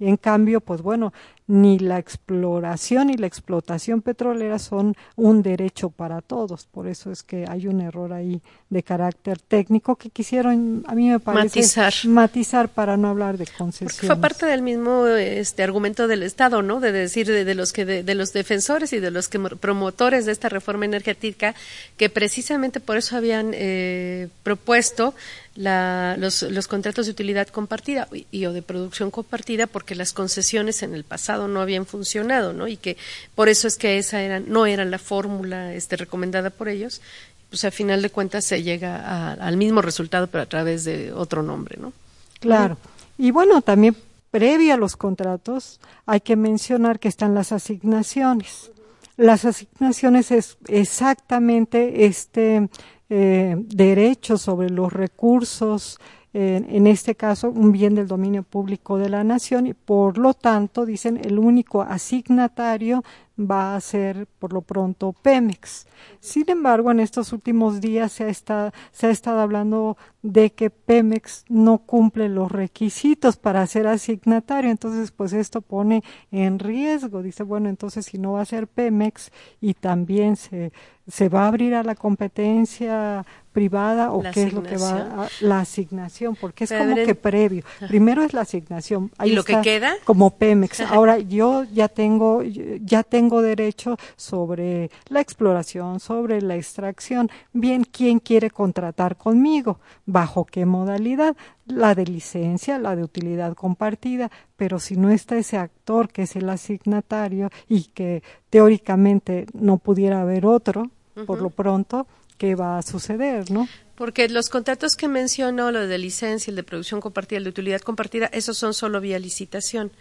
En 0.00 0.16
cambio, 0.16 0.62
pues 0.62 0.80
bueno, 0.80 1.12
ni 1.50 1.80
la 1.80 1.98
exploración 1.98 3.08
ni 3.08 3.16
la 3.16 3.26
explotación 3.26 4.02
petrolera 4.02 4.60
son 4.60 4.94
un 5.16 5.42
derecho 5.42 5.90
para 5.90 6.20
todos. 6.20 6.66
Por 6.66 6.86
eso 6.86 7.10
es 7.10 7.24
que 7.24 7.44
hay 7.48 7.66
un 7.66 7.80
error 7.80 8.12
ahí 8.12 8.40
de 8.68 8.84
carácter 8.84 9.40
técnico 9.40 9.96
que 9.96 10.10
quisieron, 10.10 10.84
a 10.86 10.94
mí 10.94 11.08
me 11.08 11.18
parece, 11.18 11.60
matizar, 12.06 12.68
para 12.68 12.96
no 12.96 13.08
hablar 13.08 13.36
de 13.36 13.48
concesiones. 13.48 13.96
Porque 13.96 14.06
fue 14.06 14.16
parte 14.16 14.46
del 14.46 14.62
mismo 14.62 15.06
este 15.08 15.64
argumento 15.64 16.06
del 16.06 16.22
Estado, 16.22 16.62
¿no? 16.62 16.78
De 16.78 16.92
decir 16.92 17.26
de, 17.26 17.54
los 17.56 17.72
que 17.72 17.84
de, 17.84 18.14
los 18.14 18.32
defensores 18.32 18.92
y 18.92 19.00
de 19.00 19.10
los 19.10 19.28
que 19.28 19.40
promotores 19.40 20.26
de 20.26 20.32
esta 20.32 20.48
reforma 20.48 20.84
energética 20.84 21.56
que 21.96 22.08
precisamente 22.10 22.78
por 22.78 22.96
eso 22.96 23.16
habían 23.16 23.50
eh, 23.54 24.28
propuesto 24.44 25.14
la, 25.56 26.16
los, 26.18 26.42
los, 26.42 26.68
contratos 26.68 27.06
de 27.06 27.12
utilidad 27.12 27.48
compartida 27.48 28.08
y, 28.30 28.46
o 28.46 28.52
de 28.52 28.62
producción 28.62 29.10
compartida 29.10 29.66
porque 29.66 29.94
las 29.94 30.12
concesiones 30.12 30.82
en 30.82 30.94
el 30.94 31.04
pasado 31.04 31.39
no 31.48 31.60
habían 31.60 31.86
funcionado, 31.86 32.52
¿no? 32.52 32.68
Y 32.68 32.76
que 32.76 32.96
por 33.34 33.48
eso 33.48 33.68
es 33.68 33.76
que 33.76 33.98
esa 33.98 34.22
era, 34.22 34.40
no 34.40 34.66
era 34.66 34.84
la 34.84 34.98
fórmula 34.98 35.74
este, 35.74 35.96
recomendada 35.96 36.50
por 36.50 36.68
ellos, 36.68 37.00
pues 37.48 37.64
a 37.64 37.70
final 37.70 38.00
de 38.00 38.10
cuentas 38.10 38.44
se 38.44 38.62
llega 38.62 39.32
al 39.32 39.56
mismo 39.56 39.82
resultado 39.82 40.28
pero 40.28 40.42
a 40.42 40.46
través 40.46 40.84
de 40.84 41.12
otro 41.12 41.42
nombre, 41.42 41.76
¿no? 41.78 41.92
Claro. 42.38 42.78
Y 43.18 43.32
bueno, 43.32 43.60
también 43.60 43.96
previo 44.30 44.74
a 44.74 44.76
los 44.76 44.96
contratos 44.96 45.80
hay 46.06 46.20
que 46.20 46.36
mencionar 46.36 46.98
que 47.00 47.08
están 47.08 47.34
las 47.34 47.52
asignaciones. 47.52 48.70
Las 49.16 49.44
asignaciones 49.44 50.30
es 50.30 50.56
exactamente 50.68 52.06
este 52.06 52.68
eh, 53.10 53.56
derechos 53.58 54.40
sobre 54.42 54.70
los 54.70 54.92
recursos, 54.92 55.98
en 56.32 56.86
este 56.86 57.16
caso 57.16 57.50
un 57.50 57.72
bien 57.72 57.96
del 57.96 58.06
dominio 58.06 58.44
público 58.44 58.98
de 58.98 59.08
la 59.08 59.24
nación 59.24 59.66
y 59.66 59.74
por 59.74 60.16
lo 60.16 60.32
tanto 60.32 60.86
dicen 60.86 61.20
el 61.24 61.38
único 61.38 61.82
asignatario 61.82 63.02
va 63.40 63.74
a 63.74 63.80
ser 63.80 64.26
por 64.38 64.52
lo 64.52 64.62
pronto 64.62 65.12
Pemex. 65.12 65.86
Sin 66.20 66.50
embargo, 66.50 66.90
en 66.90 67.00
estos 67.00 67.32
últimos 67.32 67.80
días 67.80 68.12
se 68.12 68.24
ha, 68.24 68.28
estado, 68.28 68.72
se 68.92 69.06
ha 69.06 69.10
estado 69.10 69.40
hablando 69.40 69.96
de 70.22 70.50
que 70.50 70.70
Pemex 70.70 71.44
no 71.48 71.78
cumple 71.78 72.28
los 72.28 72.50
requisitos 72.50 73.36
para 73.36 73.66
ser 73.66 73.86
asignatario, 73.86 74.70
entonces 74.70 75.10
pues 75.10 75.32
esto 75.32 75.60
pone 75.60 76.02
en 76.30 76.58
riesgo. 76.58 77.22
Dice, 77.22 77.42
bueno, 77.42 77.68
entonces 77.68 78.06
si 78.06 78.18
no 78.18 78.32
va 78.32 78.42
a 78.42 78.46
ser 78.46 78.66
Pemex 78.66 79.30
y 79.60 79.74
también 79.74 80.36
se, 80.36 80.72
se 81.06 81.28
va 81.28 81.44
a 81.44 81.48
abrir 81.48 81.74
a 81.74 81.82
la 81.82 81.94
competencia 81.94 83.24
privada 83.52 84.12
o 84.12 84.22
qué 84.22 84.44
es 84.44 84.52
lo 84.52 84.62
que 84.62 84.76
va 84.76 85.24
a, 85.24 85.28
la 85.40 85.60
asignación, 85.60 86.36
porque 86.36 86.64
es 86.64 86.72
como 86.72 86.94
que 86.94 87.14
previo. 87.14 87.64
Primero 87.88 88.22
es 88.22 88.32
la 88.32 88.42
asignación. 88.42 89.10
Ahí 89.18 89.32
¿Y 89.32 89.34
lo 89.34 89.44
que 89.44 89.60
queda? 89.60 89.94
Como 90.04 90.30
Pemex. 90.30 90.80
Ahora 90.80 91.18
yo 91.18 91.64
ya 91.64 91.88
tengo 91.88 92.42
ya 92.42 93.02
tengo 93.02 93.42
derecho 93.42 93.96
sobre 94.16 94.90
la 95.08 95.20
exploración, 95.20 96.00
sobre 96.00 96.40
la 96.42 96.56
extracción. 96.56 97.30
Bien, 97.52 97.84
¿quién 97.84 98.20
quiere 98.20 98.50
contratar 98.50 99.16
conmigo? 99.16 99.80
¿Bajo 100.06 100.44
qué 100.44 100.64
modalidad? 100.66 101.36
La 101.66 101.94
de 101.94 102.04
licencia, 102.04 102.78
la 102.78 102.96
de 102.96 103.02
utilidad 103.02 103.54
compartida, 103.54 104.30
pero 104.56 104.78
si 104.78 104.96
no 104.96 105.10
está 105.10 105.36
ese 105.36 105.56
actor 105.56 106.08
que 106.08 106.22
es 106.22 106.36
el 106.36 106.48
asignatario 106.48 107.50
y 107.68 107.84
que 107.84 108.22
teóricamente 108.48 109.46
no 109.52 109.78
pudiera 109.78 110.20
haber 110.20 110.46
otro, 110.46 110.90
por 111.26 111.40
lo 111.40 111.50
pronto, 111.50 112.06
qué 112.40 112.54
va 112.54 112.78
a 112.78 112.82
suceder, 112.82 113.50
¿no? 113.50 113.68
Porque 113.96 114.26
los 114.30 114.48
contratos 114.48 114.96
que 114.96 115.08
mencionó, 115.08 115.70
lo 115.70 115.86
de 115.86 115.98
licencia, 115.98 116.50
el 116.50 116.56
de 116.56 116.62
producción 116.62 117.02
compartida, 117.02 117.36
el 117.36 117.44
de 117.44 117.50
utilidad 117.50 117.82
compartida, 117.82 118.30
esos 118.32 118.56
son 118.56 118.72
solo 118.72 118.98
vía 118.98 119.18
licitación. 119.18 119.92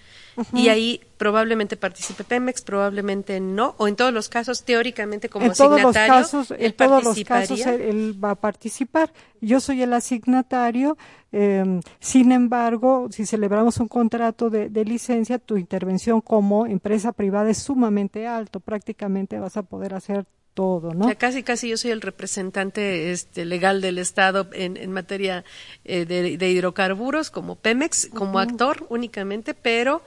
Y 0.53 0.69
ahí 0.69 1.01
probablemente 1.17 1.75
participe 1.75 2.23
Pemex, 2.23 2.61
probablemente 2.61 3.41
no, 3.41 3.75
o 3.77 3.89
en 3.89 3.97
todos 3.97 4.13
los 4.13 4.29
casos, 4.29 4.63
teóricamente 4.63 5.27
como 5.27 5.47
en 5.47 5.53
todos 5.53 5.81
los 5.81 5.93
casos, 5.93 6.53
en 6.57 6.71
todos 6.71 7.03
los 7.03 7.21
casos 7.25 7.59
él, 7.59 8.17
va 8.23 8.31
a 8.31 8.35
participar. 8.35 9.11
Yo 9.41 9.59
soy 9.59 9.81
el 9.81 9.91
asignatario, 9.91 10.97
em, 11.33 11.81
sin 11.99 12.31
embargo, 12.31 13.09
si 13.11 13.25
celebramos 13.25 13.79
un 13.79 13.89
contrato 13.89 14.49
de, 14.49 14.69
de, 14.69 14.85
licencia, 14.85 15.39
tu 15.39 15.57
intervención 15.57 16.21
como 16.21 16.65
empresa 16.67 17.11
privada 17.11 17.49
es 17.49 17.57
sumamente 17.57 18.27
alto, 18.27 18.61
prácticamente 18.61 19.37
vas 19.39 19.57
a 19.57 19.63
poder 19.63 19.93
hacer 19.93 20.25
todo, 20.53 20.93
¿no? 20.93 21.09
casi, 21.17 21.43
casi 21.43 21.69
yo 21.69 21.77
soy 21.77 21.91
el 21.91 22.01
representante 22.01 23.11
este, 23.11 23.45
legal 23.45 23.81
del 23.81 23.97
Estado 23.97 24.47
en, 24.53 24.77
en 24.77 24.91
materia 24.91 25.43
eh, 25.85 26.05
de, 26.05 26.49
hidrocarburos, 26.49 27.31
como 27.31 27.55
Pemex, 27.55 28.09
como 28.13 28.39
actor 28.39 28.85
únicamente, 28.89 29.53
pero 29.53 30.01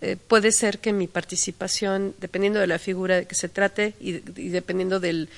eh, 0.00 0.16
puede 0.16 0.52
ser 0.52 0.78
que 0.78 0.92
mi 0.92 1.06
participación, 1.06 2.14
dependiendo 2.20 2.60
de 2.60 2.66
la 2.66 2.78
figura 2.78 3.16
de 3.16 3.26
que 3.26 3.34
se 3.34 3.48
trate 3.48 3.94
y, 3.98 4.12
dependiendo 4.12 5.00
del, 5.00 5.28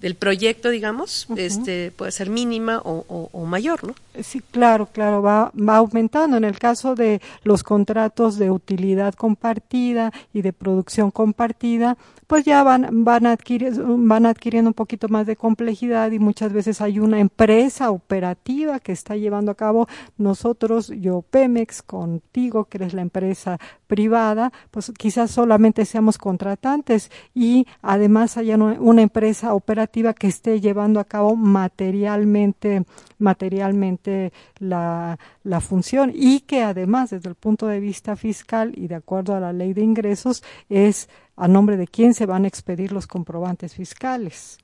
del 0.00 0.14
proyecto, 0.14 0.70
digamos, 0.70 1.26
este, 1.36 1.90
puede 1.90 2.12
ser 2.12 2.30
mínima 2.30 2.80
o, 2.84 3.28
o, 3.32 3.44
mayor, 3.44 3.84
¿no? 3.84 3.94
Sí, 4.22 4.42
claro, 4.50 4.86
claro, 4.86 5.22
va, 5.22 5.52
va 5.56 5.76
aumentando. 5.76 6.36
En 6.36 6.44
el 6.44 6.58
caso 6.58 6.94
de 6.94 7.20
los 7.44 7.62
contratos 7.62 8.38
de 8.38 8.50
utilidad 8.50 9.14
compartida 9.14 10.12
y 10.32 10.42
de 10.42 10.52
producción 10.52 11.10
compartida, 11.10 11.96
pues 12.26 12.44
ya 12.44 12.62
van, 12.62 13.04
van, 13.04 13.22
van 13.22 14.26
adquiriendo 14.26 14.70
un 14.70 14.74
poquito 14.74 15.08
más 15.08 15.26
de 15.26 15.36
complejidad 15.36 16.10
y 16.10 16.18
muchas 16.18 16.52
veces 16.52 16.80
hay 16.80 16.98
una 16.98 17.20
empresa 17.20 17.90
operativa 17.90 18.80
que 18.80 18.92
está 18.92 19.16
llevando 19.16 19.52
a 19.52 19.54
cabo. 19.54 19.86
Nosotros, 20.18 20.88
yo 20.88 21.22
Pemex, 21.22 21.82
contigo, 21.82 22.64
que 22.64 22.78
eres 22.78 22.94
la 22.94 23.02
empresa 23.02 23.58
privada, 23.86 24.52
pues 24.70 24.92
quizás 24.98 25.30
solamente 25.30 25.84
seamos 25.84 26.18
contratantes 26.18 27.10
y 27.34 27.66
además 27.82 28.36
haya 28.36 28.56
una 28.56 29.02
empresa 29.02 29.54
operativa 29.54 30.14
que 30.14 30.26
esté 30.26 30.60
llevando 30.60 31.00
a 31.00 31.04
cabo 31.04 31.36
materialmente 31.36 32.84
materialmente 33.18 34.32
la, 34.58 35.18
la 35.42 35.60
función 35.60 36.12
y 36.14 36.40
que 36.40 36.62
además 36.62 37.10
desde 37.10 37.28
el 37.28 37.34
punto 37.34 37.66
de 37.66 37.80
vista 37.80 38.16
fiscal 38.16 38.72
y 38.76 38.88
de 38.88 38.96
acuerdo 38.96 39.34
a 39.34 39.40
la 39.40 39.52
ley 39.52 39.72
de 39.72 39.82
ingresos 39.82 40.42
es 40.68 41.08
a 41.36 41.48
nombre 41.48 41.76
de 41.76 41.86
quién 41.86 42.14
se 42.14 42.26
van 42.26 42.44
a 42.44 42.48
expedir 42.48 42.92
los 42.92 43.06
comprobantes 43.06 43.74
fiscales. 43.74 44.58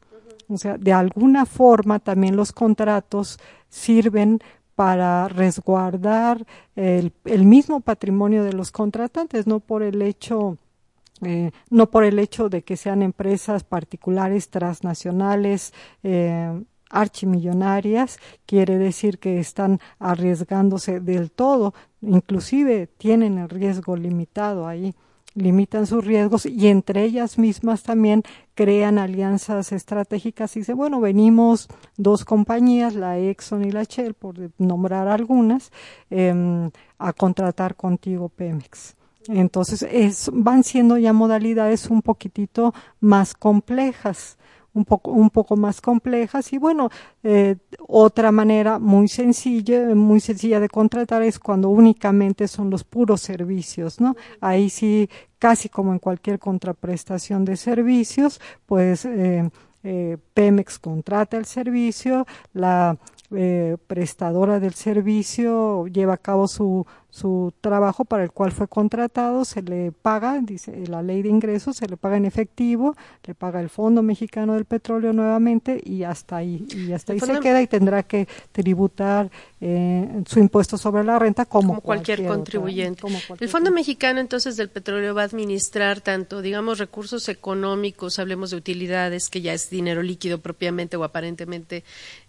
O 0.49 0.59
sea, 0.59 0.77
de 0.77 0.93
alguna 0.93 1.47
forma 1.47 1.99
también 1.99 2.37
los 2.37 2.53
contratos 2.53 3.39
sirven 3.69 4.41
para 4.75 5.29
resguardar 5.29 6.47
el, 6.77 7.13
el 7.25 7.45
mismo 7.45 7.81
patrimonio 7.81 8.43
de 8.45 8.53
los 8.53 8.71
contratantes, 8.71 9.47
no 9.47 9.61
por 9.61 9.83
el 9.83 10.03
hecho 10.03 10.59
eh, 11.25 11.53
no 11.71 11.89
por 11.89 12.03
el 12.03 12.19
hecho 12.19 12.49
de 12.49 12.63
que 12.63 12.77
sean 12.77 13.01
empresas 13.01 13.63
particulares 13.63 14.49
transnacionales 14.49 15.73
eh, 16.03 16.61
archimillonarias, 16.93 18.19
quiere 18.47 18.79
decir 18.79 19.19
que 19.19 19.41
están 19.41 19.81
arriesgándose 19.99 21.01
del 21.01 21.33
todo, 21.33 21.75
inclusive 22.01 22.87
tienen 22.87 23.39
el 23.39 23.49
riesgo 23.49 23.97
limitado 23.97 24.69
ahí 24.69 24.95
limitan 25.35 25.87
sus 25.87 26.05
riesgos 26.05 26.47
y 26.47 26.69
entre 26.69 27.05
ellas 27.05 27.39
mismas 27.39 27.83
también 27.83 28.23
crean 28.55 28.99
alianzas 28.99 29.73
estratégicas 29.73 30.55
y 30.57 30.61
dicen, 30.61 30.77
bueno, 30.77 31.01
venimos 31.01 31.69
dos 31.97 32.25
compañías, 32.25 32.95
la 32.95 33.19
Exxon 33.19 33.65
y 33.65 33.71
la 33.71 33.85
Shell, 33.85 34.15
por 34.15 34.35
nombrar 34.59 35.09
algunas, 35.09 35.73
eh, 36.11 36.71
a 36.99 37.13
contratar 37.13 37.77
contigo 37.77 38.29
Pemex. 38.29 38.97
Entonces, 39.29 39.83
es, 39.83 40.31
van 40.33 40.65
siendo 40.65 40.99
ya 40.99 41.13
modalidades 41.13 41.89
un 41.91 42.03
poquitito 42.03 42.75
más 43.01 43.35
complejas 43.35 44.37
un 44.75 44.85
poco, 44.85 45.11
un 45.11 45.31
poco 45.31 45.57
más 45.57 45.81
complejas 45.81 46.53
y 46.53 46.59
bueno, 46.59 46.91
eh, 47.23 47.57
otra 47.87 48.33
manera 48.33 48.79
muy 48.79 49.09
sencilla, 49.09 49.95
muy 49.95 50.21
sencilla 50.21 50.61
de 50.61 50.69
contratar 50.69 51.23
es 51.23 51.39
cuando 51.39 51.69
únicamente 51.69 52.49
son 52.49 52.71
los 52.71 52.85
puros 52.85 53.21
servicios, 53.21 54.01
¿no? 54.01 54.17
Ahí 54.41 54.71
sí, 54.71 55.09
casi 55.39 55.69
como 55.69 55.93
en 55.93 55.99
cualquier 55.99 56.39
contraprestación 56.39 57.45
de 57.45 57.57
servicios, 57.57 58.41
pues 58.67 59.05
eh, 59.05 59.51
eh, 59.85 60.17
Pemex 60.35 60.79
contrata 60.79 61.37
el 61.37 61.45
servicio, 61.45 62.27
la 62.53 62.97
eh, 63.35 63.77
prestadora 63.87 64.61
del 64.61 64.75
servicio 64.75 65.87
lleva 65.87 66.15
a 66.15 66.19
cabo 66.19 66.47
su, 66.47 66.87
su 67.13 67.53
trabajo 67.61 68.07
para 68.07 68.25
el 68.25 68.31
cual 68.31 68.53
fue 68.53 68.69
contratado, 68.69 69.45
se 69.45 69.61
le 69.61 69.93
paga, 69.93 70.41
dice 70.41 70.87
la 70.87 71.03
ley 71.03 71.21
de 71.21 71.29
ingresos, 71.29 71.77
se 71.77 71.87
le 71.87 71.99
paga 71.99 72.17
en 72.17 72.25
efectivo, 72.25 72.97
le 73.25 73.35
paga 73.35 73.61
el 73.61 73.69
Fondo 73.69 74.03
Mexicano 74.03 74.55
del 74.55 74.65
Petróleo 74.65 75.13
nuevamente 75.13 75.79
y 75.85 76.05
hasta 76.05 76.39
ahí, 76.39 76.67
y 76.75 76.91
hasta 76.93 77.13
ahí 77.13 77.21
se 77.21 77.39
queda 77.41 77.61
y 77.61 77.67
tendrá 77.67 78.03
que 78.03 78.27
tributar 78.51 79.31
eh, 79.61 80.23
su 80.27 80.39
impuesto 80.39 80.79
sobre 80.79 81.05
la 81.05 81.19
renta 81.19 81.45
como, 81.45 81.83
cualquier, 81.83 82.27
contribuyente. 82.27 83.03
el 83.39 83.49
Fondo 83.51 83.71
Mexicano 83.71 84.19
entonces 84.19 84.57
del 84.57 84.71
Petróleo 84.71 85.15
va 85.15 85.21
a 85.21 85.27
administrar 85.27 86.01
tanto, 86.01 86.41
digamos, 86.41 86.79
recursos 86.79 87.29
económicos, 87.29 88.19
hablemos 88.21 88.53
de 88.53 88.57
utilidades, 88.57 89.29
que 89.29 89.43
ya 89.43 89.53
es 89.53 89.69
dinero 89.69 90.03
líquido 90.03 90.39
propiamente 90.39 90.97
o 90.97 91.05
aparentemente 91.05 91.85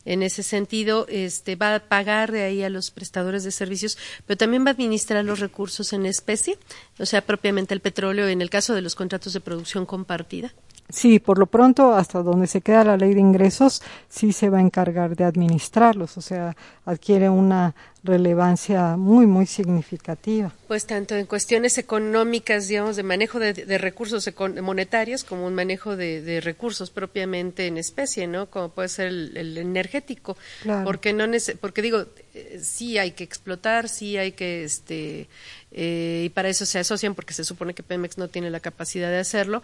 en 0.05 0.21
ese 0.23 0.43
sentido, 0.43 1.05
este, 1.07 1.55
va 1.55 1.75
a 1.75 1.79
pagar 1.79 2.31
de 2.31 2.43
ahí 2.43 2.63
a 2.63 2.69
los 2.69 2.91
prestadores 2.91 3.43
de 3.43 3.51
servicios, 3.51 3.97
pero 4.25 4.37
también 4.37 4.65
va 4.65 4.71
a 4.71 4.72
administrar 4.73 5.23
los 5.25 5.39
recursos 5.39 5.93
en 5.93 6.05
especie, 6.05 6.57
o 6.99 7.05
sea, 7.05 7.21
propiamente 7.21 7.73
el 7.73 7.79
petróleo 7.79 8.27
en 8.27 8.41
el 8.41 8.49
caso 8.49 8.73
de 8.73 8.81
los 8.81 8.95
contratos 8.95 9.33
de 9.33 9.39
producción 9.39 9.85
compartida. 9.85 10.53
Sí, 10.93 11.17
por 11.17 11.39
lo 11.39 11.47
pronto, 11.47 11.95
hasta 11.95 12.21
donde 12.21 12.45
se 12.45 12.61
queda 12.61 12.83
la 12.83 12.97
ley 12.97 13.15
de 13.15 13.19
ingresos, 13.19 13.81
sí 14.09 14.31
se 14.31 14.49
va 14.49 14.59
a 14.59 14.61
encargar 14.61 15.15
de 15.15 15.23
administrarlos, 15.23 16.19
o 16.19 16.21
sea, 16.21 16.55
adquiere 16.85 17.29
una 17.29 17.73
relevancia 18.03 18.95
muy, 18.95 19.25
muy 19.25 19.47
significativa. 19.47 20.53
Pues 20.67 20.85
tanto 20.85 21.15
en 21.15 21.25
cuestiones 21.25 21.79
económicas, 21.79 22.67
digamos, 22.67 22.95
de 22.95 23.01
manejo 23.01 23.39
de, 23.39 23.77
recursos 23.79 24.29
monetarios, 24.61 25.23
como 25.23 25.47
un 25.47 25.55
manejo 25.55 25.95
de, 25.95 26.41
recursos 26.43 26.91
propiamente 26.91 27.65
en 27.65 27.77
especie, 27.79 28.27
¿no? 28.27 28.51
Como 28.51 28.69
puede 28.69 28.89
ser 28.89 29.07
el, 29.07 29.57
energético. 29.57 30.37
Porque, 30.83 31.11
no 31.13 31.25
porque 31.59 31.81
digo, 31.81 32.05
eh, 32.35 32.59
sí 32.61 32.99
hay 32.99 33.11
que 33.11 33.23
explotar, 33.23 33.89
sí 33.89 34.17
hay 34.17 34.33
que, 34.33 34.63
este, 34.63 35.27
eh, 35.71 36.23
y 36.25 36.29
para 36.29 36.49
eso 36.49 36.65
se 36.65 36.79
asocian, 36.79 37.15
porque 37.15 37.33
se 37.33 37.43
supone 37.43 37.73
que 37.73 37.83
Pemex 37.83 38.17
no 38.17 38.27
tiene 38.27 38.51
la 38.51 38.59
capacidad 38.59 39.09
de 39.09 39.19
hacerlo, 39.19 39.63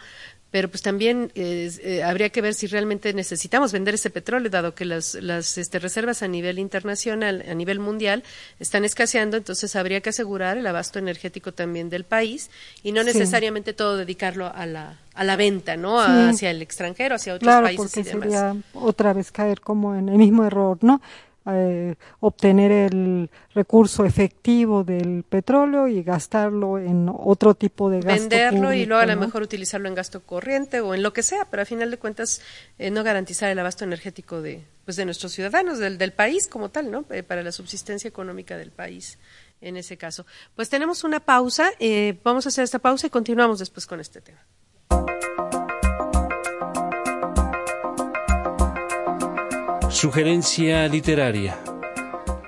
pero 0.52 0.68
pues 0.70 0.82
también 0.82 1.32
eh, 1.36 2.02
habría 2.04 2.30
que 2.30 2.42
ver 2.42 2.54
si 2.54 2.68
realmente 2.68 3.14
necesitamos 3.14 3.72
vender 3.72 3.94
ese 3.94 4.10
petróleo, 4.10 4.50
dado 4.50 4.74
que 4.74 4.86
las, 4.86 5.16
las 5.16 5.58
este, 5.58 5.80
reservas 5.80 6.24
a 6.24 6.28
nivel 6.28 6.58
internacional, 6.58 7.44
a 7.48 7.54
nivel 7.54 7.80
mundial, 7.80 8.24
están 8.60 8.84
escaseando, 8.84 9.38
entonces 9.38 9.76
habría 9.76 10.02
que 10.02 10.10
asegurar 10.10 10.58
el 10.58 10.66
abasto 10.66 10.98
energético 11.00 11.54
también 11.54 11.90
del 11.90 12.04
país 12.04 12.50
y 12.84 12.92
no 12.92 13.04
necesariamente 13.04 13.74
todo 13.74 13.98
dedicarlo 13.98 14.52
a 14.54 14.66
la, 14.66 14.98
a 15.14 15.24
la 15.24 15.36
venta, 15.36 15.78
¿no? 15.78 16.00
Hacia 16.00 16.50
el 16.50 16.62
extranjero, 16.62 17.16
hacia 17.16 17.36
otros 17.36 17.48
claro, 17.48 17.66
países 17.66 17.92
porque 17.92 18.04
Sería 18.04 18.56
otra 18.74 19.14
vez 19.14 19.32
caer 19.32 19.62
como 19.62 19.96
en 19.96 20.10
el 20.10 20.18
mismo 20.18 20.46
error, 20.46 20.78
¿no? 20.82 21.02
Eh, 21.54 21.96
obtener 22.20 22.72
el 22.72 23.30
recurso 23.54 24.06
efectivo 24.06 24.84
del 24.84 25.24
petróleo 25.24 25.88
y 25.88 26.04
gastarlo 26.04 26.78
en 26.78 27.10
otro 27.14 27.56
tipo 27.56 27.90
de 27.90 28.02
gasto. 28.02 28.22
Venderlo 28.22 28.74
y 28.74 28.86
luego 28.86 29.02
a 29.02 29.06
lo 29.06 29.18
mejor 29.18 29.42
utilizarlo 29.42 29.88
en 29.88 29.96
gasto 29.96 30.22
corriente 30.22 30.82
o 30.82 30.94
en 30.94 31.04
lo 31.04 31.14
que 31.14 31.24
sea, 31.24 31.46
pero 31.50 31.64
a 31.64 31.66
final 31.66 31.92
de 31.92 31.98
cuentas 31.98 32.42
eh, 32.78 32.92
no 32.92 33.04
garantizar 33.04 33.50
el 33.50 33.60
abasto 33.60 33.84
energético 33.84 34.42
de, 34.42 34.64
pues 34.86 34.98
de 34.98 35.06
nuestros 35.06 35.32
ciudadanos, 35.32 35.80
del, 35.80 35.98
del 35.98 36.14
país 36.14 36.48
como 36.48 36.70
tal, 36.70 36.92
¿no? 36.92 37.06
Eh, 37.10 37.24
para 37.24 37.44
la 37.44 37.52
subsistencia 37.52 38.08
económica 38.08 38.58
del 38.58 38.72
país 38.72 39.18
en 39.62 39.76
ese 39.76 39.98
caso. 39.98 40.26
Pues 40.56 40.70
tenemos 40.70 41.04
una 41.04 41.20
pausa, 41.20 41.72
vamos 42.24 42.46
a 42.46 42.50
hacer 42.50 42.64
esta 42.64 42.80
pausa 42.80 43.08
y 43.08 43.10
continuamos 43.10 43.60
después 43.60 43.86
con 43.86 44.00
este 44.00 44.22
tema. 44.22 44.40
Sugerencia 50.00 50.88
literaria. 50.88 51.60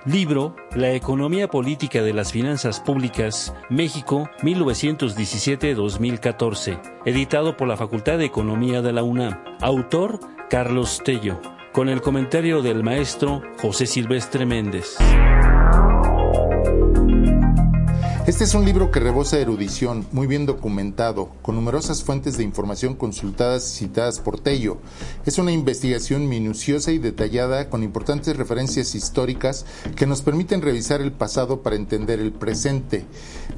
Libro 0.05 0.55
La 0.73 0.93
economía 0.93 1.49
política 1.49 2.01
de 2.01 2.13
las 2.13 2.31
finanzas 2.31 2.79
públicas, 2.79 3.53
México, 3.69 4.29
1917-2014. 4.41 6.79
Editado 7.03 7.57
por 7.57 7.67
la 7.67 7.75
Facultad 7.75 8.19
de 8.19 8.23
Economía 8.23 8.81
de 8.81 8.93
la 8.93 9.03
UNAM. 9.03 9.43
Autor 9.59 10.21
Carlos 10.49 11.01
Tello. 11.03 11.41
Con 11.73 11.89
el 11.89 11.99
comentario 11.99 12.61
del 12.61 12.83
maestro 12.83 13.41
José 13.61 13.85
Silvestre 13.85 14.45
Méndez. 14.45 14.95
Este 18.27 18.43
es 18.43 18.53
un 18.53 18.65
libro 18.65 18.91
que 18.91 18.99
rebosa 18.99 19.39
erudición, 19.39 20.05
muy 20.11 20.27
bien 20.27 20.45
documentado, 20.45 21.31
con 21.41 21.55
numerosas 21.55 22.03
fuentes 22.03 22.37
de 22.37 22.43
información 22.43 22.93
consultadas 22.93 23.73
y 23.73 23.79
citadas 23.79 24.19
por 24.19 24.39
Tello. 24.39 24.77
Es 25.25 25.39
una 25.39 25.51
investigación 25.51 26.29
minuciosa 26.29 26.91
y 26.91 26.99
detallada 26.99 27.67
con 27.71 27.81
importantes 27.81 28.37
referencias 28.37 28.93
históricas 28.93 29.65
que 29.95 30.05
nos 30.05 30.21
permiten 30.21 30.61
revisar 30.61 31.01
el 31.01 31.11
pasado 31.11 31.63
para 31.63 31.75
entender 31.75 32.19
el 32.19 32.31
presente. 32.31 33.07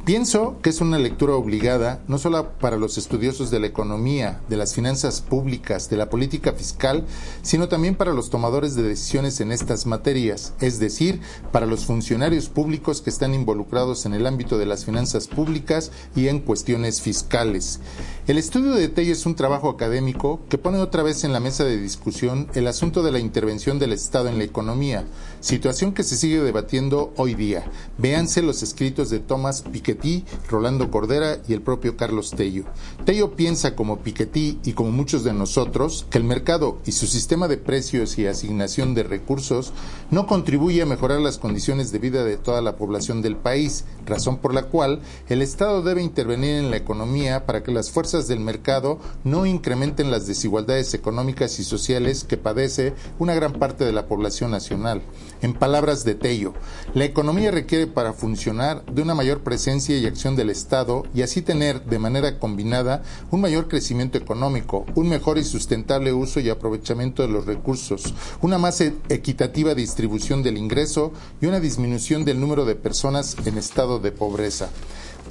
Pienso 0.06 0.58
que 0.62 0.70
es 0.70 0.80
una 0.80 0.98
lectura 0.98 1.36
obligada 1.36 2.02
no 2.08 2.18
solo 2.18 2.52
para 2.58 2.78
los 2.78 2.98
estudiosos 2.98 3.52
de 3.52 3.60
la 3.60 3.68
economía, 3.68 4.40
de 4.48 4.56
las 4.56 4.74
finanzas 4.74 5.20
públicas, 5.20 5.90
de 5.90 5.98
la 5.98 6.10
política 6.10 6.54
fiscal, 6.54 7.06
sino 7.42 7.68
también 7.68 7.96
para 7.96 8.14
los 8.14 8.30
tomadores 8.30 8.76
de 8.76 8.84
decisiones 8.84 9.42
en 9.42 9.52
estas 9.52 9.86
materias, 9.86 10.54
es 10.62 10.80
decir, 10.80 11.20
para 11.52 11.66
los 11.66 11.84
funcionarios 11.84 12.48
públicos 12.48 13.02
que 13.02 13.10
están 13.10 13.34
involucrados 13.34 14.06
en 14.06 14.14
el 14.14 14.26
ámbito 14.26 14.53
de 14.58 14.66
las 14.66 14.86
finanzas 14.86 15.28
públicas 15.28 15.92
y 16.16 16.28
en 16.28 16.40
cuestiones 16.40 17.02
fiscales. 17.02 17.80
El 18.28 18.38
estudio 18.38 18.74
de 18.74 18.88
Tello 18.88 19.12
es 19.12 19.26
un 19.26 19.36
trabajo 19.36 19.70
académico 19.70 20.40
que 20.50 20.58
pone 20.58 20.78
otra 20.78 21.04
vez 21.04 21.24
en 21.24 21.34
la 21.34 21.40
mesa 21.40 21.64
de 21.64 21.78
discusión 21.78 22.48
el 22.54 22.68
asunto 22.68 23.04
de 23.04 23.12
la 23.12 23.20
intervención 23.20 23.80
del 23.80 23.94
Estado 23.94 24.30
en 24.30 24.38
la 24.38 24.46
economía, 24.46 25.06
situación 25.44 25.94
que 25.94 26.04
se 26.04 26.16
sigue 26.16 26.42
debatiendo 26.42 27.14
hoy 27.18 27.34
día. 27.34 27.70
Véanse 27.98 28.42
los 28.42 28.64
escritos 28.64 29.10
de 29.10 29.20
Thomas 29.20 29.62
Piketty, 29.62 30.24
Rolando 30.50 30.90
Cordera 30.90 31.40
y 31.48 31.54
el 31.54 31.62
propio 31.62 31.98
Carlos 31.98 32.32
Tello. 32.32 32.64
Tello 33.04 33.36
piensa 33.36 33.76
como 33.76 34.00
Piketty 34.00 34.60
y 34.64 34.72
como 34.72 34.92
muchos 34.92 35.26
de 35.26 35.34
nosotros 35.34 36.08
que 36.10 36.18
el 36.18 36.24
mercado 36.24 36.78
y 36.86 36.94
su 36.94 37.08
sistema 37.08 37.50
de 37.50 37.58
precios 37.58 38.18
y 38.18 38.26
asignación 38.26 38.96
de 38.96 39.04
recursos 39.04 39.74
no 40.12 40.28
contribuye 40.28 40.82
a 40.82 40.86
mejorar 40.86 41.20
las 41.20 41.38
condiciones 41.38 41.92
de 41.92 42.00
vida 42.00 42.24
de 42.24 42.38
toda 42.38 42.62
la 42.62 42.78
población 42.78 43.22
del 43.22 43.36
país, 43.36 43.84
razón 44.06 44.38
por 44.38 44.54
la 44.54 44.64
cual 44.64 45.02
el 45.28 45.42
Estado 45.42 45.82
debe 45.82 46.02
intervenir 46.02 46.56
en 46.56 46.72
la 46.72 46.78
economía 46.78 47.46
para 47.46 47.64
que 47.64 47.74
las 47.74 47.92
fuerzas 47.92 48.30
del 48.30 48.40
mercado 48.40 48.98
no 49.26 49.46
incrementen 49.46 50.10
las 50.10 50.26
desigualdades 50.26 50.94
económicas 50.94 51.60
y 51.60 51.66
sociales 51.66 52.24
que 52.24 52.38
padece 52.38 52.94
una 53.20 53.36
gran 53.36 53.52
parte 53.52 53.84
de 53.84 53.92
la 53.92 54.08
población 54.08 54.52
nacional. 54.52 55.02
En 55.44 55.54
palabras 55.54 56.06
de 56.06 56.16
Tello, 56.16 56.54
la 56.94 57.04
economía 57.04 57.52
requiere 57.52 57.86
para 57.86 58.14
funcionar 58.14 58.86
de 58.86 59.02
una 59.02 59.14
mayor 59.14 59.42
presencia 59.42 59.98
y 59.98 60.06
acción 60.06 60.38
del 60.38 60.50
Estado 60.50 61.04
y 61.14 61.22
así 61.22 61.42
tener 61.42 61.84
de 61.84 62.00
manera 62.00 62.40
combinada 62.40 63.04
un 63.30 63.42
mayor 63.42 63.68
crecimiento 63.68 64.18
económico, 64.18 64.86
un 64.96 65.10
mejor 65.10 65.38
y 65.38 65.44
sustentable 65.44 66.14
uso 66.14 66.40
y 66.40 66.50
aprovechamiento 66.50 67.24
de 67.24 67.28
los 67.28 67.46
recursos, 67.46 68.14
una 68.42 68.58
más 68.58 68.80
e-, 68.80 68.94
equitativa 69.10 69.76
distribución 69.76 70.44
del 70.44 70.58
ingreso 70.58 71.12
y 71.42 71.48
una 71.48 71.60
disminución 71.60 72.24
del 72.24 72.40
número 72.40 72.64
de 72.64 72.76
personas 72.76 73.36
en 73.46 73.58
estado 73.58 74.00
de 74.00 74.14
pobreza. 74.14 74.70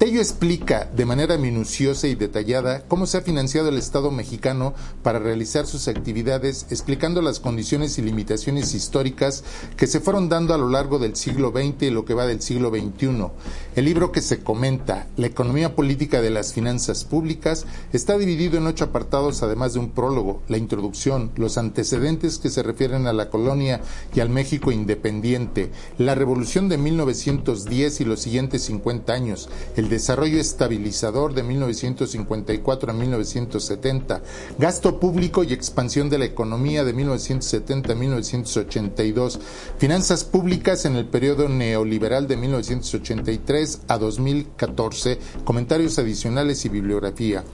Tello 0.02 0.20
explica 0.20 0.90
de 0.96 1.06
manera 1.06 1.38
minuciosa 1.38 2.08
y 2.08 2.16
detallada 2.16 2.82
cómo 2.88 3.06
se 3.06 3.18
ha 3.18 3.20
financiado 3.20 3.68
el 3.68 3.78
Estado 3.78 4.10
mexicano 4.10 4.74
para 5.04 5.20
realizar 5.20 5.64
sus 5.64 5.86
actividades, 5.86 6.66
explicando 6.70 7.22
las 7.22 7.38
condiciones 7.38 7.96
y 7.98 8.02
limitaciones 8.02 8.74
históricas 8.74 9.44
que 9.76 9.86
se 9.86 10.00
fueron 10.00 10.28
dando 10.28 10.54
a 10.54 10.58
lo 10.58 10.68
largo 10.68 10.98
del 10.98 11.14
siglo 11.14 11.52
XX 11.52 11.82
y 11.82 11.90
lo 11.90 12.04
que 12.04 12.14
va 12.14 12.26
del 12.26 12.42
siglo 12.42 12.70
XXI. 12.70 13.28
El 13.74 13.86
libro 13.86 14.12
que 14.12 14.20
se 14.20 14.40
comenta, 14.40 15.06
La 15.16 15.28
economía 15.28 15.74
política 15.74 16.20
de 16.20 16.28
las 16.28 16.52
finanzas 16.52 17.04
públicas, 17.04 17.64
está 17.94 18.18
dividido 18.18 18.58
en 18.58 18.66
ocho 18.66 18.84
apartados, 18.84 19.42
además 19.42 19.72
de 19.72 19.78
un 19.78 19.92
prólogo, 19.92 20.42
la 20.48 20.58
introducción, 20.58 21.32
los 21.36 21.56
antecedentes 21.56 22.36
que 22.36 22.50
se 22.50 22.62
refieren 22.62 23.06
a 23.06 23.14
la 23.14 23.30
colonia 23.30 23.80
y 24.14 24.20
al 24.20 24.28
México 24.28 24.72
independiente, 24.72 25.70
la 25.96 26.14
revolución 26.14 26.68
de 26.68 26.76
1910 26.76 28.02
y 28.02 28.04
los 28.04 28.20
siguientes 28.20 28.60
50 28.64 29.10
años, 29.10 29.48
el 29.74 29.88
desarrollo 29.88 30.38
estabilizador 30.38 31.32
de 31.32 31.42
1954 31.42 32.90
a 32.90 32.94
1970, 32.94 34.22
gasto 34.58 35.00
público 35.00 35.44
y 35.44 35.54
expansión 35.54 36.10
de 36.10 36.18
la 36.18 36.26
economía 36.26 36.84
de 36.84 36.92
1970 36.92 37.90
a 37.90 37.96
1982, 37.96 39.40
finanzas 39.78 40.24
públicas 40.24 40.84
en 40.84 40.96
el 40.96 41.06
periodo 41.06 41.48
neoliberal 41.48 42.28
de 42.28 42.36
1983 42.36 43.61
a 43.88 43.98
2014, 43.98 45.18
comentarios 45.44 45.98
adicionales 45.98 46.64
y 46.64 46.68
bibliografía. 46.68 47.44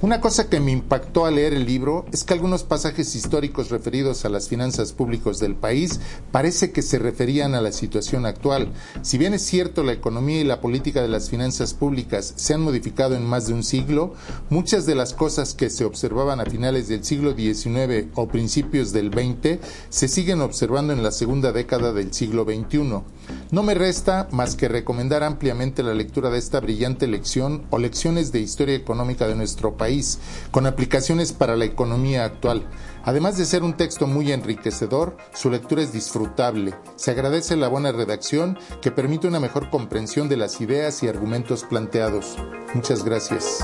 Una 0.00 0.20
cosa 0.20 0.48
que 0.48 0.60
me 0.60 0.72
impactó 0.72 1.26
al 1.26 1.34
leer 1.36 1.54
el 1.54 1.66
libro 1.66 2.06
es 2.12 2.24
que 2.24 2.34
algunos 2.34 2.62
pasajes 2.62 3.14
históricos 3.14 3.70
referidos 3.70 4.24
a 4.24 4.28
las 4.28 4.48
finanzas 4.48 4.92
públicas 4.92 5.38
del 5.38 5.56
país 5.56 6.00
parece 6.32 6.70
que 6.70 6.82
se 6.82 6.98
referían 6.98 7.54
a 7.54 7.60
la 7.60 7.72
situación 7.72 8.24
actual. 8.24 8.72
Si 9.02 9.18
bien 9.18 9.34
es 9.34 9.42
cierto 9.42 9.82
la 9.82 9.92
economía 9.92 10.40
y 10.40 10.44
la 10.44 10.60
política 10.60 11.02
de 11.02 11.08
las 11.08 11.30
finanzas 11.30 11.74
públicas 11.74 12.32
se 12.36 12.54
han 12.54 12.60
modificado 12.60 13.14
en 13.14 13.26
más 13.26 13.48
de 13.48 13.54
un 13.54 13.64
siglo, 13.64 14.14
muchas 14.50 14.86
de 14.86 14.94
las 14.94 15.14
cosas 15.14 15.54
que 15.54 15.70
se 15.70 15.84
observaban 15.84 16.40
a 16.40 16.46
finales 16.46 16.88
del 16.88 17.04
siglo 17.04 17.34
XIX 17.34 18.06
o 18.14 18.28
principios 18.28 18.92
del 18.92 19.12
XX 19.12 19.58
se 19.88 20.08
siguen 20.08 20.40
observando 20.40 20.92
en 20.92 21.02
la 21.02 21.10
segunda 21.10 21.52
década 21.52 21.92
del 21.92 22.12
siglo 22.12 22.44
XXI. 22.44 23.02
No 23.50 23.62
me 23.62 23.72
resta 23.72 24.28
más 24.30 24.56
que 24.56 24.68
recomendar 24.68 25.22
ampliamente 25.24 25.82
la 25.82 25.94
lectura 25.94 26.28
de 26.28 26.38
esta 26.38 26.60
brillante 26.60 27.06
lección 27.06 27.64
o 27.70 27.78
lecciones 27.78 28.30
de 28.30 28.40
historia 28.40 28.74
económica 28.74 29.26
de 29.26 29.34
nuestro 29.34 29.74
país 29.74 30.18
con 30.50 30.66
aplicaciones 30.66 31.32
para 31.32 31.56
la 31.56 31.64
economía 31.64 32.26
actual. 32.26 32.66
Además 33.04 33.38
de 33.38 33.46
ser 33.46 33.62
un 33.62 33.74
texto 33.74 34.06
muy 34.06 34.32
enriquecedor, 34.32 35.16
su 35.32 35.50
lectura 35.50 35.80
es 35.80 35.94
disfrutable. 35.94 36.74
Se 36.96 37.12
agradece 37.12 37.56
la 37.56 37.68
buena 37.68 37.90
redacción 37.90 38.58
que 38.82 38.90
permite 38.90 39.28
una 39.28 39.40
mejor 39.40 39.70
comprensión 39.70 40.28
de 40.28 40.36
las 40.36 40.60
ideas 40.60 41.02
y 41.02 41.08
argumentos 41.08 41.64
planteados. 41.64 42.36
Muchas 42.74 43.02
gracias. 43.02 43.60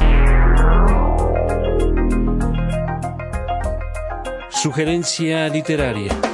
Sugerencia 4.48 5.46
literaria. 5.50 6.33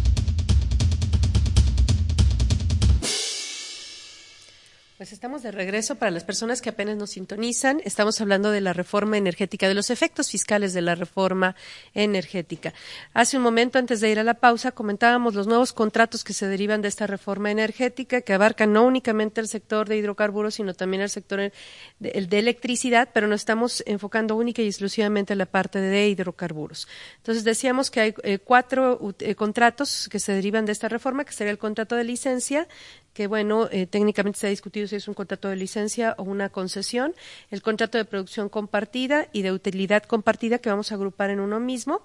Pues 5.01 5.13
estamos 5.13 5.41
de 5.41 5.51
regreso 5.51 5.95
para 5.95 6.11
las 6.11 6.23
personas 6.23 6.61
que 6.61 6.69
apenas 6.69 6.95
nos 6.95 7.09
sintonizan. 7.09 7.81
Estamos 7.85 8.21
hablando 8.21 8.51
de 8.51 8.61
la 8.61 8.71
reforma 8.71 9.17
energética, 9.17 9.67
de 9.67 9.73
los 9.73 9.89
efectos 9.89 10.29
fiscales 10.29 10.73
de 10.73 10.83
la 10.83 10.93
reforma 10.93 11.55
energética. 11.95 12.71
Hace 13.15 13.37
un 13.37 13.41
momento, 13.41 13.79
antes 13.79 13.99
de 13.99 14.11
ir 14.11 14.19
a 14.19 14.23
la 14.23 14.35
pausa, 14.35 14.73
comentábamos 14.73 15.33
los 15.33 15.47
nuevos 15.47 15.73
contratos 15.73 16.23
que 16.23 16.33
se 16.33 16.47
derivan 16.47 16.83
de 16.83 16.87
esta 16.87 17.07
reforma 17.07 17.49
energética, 17.49 18.21
que 18.21 18.33
abarcan 18.33 18.73
no 18.73 18.85
únicamente 18.85 19.41
el 19.41 19.47
sector 19.47 19.89
de 19.89 19.97
hidrocarburos, 19.97 20.53
sino 20.53 20.75
también 20.75 21.01
el 21.01 21.09
sector 21.09 21.51
de, 21.97 22.11
electricidad, 22.37 23.09
pero 23.11 23.27
nos 23.27 23.41
estamos 23.41 23.83
enfocando 23.87 24.35
única 24.35 24.61
y 24.61 24.67
exclusivamente 24.67 25.33
en 25.33 25.39
la 25.39 25.47
parte 25.47 25.79
de 25.79 26.09
hidrocarburos. 26.09 26.87
Entonces, 27.17 27.43
decíamos 27.43 27.89
que 27.89 28.01
hay 28.01 28.13
eh, 28.21 28.37
cuatro 28.37 29.15
eh, 29.17 29.33
contratos 29.33 30.07
que 30.11 30.19
se 30.19 30.31
derivan 30.31 30.67
de 30.67 30.73
esta 30.73 30.89
reforma, 30.89 31.25
que 31.25 31.33
sería 31.33 31.49
el 31.49 31.57
contrato 31.57 31.95
de 31.95 32.03
licencia, 32.03 32.67
que 33.13 33.27
bueno, 33.27 33.67
eh, 33.71 33.87
técnicamente 33.87 34.39
se 34.39 34.47
ha 34.47 34.49
discutido 34.49 34.87
si 34.87 34.95
es 34.95 35.07
un 35.07 35.13
contrato 35.13 35.49
de 35.49 35.55
licencia 35.55 36.15
o 36.17 36.23
una 36.23 36.49
concesión, 36.49 37.13
el 37.49 37.61
contrato 37.61 37.97
de 37.97 38.05
producción 38.05 38.49
compartida 38.49 39.27
y 39.33 39.41
de 39.41 39.51
utilidad 39.51 40.03
compartida 40.03 40.59
que 40.59 40.69
vamos 40.69 40.91
a 40.91 40.95
agrupar 40.95 41.29
en 41.29 41.39
uno 41.39 41.59
mismo, 41.59 42.01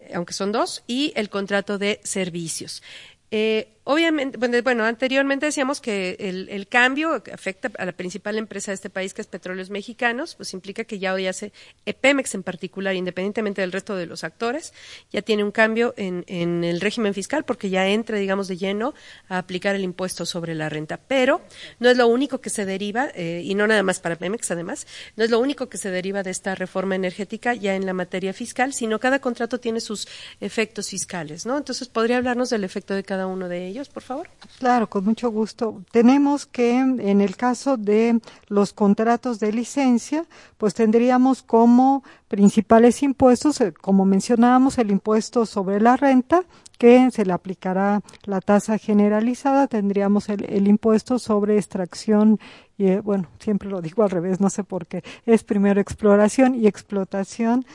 eh, 0.00 0.12
aunque 0.14 0.32
son 0.32 0.52
dos, 0.52 0.82
y 0.86 1.12
el 1.16 1.30
contrato 1.30 1.78
de 1.78 2.00
servicios. 2.04 2.82
Eh, 3.30 3.76
obviamente, 3.84 4.60
bueno, 4.62 4.84
anteriormente 4.84 5.46
decíamos 5.46 5.80
que 5.80 6.16
el, 6.20 6.68
cambio 6.68 7.22
que 7.22 7.32
afecta 7.32 7.70
a 7.78 7.84
la 7.84 7.92
principal 7.92 8.38
empresa 8.38 8.70
de 8.70 8.76
este 8.76 8.90
país, 8.90 9.14
que 9.14 9.22
es 9.22 9.26
Petróleos 9.26 9.70
Mexicanos, 9.70 10.34
pues 10.34 10.52
implica 10.52 10.84
que 10.84 10.98
ya 10.98 11.14
hoy 11.14 11.26
hace 11.26 11.52
Pemex 12.00 12.34
en 12.34 12.42
particular, 12.42 12.94
independientemente 12.94 13.60
del 13.60 13.72
resto 13.72 13.96
de 13.96 14.06
los 14.06 14.24
actores, 14.24 14.72
ya 15.10 15.22
tiene 15.22 15.42
un 15.42 15.50
cambio 15.50 15.94
en, 15.96 16.24
en 16.28 16.64
el 16.64 16.80
régimen 16.80 17.14
fiscal 17.14 17.44
porque 17.44 17.70
ya 17.70 17.86
entra, 17.88 18.18
digamos, 18.18 18.48
de 18.48 18.56
lleno 18.56 18.94
a 19.28 19.38
aplicar 19.38 19.74
el 19.74 19.82
impuesto 19.82 20.26
sobre 20.26 20.54
la 20.54 20.68
renta. 20.68 20.98
Pero 20.98 21.40
no 21.78 21.88
es 21.88 21.96
lo 21.96 22.06
único 22.06 22.40
que 22.40 22.50
se 22.50 22.64
deriva, 22.64 23.10
eh, 23.14 23.42
y 23.44 23.54
no 23.54 23.66
nada 23.66 23.82
más 23.82 24.00
para 24.00 24.16
Pemex, 24.16 24.50
además, 24.50 24.86
no 25.16 25.24
es 25.24 25.30
lo 25.30 25.38
único 25.38 25.68
que 25.68 25.78
se 25.78 25.90
deriva 25.90 26.22
de 26.22 26.30
esta 26.30 26.54
reforma 26.54 26.94
energética 26.94 27.54
ya 27.54 27.74
en 27.74 27.86
la 27.86 27.92
materia 27.92 28.32
fiscal, 28.32 28.72
sino 28.72 29.00
cada 29.00 29.20
contrato 29.20 29.58
tiene 29.58 29.80
sus 29.80 30.08
efectos 30.40 30.90
fiscales, 30.90 31.46
¿no? 31.46 31.58
Entonces, 31.58 31.88
¿podría 31.88 32.18
hablarnos 32.18 32.50
del 32.50 32.64
efecto 32.64 32.94
de 32.94 33.02
cada 33.02 33.26
uno 33.26 33.48
de 33.48 33.66
ellos, 33.66 33.79
por 33.88 34.02
favor? 34.02 34.28
Claro, 34.58 34.88
con 34.88 35.04
mucho 35.04 35.30
gusto. 35.30 35.82
Tenemos 35.90 36.46
que, 36.46 36.78
en 36.78 37.20
el 37.20 37.36
caso 37.36 37.76
de 37.76 38.20
los 38.48 38.72
contratos 38.72 39.40
de 39.40 39.52
licencia, 39.52 40.24
pues 40.58 40.74
tendríamos 40.74 41.42
como 41.42 42.02
principales 42.28 43.02
impuestos, 43.02 43.60
eh, 43.60 43.72
como 43.72 44.04
mencionábamos, 44.04 44.78
el 44.78 44.90
impuesto 44.90 45.46
sobre 45.46 45.80
la 45.80 45.96
renta, 45.96 46.44
que 46.80 47.10
se 47.10 47.26
le 47.26 47.34
aplicará 47.34 48.00
la 48.24 48.40
tasa 48.40 48.78
generalizada, 48.78 49.66
tendríamos 49.66 50.30
el, 50.30 50.66
impuesto 50.66 51.18
sobre 51.18 51.58
extracción 51.58 52.40
y 52.80 52.88
eh, 52.88 53.00
bueno, 53.00 53.28
siempre 53.38 53.68
lo 53.68 53.82
digo 53.82 54.04
al 54.04 54.08
revés, 54.08 54.40
no 54.40 54.48
sé 54.48 54.64
por 54.64 54.86
qué, 54.86 55.04
es 55.26 55.44
primero 55.44 55.82
exploración 55.82 56.54
y 56.54 56.66
explotación 56.66 57.66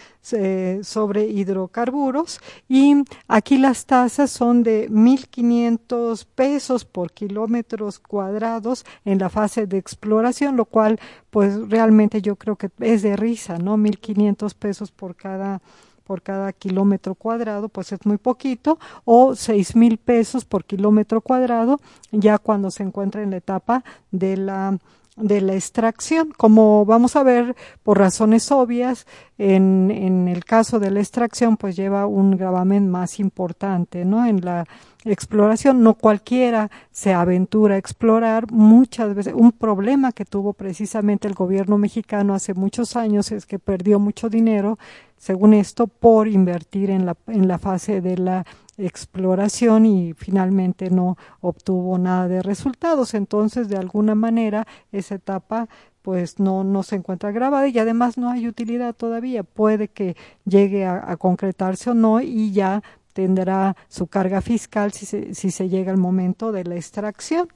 sobre 0.82 1.26
hidrocarburos 1.26 2.40
y 2.68 2.96
aquí 3.28 3.60
las 3.60 3.86
tasas 3.86 4.32
son 4.32 4.64
de 4.64 4.90
1.500 4.90 6.26
pesos 6.34 6.86
por 6.86 7.12
kilómetros 7.12 8.00
cuadrados 8.00 8.84
en 9.06 9.20
la 9.20 9.30
fase 9.30 9.68
de 9.68 9.78
exploración, 9.78 10.56
lo 10.56 10.66
cual 10.66 11.00
pues 11.30 11.70
realmente 11.70 12.24
yo 12.24 12.38
creo 12.38 12.56
que 12.56 12.72
es 12.80 13.04
de 13.04 13.16
risa, 13.16 13.60
¿no? 13.60 13.78
1.500 13.78 14.56
pesos 14.56 14.92
por 14.92 15.16
cada 15.16 15.62
por 16.06 16.22
cada 16.22 16.54
kilómetro 16.54 17.16
cuadrado, 17.16 17.68
pues 17.68 17.92
es 17.92 18.06
muy 18.06 18.18
poquito, 18.18 18.80
o 19.04 19.36
seis 19.36 19.76
mil 19.76 19.98
pesos 19.98 20.46
por 20.46 20.64
kilómetro 20.64 21.22
cuadrado, 21.22 21.80
ya 22.12 22.38
cuando 22.38 22.72
se 22.72 22.84
encuentra 22.84 23.24
en 23.24 23.32
la 23.32 23.38
etapa 23.38 23.84
de 24.12 24.38
la 24.38 24.78
de 25.16 25.42
la 25.42 25.54
extracción. 25.54 26.34
Como 26.36 26.86
vamos 26.86 27.16
a 27.16 27.24
ver, 27.24 27.56
por 27.84 27.98
razones 27.98 28.52
obvias, 28.52 29.08
en, 29.38 29.92
en 29.92 30.28
el 30.28 30.46
caso 30.46 30.80
de 30.80 30.92
la 30.92 31.00
extracción, 31.00 31.58
pues 31.58 31.76
lleva 31.76 32.06
un 32.06 32.38
gravamen 32.38 32.90
más 32.90 33.20
importante, 33.20 34.06
¿no? 34.06 34.26
En 34.26 34.44
la 34.44 34.66
exploración, 35.06 35.84
no 35.84 35.94
cualquiera 35.94 36.72
se 36.92 37.14
aventura 37.14 37.76
a 37.76 37.78
explorar. 37.78 38.52
Muchas 38.52 39.14
veces, 39.14 39.34
un 39.36 39.52
problema 39.52 40.12
que 40.12 40.26
tuvo 40.26 40.54
precisamente 40.54 41.28
el 41.28 41.34
gobierno 41.34 41.78
mexicano 41.78 42.34
hace 42.34 42.54
muchos 42.54 42.96
años 42.96 43.32
es 43.32 43.46
que 43.46 43.60
perdió 43.60 44.00
mucho 44.00 44.30
dinero, 44.30 44.78
según 45.18 45.54
esto, 45.54 45.88
por 45.88 46.28
invertir 46.28 46.90
en 46.90 47.06
la, 47.06 47.16
en 47.28 47.48
la 47.48 47.58
fase 47.58 48.02
de 48.02 48.18
la 48.18 48.46
exploración 48.78 49.86
y 49.86 50.14
finalmente 50.14 50.90
no 50.90 51.18
obtuvo 51.42 51.98
nada 51.98 52.28
de 52.28 52.42
resultados. 52.42 53.14
Entonces, 53.14 53.70
de 53.70 53.78
alguna 53.78 54.16
manera, 54.16 54.68
esa 54.92 55.16
etapa 55.16 55.70
pues 56.02 56.40
no, 56.40 56.64
no 56.64 56.84
se 56.84 56.98
encuentra 56.98 57.32
grabada 57.32 57.68
y 57.68 57.80
además 57.80 58.18
no 58.18 58.30
hay 58.30 58.48
utilidad 58.48 58.94
todavía. 58.94 59.44
Puede 59.44 59.88
que 59.88 60.16
llegue 60.46 60.86
a 60.86 61.18
concretarse 61.18 61.90
o 61.90 61.94
no 61.96 62.22
y 62.22 62.52
ya 62.52 62.84
tendrá 63.14 63.78
su 63.88 64.08
carga 64.08 64.42
fiscal 64.42 64.92
si 64.92 65.06
se, 65.06 65.34
si 65.34 65.50
se 65.50 65.70
llega 65.70 65.90
el 65.90 65.98
momento 65.98 66.52
de 66.52 66.66
la 66.66 66.76
extracción. 66.76 67.48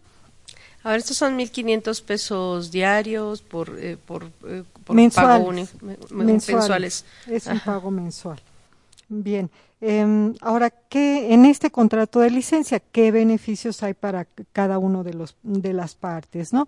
A 0.84 0.91
ver, 0.91 0.99
estos 0.99 1.17
son 1.17 1.38
1.500 1.38 2.01
pesos 2.03 2.72
diarios 2.72 3.41
por, 3.41 3.78
eh, 3.78 3.97
por, 3.97 4.32
eh, 4.47 4.63
mensuales. 4.88 5.74
mensuales. 6.09 7.05
Es 7.28 7.47
un 7.47 7.59
pago 7.59 7.91
mensual. 7.91 8.39
Bien. 9.09 9.51
Em, 9.82 10.34
ahora, 10.41 10.69
¿qué, 10.69 11.34
en 11.34 11.45
este 11.45 11.71
contrato 11.71 12.19
de 12.19 12.32
licencia, 12.32 12.80
¿qué 12.80 13.11
beneficios 13.11 13.82
hay 13.84 13.93
para 13.93 14.25
cada 14.51 14.77
uno 14.77 15.03
de, 15.03 15.13
los, 15.13 15.38
de 15.43 15.73
las 15.73 15.95
partes? 15.95 16.51
¿no? 16.51 16.67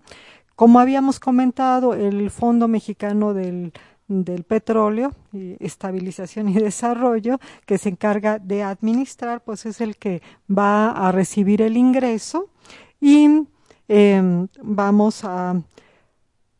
Como 0.56 0.80
habíamos 0.80 1.20
comentado, 1.20 1.94
el 1.94 2.30
Fondo 2.30 2.68
Mexicano 2.68 3.34
del 3.34 3.72
del 4.08 4.44
petróleo, 4.44 5.12
estabilización 5.58 6.48
y 6.48 6.54
desarrollo, 6.54 7.38
que 7.66 7.78
se 7.78 7.88
encarga 7.88 8.38
de 8.38 8.62
administrar, 8.62 9.42
pues 9.42 9.66
es 9.66 9.80
el 9.80 9.96
que 9.96 10.22
va 10.50 10.90
a 10.90 11.12
recibir 11.12 11.62
el 11.62 11.76
ingreso 11.76 12.48
y 13.00 13.46
em, 13.88 14.48
vamos 14.62 15.24
a 15.24 15.60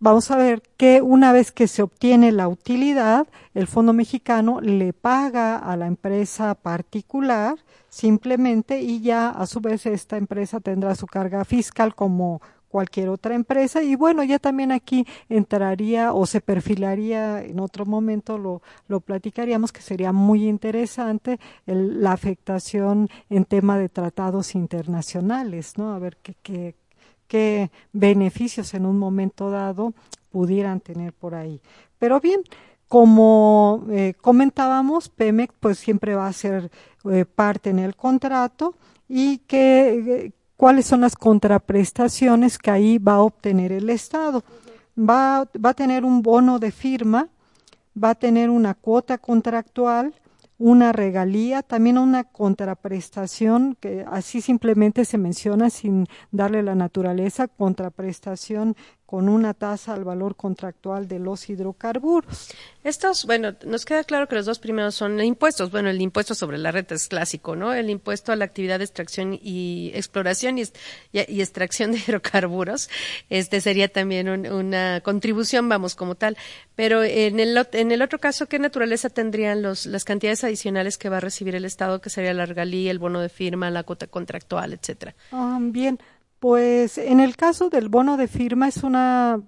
vamos 0.02 0.32
a 0.32 0.36
ver 0.36 0.62
que 0.76 1.00
una 1.00 1.32
vez 1.32 1.52
que 1.52 1.68
se 1.68 1.80
obtiene 1.80 2.32
la 2.32 2.48
utilidad, 2.48 3.28
el 3.54 3.68
Fondo 3.68 3.92
Mexicano 3.92 4.60
le 4.60 4.92
paga 4.92 5.56
a 5.56 5.76
la 5.76 5.86
empresa 5.86 6.56
particular 6.56 7.54
simplemente 7.88 8.80
y 8.80 9.00
ya 9.00 9.30
a 9.30 9.46
su 9.46 9.60
vez 9.60 9.86
esta 9.86 10.16
empresa 10.16 10.58
tendrá 10.58 10.96
su 10.96 11.06
carga 11.06 11.44
fiscal 11.44 11.94
como 11.94 12.42
cualquier 12.68 13.10
otra 13.10 13.36
empresa. 13.36 13.84
Y 13.84 13.94
bueno 13.94 14.24
ya 14.24 14.40
también 14.40 14.72
aquí 14.72 15.06
entraría 15.28 16.12
o 16.12 16.26
se 16.26 16.40
perfilaría 16.40 17.40
en 17.44 17.60
otro 17.60 17.86
momento 17.86 18.38
lo, 18.38 18.60
lo 18.88 19.00
platicaríamos 19.00 19.70
que 19.70 19.82
sería 19.82 20.10
muy 20.10 20.48
interesante 20.48 21.38
la 21.66 22.10
afectación 22.10 23.08
en 23.30 23.44
tema 23.44 23.78
de 23.78 23.88
tratados 23.88 24.56
internacionales 24.56 25.78
no 25.78 25.94
a 25.94 25.98
ver 26.00 26.16
qué, 26.22 26.34
qué, 26.42 26.74
qué 27.32 27.70
beneficios 27.92 28.74
en 28.74 28.84
un 28.84 28.98
momento 28.98 29.50
dado 29.50 29.94
pudieran 30.30 30.80
tener 30.80 31.14
por 31.14 31.34
ahí 31.34 31.62
pero 31.98 32.20
bien 32.20 32.42
como 32.92 33.86
eh, 33.90 34.12
comentábamos, 34.20 35.08
Pemex 35.08 35.54
pues 35.60 35.78
siempre 35.78 36.14
va 36.14 36.26
a 36.26 36.32
ser 36.34 36.70
eh, 37.10 37.24
parte 37.24 37.70
en 37.70 37.78
el 37.78 37.96
contrato 37.96 38.74
y 39.08 39.38
que, 39.38 40.34
cuáles 40.58 40.84
son 40.84 41.00
las 41.00 41.16
contraprestaciones 41.16 42.58
que 42.58 42.70
ahí 42.70 42.98
va 42.98 43.14
a 43.14 43.22
obtener 43.22 43.72
el 43.72 43.88
Estado. 43.88 44.44
Va, 44.94 45.48
va 45.64 45.70
a 45.70 45.74
tener 45.74 46.04
un 46.04 46.20
bono 46.20 46.58
de 46.58 46.70
firma, 46.70 47.28
va 47.96 48.10
a 48.10 48.14
tener 48.14 48.50
una 48.50 48.74
cuota 48.74 49.16
contractual, 49.16 50.12
una 50.62 50.92
regalía, 50.92 51.62
también 51.62 51.98
una 51.98 52.22
contraprestación, 52.22 53.76
que 53.80 54.04
así 54.08 54.40
simplemente 54.40 55.04
se 55.04 55.18
menciona 55.18 55.70
sin 55.70 56.06
darle 56.30 56.62
la 56.62 56.76
naturaleza, 56.76 57.48
contraprestación 57.48 58.76
con 59.12 59.28
una 59.28 59.52
tasa 59.52 59.92
al 59.92 60.04
valor 60.04 60.36
contractual 60.36 61.06
de 61.06 61.18
los 61.18 61.50
hidrocarburos. 61.50 62.48
Estos, 62.82 63.26
bueno, 63.26 63.54
nos 63.66 63.84
queda 63.84 64.04
claro 64.04 64.26
que 64.26 64.36
los 64.36 64.46
dos 64.46 64.58
primeros 64.58 64.94
son 64.94 65.20
impuestos. 65.20 65.70
Bueno, 65.70 65.90
el 65.90 66.00
impuesto 66.00 66.34
sobre 66.34 66.56
la 66.56 66.72
renta 66.72 66.94
es 66.94 67.08
clásico, 67.08 67.54
¿no? 67.54 67.74
El 67.74 67.90
impuesto 67.90 68.32
a 68.32 68.36
la 68.36 68.46
actividad 68.46 68.78
de 68.78 68.86
extracción 68.86 69.38
y 69.42 69.92
exploración 69.92 70.56
y, 70.56 70.62
extracción 71.12 71.92
de 71.92 71.98
hidrocarburos. 72.08 72.88
Este 73.28 73.60
sería 73.60 73.88
también 73.88 74.30
una 74.30 75.02
contribución, 75.02 75.68
vamos, 75.68 75.94
como 75.94 76.14
tal. 76.14 76.38
Pero 76.74 77.04
en 77.04 77.38
el, 77.38 77.68
en 77.74 77.92
el 77.92 78.00
otro 78.00 78.18
caso, 78.18 78.46
¿qué 78.46 78.58
naturaleza 78.58 79.10
tendrían 79.10 79.60
los, 79.60 79.84
las 79.84 80.04
cantidades 80.04 80.42
adicionales 80.42 80.96
que 80.96 81.10
va 81.10 81.18
a 81.18 81.20
recibir 81.20 81.54
el 81.54 81.66
Estado, 81.66 82.00
que 82.00 82.08
sería 82.08 82.32
la 82.32 82.46
regalía, 82.46 82.90
el 82.90 82.98
bono 82.98 83.20
de 83.20 83.28
firma, 83.28 83.70
la 83.70 83.82
cuota 83.82 84.06
contractual, 84.06 84.72
etcétera? 84.72 85.14
Ah, 85.32 85.58
bien, 85.60 85.98
pues 86.42 86.98
en 86.98 87.20
el 87.20 87.36
caso 87.36 87.70
del 87.70 87.88
bono 87.88 88.16
de 88.16 88.26
firma 88.26 88.66
es 88.66 88.82
una 88.82 89.40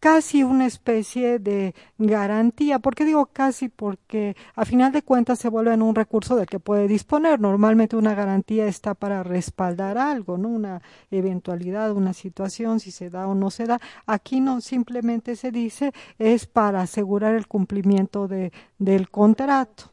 casi 0.00 0.42
una 0.42 0.66
especie 0.66 1.38
de 1.38 1.74
garantía. 1.96 2.78
¿Por 2.78 2.94
qué 2.94 3.06
digo 3.06 3.24
casi? 3.32 3.70
Porque 3.70 4.36
a 4.54 4.66
final 4.66 4.92
de 4.92 5.00
cuentas 5.00 5.38
se 5.38 5.48
vuelve 5.48 5.72
en 5.72 5.80
un 5.80 5.94
recurso 5.94 6.36
del 6.36 6.44
que 6.44 6.60
puede 6.60 6.88
disponer. 6.88 7.40
Normalmente 7.40 7.96
una 7.96 8.14
garantía 8.14 8.66
está 8.66 8.92
para 8.92 9.22
respaldar 9.22 9.96
algo, 9.96 10.36
¿no? 10.36 10.50
Una 10.50 10.82
eventualidad, 11.10 11.92
una 11.92 12.12
situación, 12.12 12.80
si 12.80 12.90
se 12.90 13.08
da 13.08 13.26
o 13.26 13.34
no 13.34 13.50
se 13.50 13.64
da. 13.64 13.80
Aquí 14.04 14.40
no 14.40 14.60
simplemente 14.60 15.36
se 15.36 15.50
dice 15.50 15.94
es 16.18 16.46
para 16.46 16.82
asegurar 16.82 17.34
el 17.34 17.46
cumplimiento 17.46 18.28
de, 18.28 18.52
del 18.78 19.08
contrato. 19.08 19.84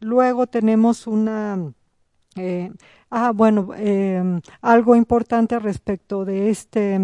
Luego 0.00 0.48
tenemos 0.48 1.06
una 1.06 1.72
eh, 2.36 2.70
Ah, 3.10 3.30
bueno, 3.32 3.68
eh, 3.76 4.40
algo 4.60 4.96
importante 4.96 5.58
respecto 5.60 6.24
de 6.24 6.50
este, 6.50 6.98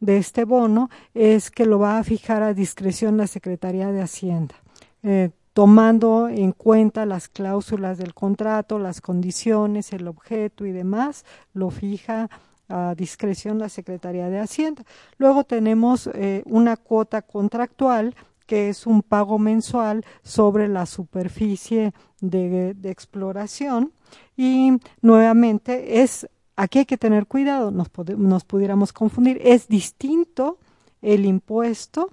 de 0.00 0.18
este 0.18 0.44
bono 0.44 0.90
es 1.14 1.50
que 1.50 1.64
lo 1.64 1.78
va 1.78 1.98
a 1.98 2.04
fijar 2.04 2.42
a 2.42 2.52
discreción 2.52 3.16
la 3.16 3.26
Secretaría 3.26 3.90
de 3.90 4.02
Hacienda, 4.02 4.54
eh, 5.02 5.30
tomando 5.54 6.28
en 6.28 6.52
cuenta 6.52 7.06
las 7.06 7.28
cláusulas 7.28 7.96
del 7.96 8.12
contrato, 8.12 8.78
las 8.78 9.00
condiciones, 9.00 9.94
el 9.94 10.08
objeto 10.08 10.66
y 10.66 10.72
demás, 10.72 11.24
lo 11.54 11.70
fija 11.70 12.28
a 12.68 12.94
discreción 12.94 13.58
la 13.58 13.70
Secretaría 13.70 14.28
de 14.28 14.38
Hacienda. 14.38 14.84
Luego 15.16 15.44
tenemos 15.44 16.06
eh, 16.12 16.42
una 16.44 16.76
cuota 16.76 17.22
contractual 17.22 18.14
que 18.44 18.68
es 18.68 18.86
un 18.86 19.02
pago 19.02 19.38
mensual 19.38 20.04
sobre 20.22 20.68
la 20.68 20.84
superficie 20.84 21.94
de, 22.20 22.74
de 22.74 22.90
exploración 22.90 23.92
y 24.36 24.72
nuevamente 25.00 26.02
es 26.02 26.28
aquí 26.56 26.80
hay 26.80 26.86
que 26.86 26.96
tener 26.98 27.26
cuidado, 27.26 27.70
nos, 27.70 27.88
nos 28.16 28.44
pudiéramos 28.44 28.92
confundir. 28.92 29.40
Es 29.44 29.68
distinto 29.68 30.58
el 31.02 31.24
impuesto 31.24 32.10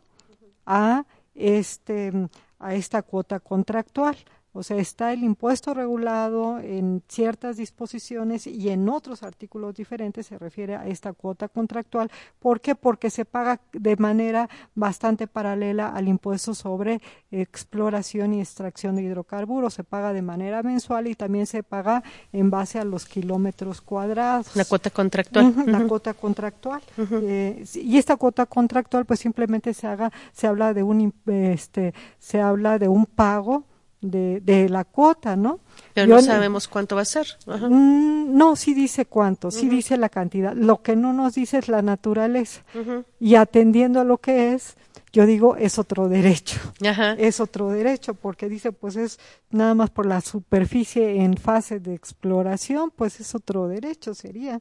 a, 0.66 1.06
este, 1.34 2.12
a 2.60 2.76
esta 2.76 3.02
cuota 3.02 3.40
contractual. 3.40 4.18
O 4.54 4.62
sea, 4.62 4.78
está 4.78 5.12
el 5.14 5.24
impuesto 5.24 5.74
regulado 5.74 6.60
en 6.60 7.02
ciertas 7.08 7.58
disposiciones 7.58 8.46
y 8.46 8.70
en 8.70 8.88
otros 8.88 9.24
artículos 9.24 9.74
diferentes 9.74 10.28
se 10.28 10.38
refiere 10.38 10.76
a 10.76 10.88
esta 10.88 11.14
cuota 11.14 11.48
contractual. 11.48 12.12
¿Por 12.40 12.62
qué? 12.62 12.76
Porque 12.76 13.10
se 13.10 13.26
paga 13.26 13.60
de 13.72 13.96
manera 13.98 14.48
bastante 14.76 15.26
paralela 15.26 15.90
al 15.90 16.08
impuesto 16.08 16.54
sobre 16.54 17.02
exploración 17.32 18.36
y 18.36 18.42
extracción 18.42 18.96
de 18.96 19.02
hidrocarburos. 19.02 19.74
Se 19.74 19.84
paga 19.84 20.14
de 20.14 20.22
manera 20.22 20.62
mensual 20.62 21.08
y 21.08 21.16
también 21.16 21.48
se 21.48 21.64
paga 21.64 22.04
en 22.32 22.52
base 22.52 22.78
a 22.78 22.86
los 22.86 23.06
kilómetros 23.06 23.82
cuadrados. 23.82 24.56
La 24.56 24.66
cuota 24.66 24.92
contractual. 24.92 25.56
La 25.66 25.88
cuota 25.88 26.14
contractual. 26.14 26.82
Eh, 26.98 27.66
y 27.74 27.98
esta 27.98 28.18
cuota 28.18 28.46
contractual, 28.46 29.06
pues 29.06 29.20
simplemente 29.20 29.74
se 29.74 29.88
haga, 29.88 30.12
se 30.32 30.46
habla 30.46 30.76
de 30.76 30.84
un, 30.84 31.12
este, 31.26 31.96
se 32.20 32.40
habla 32.40 32.78
de 32.78 32.88
un 32.88 33.08
pago 33.08 33.64
de, 34.04 34.42
de 34.42 34.70
la 34.70 34.84
cuota, 34.84 35.36
¿no? 35.36 35.60
Pero 35.94 36.08
no 36.08 36.22
sabemos 36.22 36.68
cuánto 36.68 36.96
va 36.96 37.02
a 37.02 37.06
ser. 37.06 37.28
Mm, 37.48 38.36
no, 38.36 38.56
sí 38.56 38.74
dice 38.74 39.06
cuánto, 39.06 39.50
sí 39.50 39.70
dice 39.70 39.98
la 39.98 40.10
cantidad. 40.10 40.54
Lo 40.54 40.82
que 40.82 40.96
no 40.96 41.14
nos 41.14 41.36
dice 41.36 41.58
es 41.58 41.68
la 41.68 41.82
naturaleza. 41.82 42.62
Y 43.20 43.36
atendiendo 43.36 44.00
a 44.00 44.04
lo 44.04 44.18
que 44.18 44.54
es, 44.54 44.76
yo 45.14 45.28
digo, 45.28 45.56
es 45.56 45.78
otro 45.78 46.10
derecho. 46.10 46.60
Es 47.18 47.40
otro 47.40 47.70
derecho, 47.70 48.16
porque 48.16 48.50
dice, 48.50 48.72
pues 48.72 48.96
es 48.96 49.20
nada 49.52 49.76
más 49.76 49.92
por 49.92 50.08
la 50.08 50.22
superficie 50.22 51.22
en 51.24 51.38
fase 51.38 51.80
de 51.80 51.94
exploración, 51.94 52.92
pues 52.96 53.20
es 53.20 53.36
otro 53.36 53.68
derecho, 53.68 54.16
sería. 54.16 54.60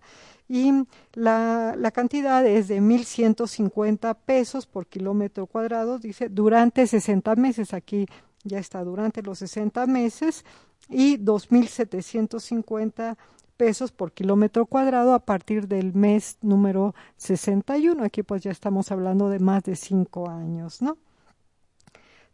Y 0.48 0.70
la, 1.14 1.74
la 1.78 1.90
cantidad 1.90 2.46
es 2.46 2.68
de 2.68 2.82
1.150 2.82 4.14
pesos 4.26 4.66
por 4.66 4.86
kilómetro 4.86 5.46
cuadrado, 5.46 5.98
dice, 5.98 6.28
durante 6.28 6.86
60 6.86 7.34
meses. 7.36 7.72
Aquí 7.72 8.06
ya 8.44 8.58
está 8.58 8.82
durante 8.84 9.22
los 9.22 9.38
60 9.38 9.86
meses 9.86 10.44
y 10.88 11.18
2.750 11.18 13.16
pesos 13.56 13.92
por 13.92 14.12
kilómetro 14.12 14.66
cuadrado 14.66 15.14
a 15.14 15.20
partir 15.20 15.68
del 15.68 15.94
mes 15.94 16.38
número 16.42 16.94
61. 17.16 18.02
Aquí 18.04 18.22
pues 18.22 18.42
ya 18.42 18.50
estamos 18.50 18.90
hablando 18.90 19.28
de 19.28 19.38
más 19.38 19.62
de 19.62 19.76
cinco 19.76 20.28
años, 20.28 20.82
¿no? 20.82 20.98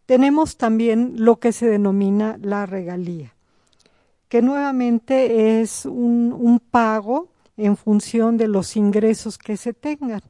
Tenemos 0.07 0.57
también 0.57 1.17
lo 1.19 1.39
que 1.39 1.53
se 1.53 1.67
denomina 1.67 2.39
la 2.41 2.65
regalía, 2.65 3.35
que 4.31 4.41
nuevamente 4.41 5.61
es 5.61 5.85
un, 5.85 6.33
un 6.33 6.61
pago 6.61 7.29
en 7.59 7.77
función 7.77 8.39
de 8.39 8.49
los 8.49 8.77
ingresos 8.77 9.37
que 9.37 9.59
se 9.59 9.75
tengan. 9.75 10.23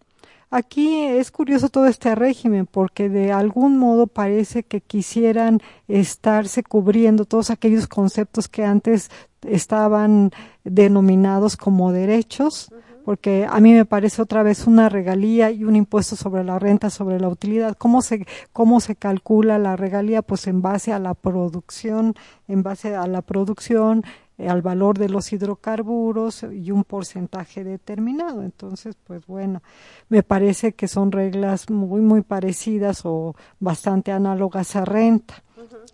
Aquí 0.51 1.05
es 1.05 1.31
curioso 1.31 1.69
todo 1.69 1.87
este 1.87 2.15
régimen 2.15 2.67
porque 2.67 3.11
de 3.11 3.33
algún 3.33 3.77
modo 3.77 4.07
parece 4.07 4.63
que 4.63 4.81
quisieran 4.81 5.61
estarse 5.89 6.63
cubriendo 6.63 7.27
todos 7.27 7.51
aquellos 7.51 7.87
conceptos 7.87 8.49
que 8.49 8.65
antes 8.65 9.11
estaban 9.43 10.31
denominados 10.65 11.59
como 11.59 11.93
derechos, 11.93 12.73
porque 13.05 13.47
a 13.49 13.61
mí 13.61 13.73
me 13.73 13.85
parece 13.85 14.23
otra 14.23 14.43
vez 14.43 14.67
una 14.67 14.89
regalía 14.89 15.51
y 15.51 15.65
un 15.65 15.77
impuesto 15.77 16.17
sobre 16.17 16.45
la 16.45 16.59
renta, 16.59 16.89
sobre 16.89 17.21
la 17.21 17.29
utilidad. 17.29 17.77
¿Cómo 17.77 18.01
se, 18.01 18.27
cómo 18.53 18.81
se 18.81 18.97
calcula 18.97 19.59
la 19.59 19.77
regalía? 19.77 20.23
Pues 20.23 20.47
en 20.47 20.63
base 20.63 20.95
a 20.95 20.99
la 20.99 21.13
producción, 21.13 22.15
en 22.49 22.63
base 22.63 22.95
a 22.97 23.07
la 23.07 23.21
producción, 23.21 24.03
al 24.47 24.63
valor 24.63 24.99
de 24.99 25.09
los 25.09 25.33
hidrocarburos 25.33 26.45
y 26.45 26.71
un 26.71 26.85
porcentaje 26.85 27.65
determinado. 27.65 28.43
Entonces, 28.43 28.97
pues 29.05 29.27
bueno, 29.27 29.63
me 30.09 30.23
parece 30.23 30.73
que 30.73 30.87
son 30.87 31.11
reglas 31.11 31.71
muy, 31.71 32.01
muy 32.01 32.23
parecidas 32.23 33.01
o 33.05 33.35
bastante 33.59 34.13
análogas 34.13 34.77
a 34.77 34.85
renta. 34.85 35.43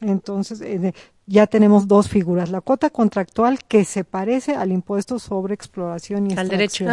Entonces, 0.00 0.60
eh, 0.60 0.92
ya 1.26 1.46
tenemos 1.46 1.88
dos 1.88 2.08
figuras, 2.08 2.50
la 2.50 2.60
cuota 2.60 2.90
contractual 2.90 3.60
que 3.66 3.84
se 3.84 4.04
parece 4.04 4.54
al 4.54 4.72
impuesto 4.72 5.18
sobre 5.18 5.54
exploración 5.54 6.30
y 6.30 6.34
al 6.36 6.48
derecho. 6.48 6.84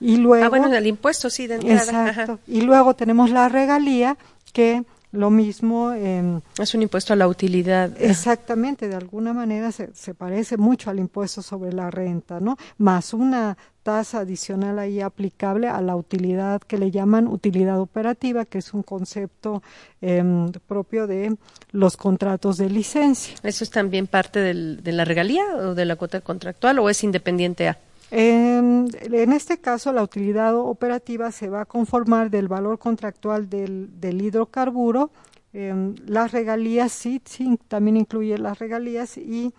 Y 0.00 0.16
luego, 0.16 0.46
ah, 0.46 0.48
bueno, 0.48 0.74
al 0.74 0.86
impuesto 0.86 1.28
sí, 1.28 1.46
de 1.46 1.56
entrada. 1.56 2.08
Exacto. 2.08 2.38
Y 2.46 2.62
luego 2.62 2.94
tenemos 2.94 3.30
la 3.30 3.48
regalía 3.50 4.16
que 4.54 4.84
lo 5.14 5.30
mismo. 5.30 5.92
es 5.92 6.74
un 6.74 6.82
impuesto 6.82 7.12
a 7.12 7.16
la 7.16 7.28
utilidad. 7.28 7.90
Exactamente, 7.98 8.88
de 8.88 8.96
alguna 8.96 9.32
manera 9.32 9.72
se, 9.72 9.94
se, 9.94 10.14
parece 10.14 10.56
mucho 10.56 10.90
al 10.90 10.98
impuesto 10.98 11.42
sobre 11.42 11.72
la 11.72 11.90
renta, 11.90 12.40
¿no? 12.40 12.56
Más 12.78 13.14
una 13.14 13.56
tasa 13.84 14.20
adicional 14.20 14.78
ahí 14.78 15.00
aplicable 15.00 15.68
a 15.68 15.80
la 15.80 15.94
utilidad 15.94 16.60
que 16.62 16.78
le 16.78 16.90
llaman 16.90 17.28
utilidad 17.28 17.78
operativa, 17.78 18.46
que 18.46 18.58
es 18.58 18.74
un 18.74 18.82
concepto 18.82 19.62
eh, 20.00 20.24
propio 20.66 21.06
de 21.06 21.36
los 21.70 21.96
contratos 21.96 22.56
de 22.56 22.70
licencia. 22.70 23.36
¿Eso 23.42 23.62
es 23.62 23.70
también 23.70 24.06
parte 24.06 24.40
del, 24.40 24.82
de 24.82 24.92
la 24.92 25.04
regalía 25.04 25.44
o 25.56 25.74
de 25.74 25.84
la 25.84 25.96
cuota 25.96 26.20
contractual 26.22 26.78
o 26.78 26.88
es 26.88 27.04
independiente 27.04 27.68
a? 27.68 27.78
En, 28.10 28.88
en, 29.00 29.32
este 29.32 29.58
caso, 29.58 29.92
la 29.92 30.02
utilidad 30.02 30.54
operativa 30.56 31.32
se 31.32 31.48
va 31.48 31.62
a 31.62 31.64
conformar 31.64 32.30
del 32.30 32.48
valor 32.48 32.78
contractual 32.78 33.48
del, 33.48 34.00
del 34.00 34.22
hidrocarburo, 34.22 35.10
eh, 35.52 35.94
las 36.06 36.32
regalías, 36.32 36.92
sí, 36.92 37.22
sí, 37.24 37.58
también 37.68 37.96
incluye 37.96 38.36
las 38.38 38.58
regalías 38.58 39.16
y 39.16 39.52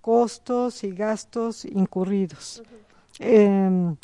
costos 0.00 0.82
y 0.82 0.92
gastos 0.92 1.64
incurridos. 1.64 2.62
eh, 3.18 3.94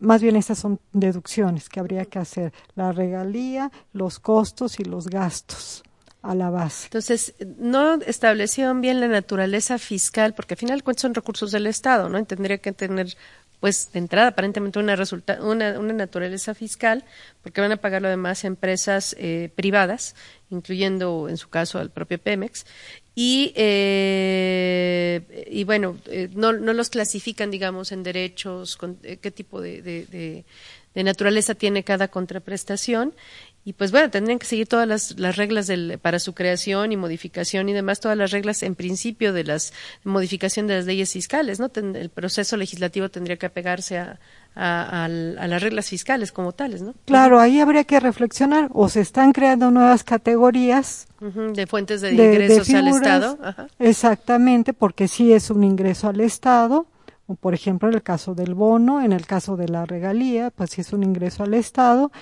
más 0.00 0.20
bien 0.20 0.36
estas 0.36 0.58
son 0.58 0.80
deducciones 0.92 1.68
que 1.68 1.80
habría 1.80 2.04
que 2.04 2.18
hacer, 2.18 2.52
la 2.74 2.92
regalía, 2.92 3.70
los 3.92 4.18
costos 4.18 4.78
y 4.80 4.84
los 4.84 5.08
gastos 5.08 5.82
a 6.22 6.34
la 6.34 6.50
base. 6.50 6.86
Entonces, 6.86 7.34
no 7.58 7.94
establecieron 7.94 8.80
bien 8.80 9.00
la 9.00 9.08
naturaleza 9.08 9.78
fiscal, 9.78 10.34
porque 10.34 10.54
al 10.54 10.58
final 10.58 10.82
cuentas 10.82 11.02
son 11.02 11.14
recursos 11.14 11.52
del 11.52 11.66
Estado, 11.66 12.08
¿no? 12.08 12.18
Y 12.18 12.24
tendría 12.24 12.58
que 12.58 12.72
tener 12.72 13.14
pues 13.60 13.92
de 13.92 13.98
entrada 13.98 14.28
aparentemente 14.28 14.78
una, 14.78 14.94
una, 15.40 15.92
naturaleza 15.92 16.54
fiscal, 16.54 17.04
porque 17.42 17.60
van 17.60 17.72
a 17.72 17.76
pagar 17.76 18.02
lo 18.02 18.08
demás 18.08 18.44
empresas 18.44 19.16
eh, 19.18 19.50
privadas, 19.54 20.14
incluyendo 20.50 21.28
en 21.28 21.36
su 21.36 21.48
caso 21.48 21.78
al 21.78 21.90
propio 21.90 22.18
Pemex, 22.18 22.66
y, 23.16 23.52
eh, 23.54 25.46
y 25.48 25.62
bueno, 25.64 25.96
eh, 26.06 26.28
no, 26.34 26.52
no, 26.52 26.72
los 26.72 26.90
clasifican, 26.90 27.50
digamos, 27.50 27.92
en 27.92 28.02
derechos, 28.02 28.76
con, 28.76 28.98
eh, 29.04 29.18
qué 29.18 29.30
tipo 29.30 29.60
de, 29.60 29.82
de, 29.82 30.44
naturaleza 31.04 31.54
tiene 31.54 31.84
cada 31.84 32.08
contraprestación, 32.08 33.14
y 33.66 33.72
pues 33.72 33.92
bueno, 33.92 34.10
tendrían 34.10 34.38
que 34.38 34.46
seguir 34.46 34.66
todas 34.66 34.86
las, 34.86 35.18
las 35.18 35.36
reglas 35.36 35.66
del, 35.66 35.98
para 35.98 36.18
su 36.18 36.34
creación 36.34 36.92
y 36.92 36.96
modificación 36.96 37.68
y 37.68 37.72
demás, 37.72 37.98
todas 37.98 38.16
las 38.18 38.30
reglas 38.30 38.62
en 38.62 38.74
principio 38.74 39.32
de 39.32 39.44
las 39.44 39.72
modificación 40.04 40.66
de 40.66 40.76
las 40.76 40.84
leyes 40.84 41.12
fiscales, 41.12 41.60
¿no? 41.60 41.70
Ten, 41.70 41.96
el 41.96 42.10
proceso 42.10 42.56
legislativo 42.58 43.08
tendría 43.08 43.36
que 43.36 43.46
apegarse 43.46 43.98
a, 43.98 44.18
a, 44.54 44.82
a, 44.82 45.04
a, 45.06 45.08
las 45.08 45.62
reglas 45.62 45.88
fiscales 45.88 46.30
como 46.30 46.52
tales, 46.52 46.82
¿no? 46.82 46.94
Claro, 47.06 47.40
ahí 47.40 47.58
habría 47.58 47.84
que 47.84 48.00
reflexionar, 48.00 48.68
o 48.74 48.88
se 48.90 49.00
están 49.00 49.32
creando 49.32 49.70
nuevas 49.70 50.04
categorías 50.04 51.06
uh 51.22 51.24
-huh, 51.26 51.52
de 51.54 51.66
fuentes 51.66 52.02
de, 52.02 52.12
de 52.12 52.24
ingresos 52.24 52.68
de 52.68 52.74
figuras, 52.74 52.86
al 52.86 52.96
Estado. 52.96 53.38
Ajá. 53.42 53.66
Exactamente, 53.78 54.72
porque 54.74 55.08
sí 55.08 55.32
es 55.32 55.50
un 55.50 55.64
ingreso 55.64 56.08
al 56.08 56.20
Estado, 56.20 56.86
o 57.26 57.34
por 57.34 57.54
ejemplo 57.54 57.88
en 57.88 57.94
el 57.94 58.02
caso 58.02 58.34
del 58.34 58.54
bono, 58.54 59.00
en 59.00 59.12
el 59.12 59.26
caso 59.26 59.56
de 59.56 59.68
la 59.68 59.86
regalía, 59.86 60.50
pues 60.50 60.70
sí 60.70 60.82
es 60.82 60.92
un 60.92 61.02
ingreso 61.02 61.42
al 61.44 61.54
Estado, 61.54 62.12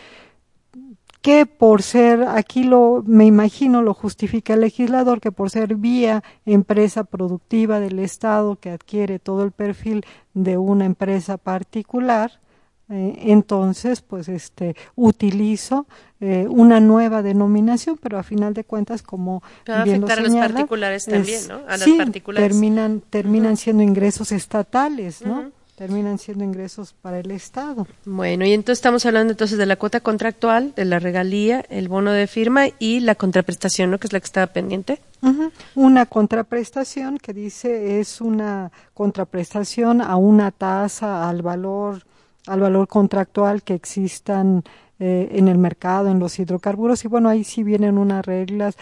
que 1.22 1.46
por 1.46 1.82
ser, 1.82 2.24
aquí 2.24 2.64
lo, 2.64 3.04
me 3.06 3.24
imagino, 3.24 3.80
lo 3.80 3.94
justifica 3.94 4.54
el 4.54 4.60
legislador, 4.60 5.20
que 5.20 5.30
por 5.30 5.50
ser 5.50 5.76
vía 5.76 6.24
empresa 6.44 7.04
productiva 7.04 7.78
del 7.78 8.00
Estado 8.00 8.56
que 8.56 8.70
adquiere 8.70 9.20
todo 9.20 9.44
el 9.44 9.52
perfil 9.52 10.04
de 10.34 10.58
una 10.58 10.84
empresa 10.84 11.36
particular, 11.38 12.40
eh, 12.88 13.14
entonces, 13.22 14.02
pues, 14.02 14.28
este, 14.28 14.74
utilizo 14.96 15.86
eh, 16.20 16.46
una 16.50 16.80
nueva 16.80 17.22
denominación, 17.22 17.98
pero 18.02 18.18
a 18.18 18.24
final 18.24 18.52
de 18.52 18.64
cuentas, 18.64 19.02
como 19.02 19.44
Va 19.70 19.84
bien 19.84 20.02
afectar 20.02 20.18
lo 20.18 20.26
a 20.26 20.28
los 20.28 20.52
particulares 20.52 21.06
es, 21.06 21.14
también, 21.14 21.48
¿no? 21.48 21.60
A 21.68 21.78
sí, 21.78 21.90
las 21.90 22.06
particulares. 22.06 22.48
terminan, 22.50 23.00
terminan 23.08 23.52
uh 23.52 23.54
-huh. 23.54 23.58
siendo 23.58 23.82
ingresos 23.84 24.32
estatales, 24.32 25.24
¿no? 25.24 25.34
Uh 25.34 25.42
-huh 25.44 25.52
terminan 25.76 26.18
siendo 26.18 26.44
ingresos 26.44 26.94
para 27.00 27.18
el 27.18 27.30
Estado. 27.30 27.86
Bueno, 28.04 28.44
y 28.44 28.52
entonces 28.52 28.78
estamos 28.78 29.04
hablando 29.06 29.32
entonces 29.32 29.58
de 29.58 29.66
la 29.66 29.76
cuota 29.76 30.00
contractual, 30.00 30.74
de 30.74 30.84
la 30.84 30.98
regalía, 30.98 31.64
el 31.70 31.88
bono 31.88 32.12
de 32.12 32.26
firma 32.26 32.66
y 32.78 33.00
la 33.00 33.14
contraprestación, 33.14 33.90
¿no? 33.90 33.98
Que 33.98 34.06
es 34.06 34.12
la 34.12 34.20
que 34.20 34.26
estaba 34.26 34.46
pendiente. 34.48 35.00
Uh 35.22 35.28
-huh. 35.28 35.50
Una 35.74 36.06
contraprestación 36.06 37.18
que 37.18 37.32
dice 37.32 38.00
es 38.00 38.20
una 38.20 38.70
contraprestación 38.94 40.02
a 40.02 40.16
una 40.16 40.50
tasa, 40.50 41.28
al 41.28 41.42
valor 41.42 42.02
al 42.46 42.60
valor 42.60 42.88
contractual 42.88 43.62
que 43.62 43.74
existan 43.74 44.64
eh, 45.04 45.30
en 45.32 45.48
el 45.48 45.58
mercado, 45.58 46.08
en 46.10 46.20
los 46.20 46.38
hidrocarburos, 46.38 47.04
y 47.04 47.08
bueno, 47.08 47.28
ahí 47.28 47.42
sí 47.42 47.64
vienen 47.64 47.98
unas 47.98 48.24
reglas, 48.24 48.76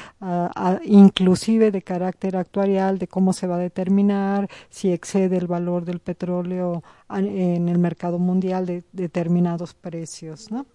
inclusive 0.84 1.70
de 1.70 1.80
carácter 1.80 2.36
actuarial, 2.36 2.98
de 2.98 3.08
cómo 3.08 3.32
se 3.32 3.46
va 3.46 3.56
a 3.56 3.58
determinar 3.58 4.46
si 4.68 4.92
excede 4.92 5.38
el 5.38 5.46
valor 5.46 5.86
del 5.86 5.98
petróleo 5.98 6.82
en 7.08 7.70
el 7.70 7.78
mercado 7.78 8.18
mundial 8.18 8.66
de 8.66 8.82
determinados 8.92 9.72
precios, 9.72 10.50
¿no? 10.50 10.66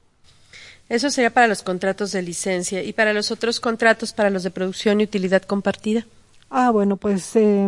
Eso 0.89 1.11
sería 1.11 1.29
para 1.29 1.47
los 1.47 1.61
contratos 1.61 2.11
de 2.11 2.23
licencia 2.23 2.81
y 2.81 2.93
para 2.93 3.13
los 3.13 3.29
otros 3.29 3.59
contratos, 3.59 4.13
para 4.13 4.31
los 4.31 4.41
de 4.41 4.49
producción 4.49 4.99
y 4.99 5.03
utilidad 5.03 5.43
compartida. 5.43 6.07
Ah, 6.49 6.71
bueno, 6.71 6.97
pues 6.97 7.35
eh, 7.35 7.67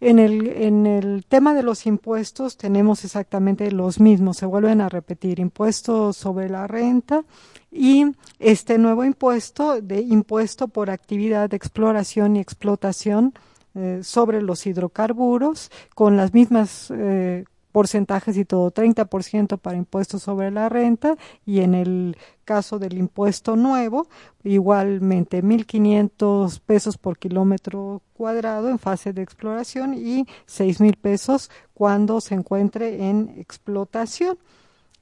en 0.00 0.18
el, 0.18 0.48
en 0.48 0.86
el 0.86 1.24
tema 1.26 1.54
de 1.54 1.62
los 1.62 1.86
impuestos 1.86 2.56
tenemos 2.56 3.04
exactamente 3.04 3.70
los 3.72 3.98
mismos, 3.98 4.36
se 4.36 4.46
vuelven 4.46 4.80
a 4.80 4.88
repetir, 4.88 5.40
impuestos 5.40 6.16
sobre 6.16 6.48
la 6.50 6.66
renta 6.66 7.24
y 7.70 8.06
este 8.38 8.78
nuevo 8.78 9.04
impuesto 9.04 9.80
de 9.80 10.00
impuesto 10.00 10.68
por 10.68 10.90
actividad 10.90 11.48
de 11.48 11.56
exploración 11.56 12.36
y 12.36 12.40
explotación 12.40 13.32
eh, 13.74 14.00
sobre 14.02 14.42
los 14.42 14.66
hidrocarburos 14.66 15.70
con 15.94 16.16
las 16.16 16.34
mismas 16.34 16.90
eh, 16.90 17.44
porcentajes 17.76 18.38
y 18.38 18.46
todo, 18.46 18.72
30% 18.72 19.58
para 19.58 19.76
impuestos 19.76 20.22
sobre 20.22 20.50
la 20.50 20.70
renta 20.70 21.14
y 21.44 21.60
en 21.60 21.74
el 21.74 22.16
caso 22.46 22.78
del 22.78 22.96
impuesto 22.96 23.54
nuevo, 23.54 24.08
igualmente 24.44 25.44
1.500 25.44 26.58
pesos 26.60 26.96
por 26.96 27.18
kilómetro 27.18 28.00
cuadrado 28.14 28.70
en 28.70 28.78
fase 28.78 29.12
de 29.12 29.20
exploración 29.20 29.92
y 29.92 30.24
6.000 30.48 30.96
pesos 30.96 31.50
cuando 31.74 32.22
se 32.22 32.34
encuentre 32.34 33.10
en 33.10 33.34
explotación. 33.36 34.38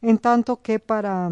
En 0.03 0.19
tanto 0.19 0.61
que 0.61 0.81
para, 0.81 1.31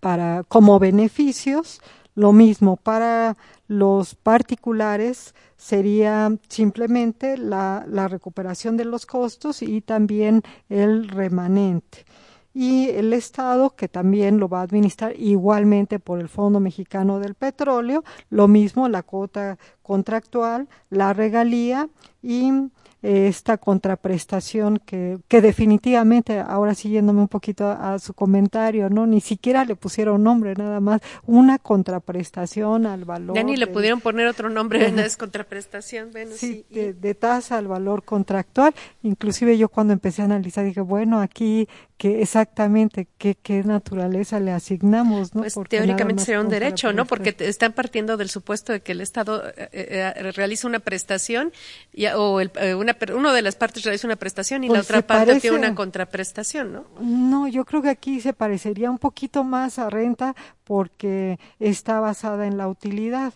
para 0.00 0.44
como 0.44 0.78
beneficios, 0.78 1.82
lo 2.18 2.32
mismo 2.32 2.76
para 2.76 3.36
los 3.68 4.16
particulares 4.16 5.36
sería 5.56 6.32
simplemente 6.48 7.38
la, 7.38 7.84
recuperación 8.10 8.76
de 8.76 8.84
los 8.84 9.06
costos 9.06 9.62
y 9.62 9.82
también 9.82 10.42
el 10.68 11.06
remanente. 11.08 12.04
Y 12.52 12.88
el 12.88 13.12
Estado, 13.12 13.70
que 13.70 13.86
también 13.86 14.40
lo 14.40 14.48
va 14.48 14.60
a 14.60 14.62
administrar 14.62 15.14
igualmente 15.16 16.00
por 16.00 16.18
el 16.18 16.28
Fondo 16.28 16.58
Mexicano 16.58 17.20
del 17.20 17.36
Petróleo, 17.36 18.02
lo 18.30 18.48
mismo 18.48 18.88
la 18.88 19.04
cuota 19.04 19.56
contractual, 19.88 20.68
la 20.90 21.14
regalía 21.14 21.88
y 22.22 22.52
esta 23.00 23.58
contraprestación 23.58 24.78
que, 24.84 25.18
que 25.28 25.40
definitivamente, 25.40 26.40
ahora 26.40 26.74
siguiéndome 26.74 27.20
un 27.20 27.28
poquito 27.28 27.68
a, 27.68 27.98
su 28.00 28.12
comentario, 28.12 28.90
¿no? 28.90 29.06
Ni 29.06 29.20
siquiera 29.20 29.64
le 29.64 29.76
pusieron 29.76 30.24
nombre, 30.24 30.54
nada 30.56 30.80
más, 30.80 31.00
una 31.24 31.58
contraprestación 31.58 32.86
al 32.86 33.04
valor. 33.04 33.36
Ya 33.36 33.44
ni 33.44 33.56
le 33.56 33.68
pudieron 33.68 34.00
poner 34.00 34.26
otro 34.26 34.50
nombre, 34.50 34.92
es 35.04 35.16
contraprestación, 35.16 36.10
bueno, 36.10 36.32
sí. 36.34 36.64
De, 36.70 37.14
tasa 37.14 37.58
al 37.58 37.68
valor 37.68 38.02
contractual. 38.02 38.74
Inclusive 39.02 39.56
yo 39.56 39.68
cuando 39.68 39.92
empecé 39.92 40.22
a 40.22 40.24
analizar 40.26 40.64
dije, 40.64 40.80
bueno, 40.80 41.20
aquí 41.20 41.68
que 41.96 42.22
exactamente 42.22 43.08
qué, 43.18 43.34
qué 43.34 43.64
naturaleza 43.64 44.38
le 44.38 44.52
asignamos, 44.52 45.34
¿no? 45.34 45.42
Pues 45.42 45.54
teóricamente 45.68 46.24
sería 46.24 46.40
un 46.40 46.48
derecho, 46.48 46.92
¿no? 46.92 47.06
Porque 47.06 47.34
están 47.38 47.72
partiendo 47.72 48.16
del 48.16 48.28
supuesto 48.28 48.72
de 48.72 48.80
que 48.80 48.92
el 48.92 49.00
Estado 49.00 49.42
eh, 49.80 50.12
eh, 50.16 50.32
realiza 50.32 50.66
una 50.66 50.78
prestación 50.78 51.52
y, 51.92 52.06
o 52.06 52.40
el, 52.40 52.50
eh, 52.56 52.74
una, 52.74 52.96
uno 53.14 53.32
de 53.32 53.42
las 53.42 53.56
partes 53.56 53.84
realiza 53.84 54.06
una 54.06 54.16
prestación 54.16 54.64
y 54.64 54.68
la 54.68 54.74
pues 54.74 54.86
otra 54.86 55.02
parte 55.02 55.40
tiene 55.40 55.56
una 55.58 55.74
contraprestación, 55.74 56.72
¿no? 56.72 56.84
No, 57.00 57.48
yo 57.48 57.64
creo 57.64 57.82
que 57.82 57.90
aquí 57.90 58.20
se 58.20 58.32
parecería 58.32 58.90
un 58.90 58.98
poquito 58.98 59.44
más 59.44 59.78
a 59.78 59.90
renta 59.90 60.34
porque 60.64 61.38
está 61.60 62.00
basada 62.00 62.46
en 62.46 62.56
la 62.56 62.68
utilidad 62.68 63.32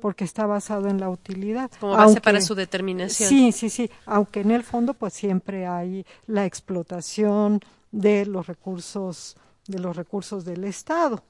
porque 0.00 0.24
está 0.24 0.44
basado 0.44 0.88
en 0.88 1.00
la 1.00 1.08
utilidad. 1.08 1.70
Como 1.80 1.96
base 1.96 2.20
para 2.20 2.42
su 2.42 2.54
determinación. 2.54 3.26
Sí, 3.26 3.52
sí, 3.52 3.70
sí, 3.70 3.90
aunque 4.04 4.40
en 4.40 4.50
el 4.50 4.62
fondo 4.62 4.92
pues 4.92 5.14
siempre 5.14 5.66
hay 5.66 6.04
la 6.26 6.44
explotación 6.44 7.60
de 7.90 8.26
los 8.26 8.46
recursos 8.46 9.36
de 9.66 9.78
los 9.78 9.96
recursos 9.96 10.44
del 10.44 10.64
Estado. 10.64 11.22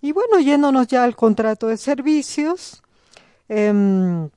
Y 0.00 0.12
bueno, 0.12 0.38
yéndonos 0.38 0.86
ya 0.88 1.04
al 1.04 1.16
contrato 1.16 1.68
de 1.68 1.76
servicios, 1.76 2.82
eh, 3.48 4.28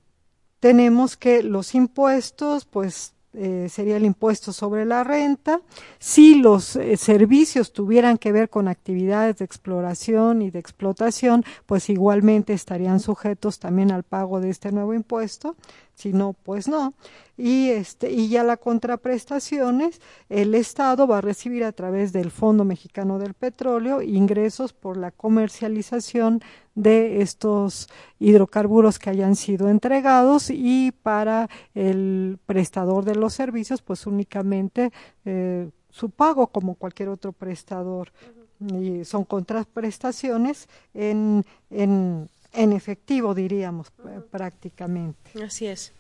tenemos 0.59 1.17
que 1.17 1.43
los 1.43 1.75
impuestos, 1.75 2.65
pues 2.65 3.13
eh, 3.33 3.67
sería 3.69 3.97
el 3.97 4.05
impuesto 4.05 4.51
sobre 4.51 4.85
la 4.85 5.03
renta. 5.03 5.61
Si 5.99 6.35
los 6.35 6.75
eh, 6.75 6.97
servicios 6.97 7.73
tuvieran 7.73 8.17
que 8.17 8.31
ver 8.31 8.49
con 8.49 8.67
actividades 8.67 9.37
de 9.37 9.45
exploración 9.45 10.41
y 10.41 10.49
de 10.49 10.59
explotación, 10.59 11.45
pues 11.65 11.89
igualmente 11.89 12.53
estarían 12.53 12.99
sujetos 12.99 13.59
también 13.59 13.91
al 13.91 14.03
pago 14.03 14.41
de 14.41 14.49
este 14.49 14.71
nuevo 14.71 14.93
impuesto 14.93 15.55
si 15.99 16.13
no, 16.13 16.31
pues 16.31 16.69
no. 16.69 16.93
Y, 17.35 17.71
este, 17.71 18.09
y 18.09 18.29
ya 18.29 18.43
la 18.43 18.55
contraprestaciones, 18.55 19.99
el 20.29 20.55
Estado 20.55 21.07
va 21.07 21.17
a 21.17 21.21
recibir 21.21 21.65
a 21.65 21.73
través 21.73 22.13
del 22.13 22.31
Fondo 22.31 22.63
Mexicano 22.63 23.19
del 23.19 23.33
Petróleo 23.33 24.01
ingresos 24.01 24.71
por 24.71 24.95
la 24.95 25.11
comercialización 25.11 26.41
de 26.73 27.21
estos 27.21 27.89
hidrocarburos 28.17 28.97
que 28.97 29.09
hayan 29.09 29.35
sido 29.35 29.67
entregados 29.67 30.49
y 30.49 30.93
para 31.03 31.49
el 31.75 32.39
prestador 32.45 33.03
de 33.03 33.15
los 33.15 33.33
servicios, 33.33 33.81
pues 33.81 34.07
únicamente 34.07 34.93
eh, 35.25 35.69
su 35.89 36.11
pago 36.11 36.47
como 36.47 36.75
cualquier 36.75 37.09
otro 37.09 37.33
prestador. 37.33 38.13
Y 38.61 39.03
son 39.03 39.25
contraprestaciones 39.25 40.69
en, 40.93 41.45
en 41.69 42.29
en 42.53 42.73
efectivo, 42.73 43.33
diríamos, 43.33 43.91
prácticamente. 44.31 45.43
Así 45.43 45.67
es. 45.67 45.93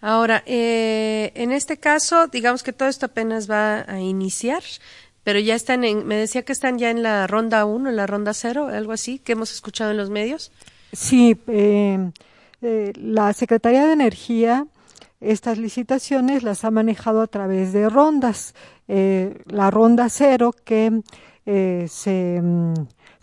Ahora, 0.00 0.42
eh, 0.44 1.32
en 1.34 1.50
este 1.50 1.78
caso, 1.78 2.26
digamos 2.26 2.62
que 2.62 2.74
todo 2.74 2.90
esto 2.90 3.06
apenas 3.06 3.50
va 3.50 3.90
a 3.90 4.00
iniciar, 4.00 4.62
pero 5.22 5.38
ya 5.38 5.54
están 5.54 5.82
en, 5.82 6.06
me 6.06 6.16
decía 6.16 6.42
que 6.42 6.52
están 6.52 6.78
ya 6.78 6.90
en 6.90 7.02
la 7.02 7.26
ronda 7.26 7.64
1, 7.64 7.88
en 7.88 7.96
la 7.96 8.06
ronda 8.06 8.34
0, 8.34 8.68
algo 8.68 8.92
así, 8.92 9.18
que 9.18 9.32
hemos 9.32 9.50
escuchado 9.50 9.92
en 9.92 9.96
los 9.96 10.10
medios. 10.10 10.52
Sí, 10.92 11.40
eh, 11.46 12.10
eh, 12.60 12.92
la 12.96 13.32
Secretaría 13.32 13.86
de 13.86 13.94
Energía 13.94 14.66
estas 15.22 15.56
licitaciones 15.56 16.42
las 16.42 16.66
ha 16.66 16.70
manejado 16.70 17.22
a 17.22 17.26
través 17.26 17.72
de 17.72 17.88
rondas. 17.88 18.54
la 18.86 19.70
ronda 19.70 20.10
0 20.10 20.54
que 20.66 21.00
se 21.46 22.40
mm, 22.42 22.74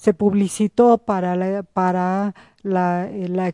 se 0.02 0.16
publicitó 0.16 0.98
para 0.98 1.36
la, 1.36 1.62
para 1.62 2.34
la, 2.64 3.08
eh, 3.08 3.54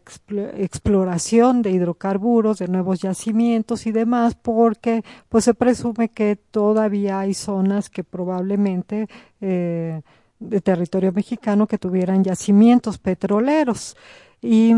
exploración 0.60 1.62
de 1.62 1.72
hidrocarburos, 1.72 2.60
de 2.60 2.70
nuevos 2.70 3.02
yacimientos 3.02 3.86
y 3.86 3.92
demás, 3.92 4.36
porque 4.36 5.04
pues 5.28 5.44
se 5.44 5.54
presume 5.54 6.08
que 6.08 6.38
todavía 6.38 7.20
hay 7.20 7.34
zonas 7.34 7.90
que 7.90 8.06
probablemente 8.06 9.10
eh, 9.42 10.04
de 10.40 10.62
territorio 10.62 11.12
mexicano 11.12 11.68
que 11.68 11.78
tuvieran 11.78 12.24
yacimientos 12.24 12.98
petroleros. 12.98 13.98
Y 14.42 14.74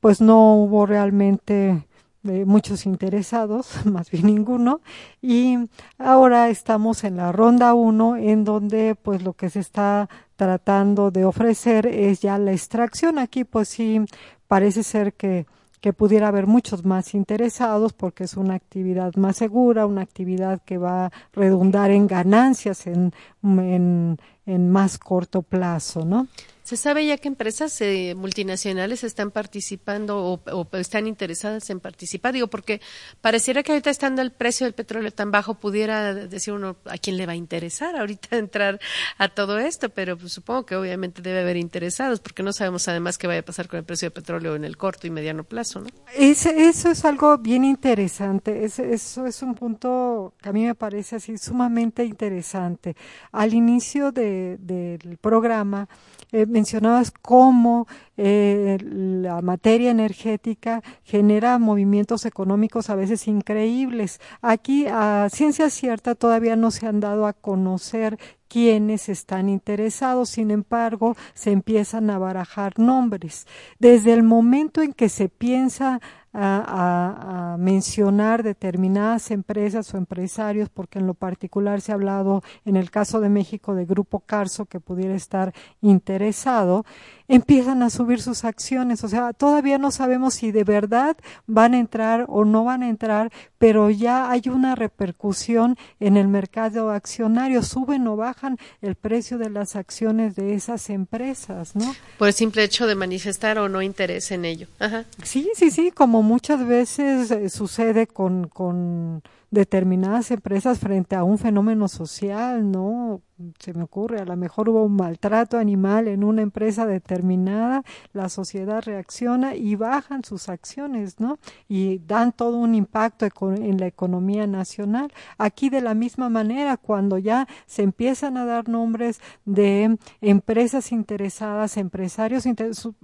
pues 0.00 0.20
no 0.20 0.56
hubo 0.56 0.84
realmente 0.84 1.86
de 2.24 2.44
muchos 2.44 2.86
interesados, 2.86 3.68
más 3.86 4.10
bien 4.10 4.26
ninguno, 4.26 4.80
y 5.22 5.56
ahora 5.98 6.48
estamos 6.48 7.04
en 7.04 7.16
la 7.16 7.30
ronda 7.30 7.74
1 7.74 8.16
en 8.16 8.42
donde 8.44 8.96
pues 9.00 9.22
lo 9.22 9.34
que 9.34 9.48
se 9.50 9.60
está 9.60 10.08
tratando 10.34 11.12
de 11.12 11.24
ofrecer 11.24 11.86
es 11.86 12.20
ya 12.20 12.36
la 12.38 12.50
extracción. 12.50 13.18
Aquí 13.18 13.44
pues 13.44 13.68
sí 13.68 14.00
parece 14.48 14.82
ser 14.82 15.12
que 15.14 15.46
que 15.84 15.92
pudiera 15.92 16.28
haber 16.28 16.46
muchos 16.46 16.86
más 16.86 17.12
interesados 17.12 17.92
porque 17.92 18.24
es 18.24 18.38
una 18.38 18.54
actividad 18.54 19.16
más 19.16 19.36
segura, 19.36 19.84
una 19.84 20.00
actividad 20.00 20.62
que 20.64 20.78
va 20.78 21.04
a 21.04 21.12
redundar 21.34 21.90
en 21.90 22.06
ganancias 22.06 22.86
en, 22.86 23.12
en, 23.42 24.16
en 24.46 24.70
más 24.70 24.96
corto 24.98 25.42
plazo, 25.42 26.06
¿no? 26.06 26.26
¿Se 26.64 26.78
sabe 26.78 27.04
ya 27.04 27.18
que 27.18 27.28
empresas 27.28 27.78
eh, 27.82 28.14
multinacionales 28.16 29.04
están 29.04 29.30
participando 29.30 30.40
o, 30.50 30.68
están 30.78 31.06
interesadas 31.06 31.68
en 31.68 31.78
participar? 31.78 32.32
Digo, 32.32 32.46
porque 32.46 32.80
pareciera 33.20 33.62
que 33.62 33.72
ahorita 33.72 33.90
estando 33.90 34.22
el 34.22 34.32
precio 34.32 34.64
del 34.64 34.72
petróleo 34.72 35.10
tan 35.10 35.30
bajo, 35.30 35.56
pudiera 35.56 36.14
decir 36.14 36.54
uno 36.54 36.76
a 36.86 36.96
quién 36.96 37.18
le 37.18 37.26
va 37.26 37.32
a 37.32 37.36
interesar 37.36 37.96
ahorita 37.96 38.36
entrar 38.38 38.80
a 39.18 39.28
todo 39.28 39.58
esto, 39.58 39.90
pero 39.90 40.16
pues, 40.16 40.32
supongo 40.32 40.64
que 40.64 40.74
obviamente 40.74 41.20
debe 41.20 41.40
haber 41.40 41.58
interesados, 41.58 42.20
porque 42.20 42.42
no 42.42 42.54
sabemos 42.54 42.88
además 42.88 43.18
qué 43.18 43.26
vaya 43.26 43.40
a 43.40 43.44
pasar 43.44 43.68
con 43.68 43.78
el 43.78 43.84
precio 43.84 44.06
del 44.06 44.14
petróleo 44.14 44.56
en 44.56 44.64
el 44.64 44.78
corto 44.78 45.06
y 45.06 45.10
mediano 45.10 45.44
plazo, 45.44 45.82
¿no? 45.82 45.88
eso 46.16 46.90
es 46.90 47.04
algo 47.04 47.36
bien 47.36 47.64
interesante, 47.64 48.64
eso 48.64 49.26
es 49.26 49.42
un 49.42 49.54
punto 49.54 50.32
que 50.40 50.48
a 50.48 50.52
mí 50.52 50.64
me 50.64 50.74
parece 50.74 51.16
así 51.16 51.36
sumamente 51.36 52.04
interesante. 52.04 52.96
Al 53.32 53.52
inicio 53.52 54.12
del 54.12 55.18
programa, 55.20 55.88
eh, 56.32 56.46
mencionabas 56.54 57.10
cómo 57.10 57.88
eh, 58.16 58.78
la 58.80 59.42
materia 59.42 59.90
energética 59.90 60.84
genera 61.02 61.58
movimientos 61.58 62.24
económicos 62.26 62.90
a 62.90 62.94
veces 62.94 63.26
increíbles. 63.26 64.20
Aquí, 64.40 64.86
a 64.86 65.28
ciencia 65.30 65.68
cierta, 65.68 66.14
todavía 66.14 66.54
no 66.54 66.70
se 66.70 66.86
han 66.86 67.00
dado 67.00 67.26
a 67.26 67.32
conocer 67.32 68.18
quienes 68.46 69.08
están 69.08 69.48
interesados, 69.48 70.28
sin 70.28 70.52
embargo, 70.52 71.16
se 71.34 71.50
empiezan 71.50 72.08
a 72.08 72.18
barajar 72.18 72.78
nombres. 72.78 73.48
Desde 73.80 74.12
el 74.12 74.22
momento 74.22 74.80
en 74.80 74.92
que 74.92 75.08
se 75.08 75.28
piensa 75.28 76.00
a, 76.34 77.52
a, 77.52 77.56
mencionar 77.56 78.42
determinadas 78.42 79.30
empresas 79.30 79.94
o 79.94 79.96
empresarios, 79.96 80.68
porque 80.68 80.98
en 80.98 81.06
lo 81.06 81.14
particular 81.14 81.80
se 81.80 81.92
ha 81.92 81.94
hablado 81.94 82.42
en 82.64 82.76
el 82.76 82.90
caso 82.90 83.20
de 83.20 83.28
México 83.28 83.74
de 83.74 83.86
Grupo 83.86 84.20
Carso 84.20 84.66
que 84.66 84.80
pudiera 84.80 85.14
estar 85.14 85.54
interesado, 85.80 86.84
empiezan 87.28 87.82
a 87.82 87.90
subir 87.90 88.20
sus 88.20 88.44
acciones. 88.44 89.04
O 89.04 89.08
sea, 89.08 89.32
todavía 89.32 89.78
no 89.78 89.90
sabemos 89.90 90.34
si 90.34 90.52
de 90.52 90.64
verdad 90.64 91.16
van 91.46 91.74
a 91.74 91.78
entrar 91.78 92.26
o 92.28 92.44
no 92.44 92.64
van 92.64 92.82
a 92.82 92.88
entrar, 92.88 93.32
pero 93.58 93.90
ya 93.90 94.30
hay 94.30 94.42
una 94.46 94.74
repercusión 94.74 95.76
en 96.00 96.16
el 96.16 96.28
mercado 96.28 96.90
accionario. 96.90 97.62
Suben 97.62 98.06
o 98.06 98.16
bajan 98.16 98.58
el 98.82 98.94
precio 98.94 99.38
de 99.38 99.50
las 99.50 99.76
acciones 99.76 100.36
de 100.36 100.54
esas 100.54 100.90
empresas, 100.90 101.74
¿no? 101.74 101.94
Por 102.18 102.28
el 102.28 102.34
simple 102.34 102.64
hecho 102.64 102.86
de 102.86 102.94
manifestar 102.94 103.58
o 103.58 103.68
no 103.68 103.80
interés 103.82 104.30
en 104.30 104.44
ello. 104.44 104.66
Ajá. 104.78 105.04
Sí, 105.22 105.50
sí, 105.54 105.70
sí, 105.70 105.90
como 105.90 106.22
muchas 106.24 106.66
veces 106.66 107.30
eh, 107.30 107.48
sucede 107.48 108.06
con, 108.06 108.48
con 108.48 109.22
determinadas 109.54 110.30
empresas 110.30 110.78
frente 110.78 111.16
a 111.16 111.24
un 111.24 111.38
fenómeno 111.38 111.88
social, 111.88 112.70
¿no? 112.70 113.22
se 113.58 113.74
me 113.74 113.82
ocurre, 113.82 114.20
a 114.20 114.24
lo 114.24 114.36
mejor 114.36 114.68
hubo 114.68 114.84
un 114.84 114.94
maltrato 114.94 115.58
animal 115.58 116.06
en 116.06 116.22
una 116.22 116.42
empresa 116.42 116.86
determinada, 116.86 117.82
la 118.12 118.28
sociedad 118.28 118.82
reacciona 118.82 119.56
y 119.56 119.74
bajan 119.74 120.22
sus 120.22 120.48
acciones, 120.48 121.18
¿no? 121.18 121.38
Y 121.68 121.98
dan 121.98 122.32
todo 122.32 122.58
un 122.58 122.74
impacto 122.74 123.26
en 123.26 123.78
la 123.78 123.86
economía 123.86 124.46
nacional. 124.46 125.12
Aquí 125.36 125.68
de 125.68 125.80
la 125.80 125.94
misma 125.94 126.28
manera, 126.28 126.76
cuando 126.76 127.18
ya 127.18 127.48
se 127.66 127.82
empiezan 127.82 128.36
a 128.36 128.44
dar 128.44 128.68
nombres 128.68 129.20
de 129.44 129.98
empresas 130.20 130.92
interesadas, 130.92 131.76
empresarios 131.76 132.44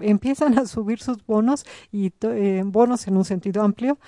empiezan 0.01 0.59
a 0.59 0.67
subir 0.67 1.01
sus 1.01 1.25
bonos 1.27 1.67
y 1.91 2.13
eh, 2.23 2.63
bonos 2.65 3.09
en 3.09 3.17
un 3.17 3.25
sentido 3.25 3.63
amplio 3.63 3.99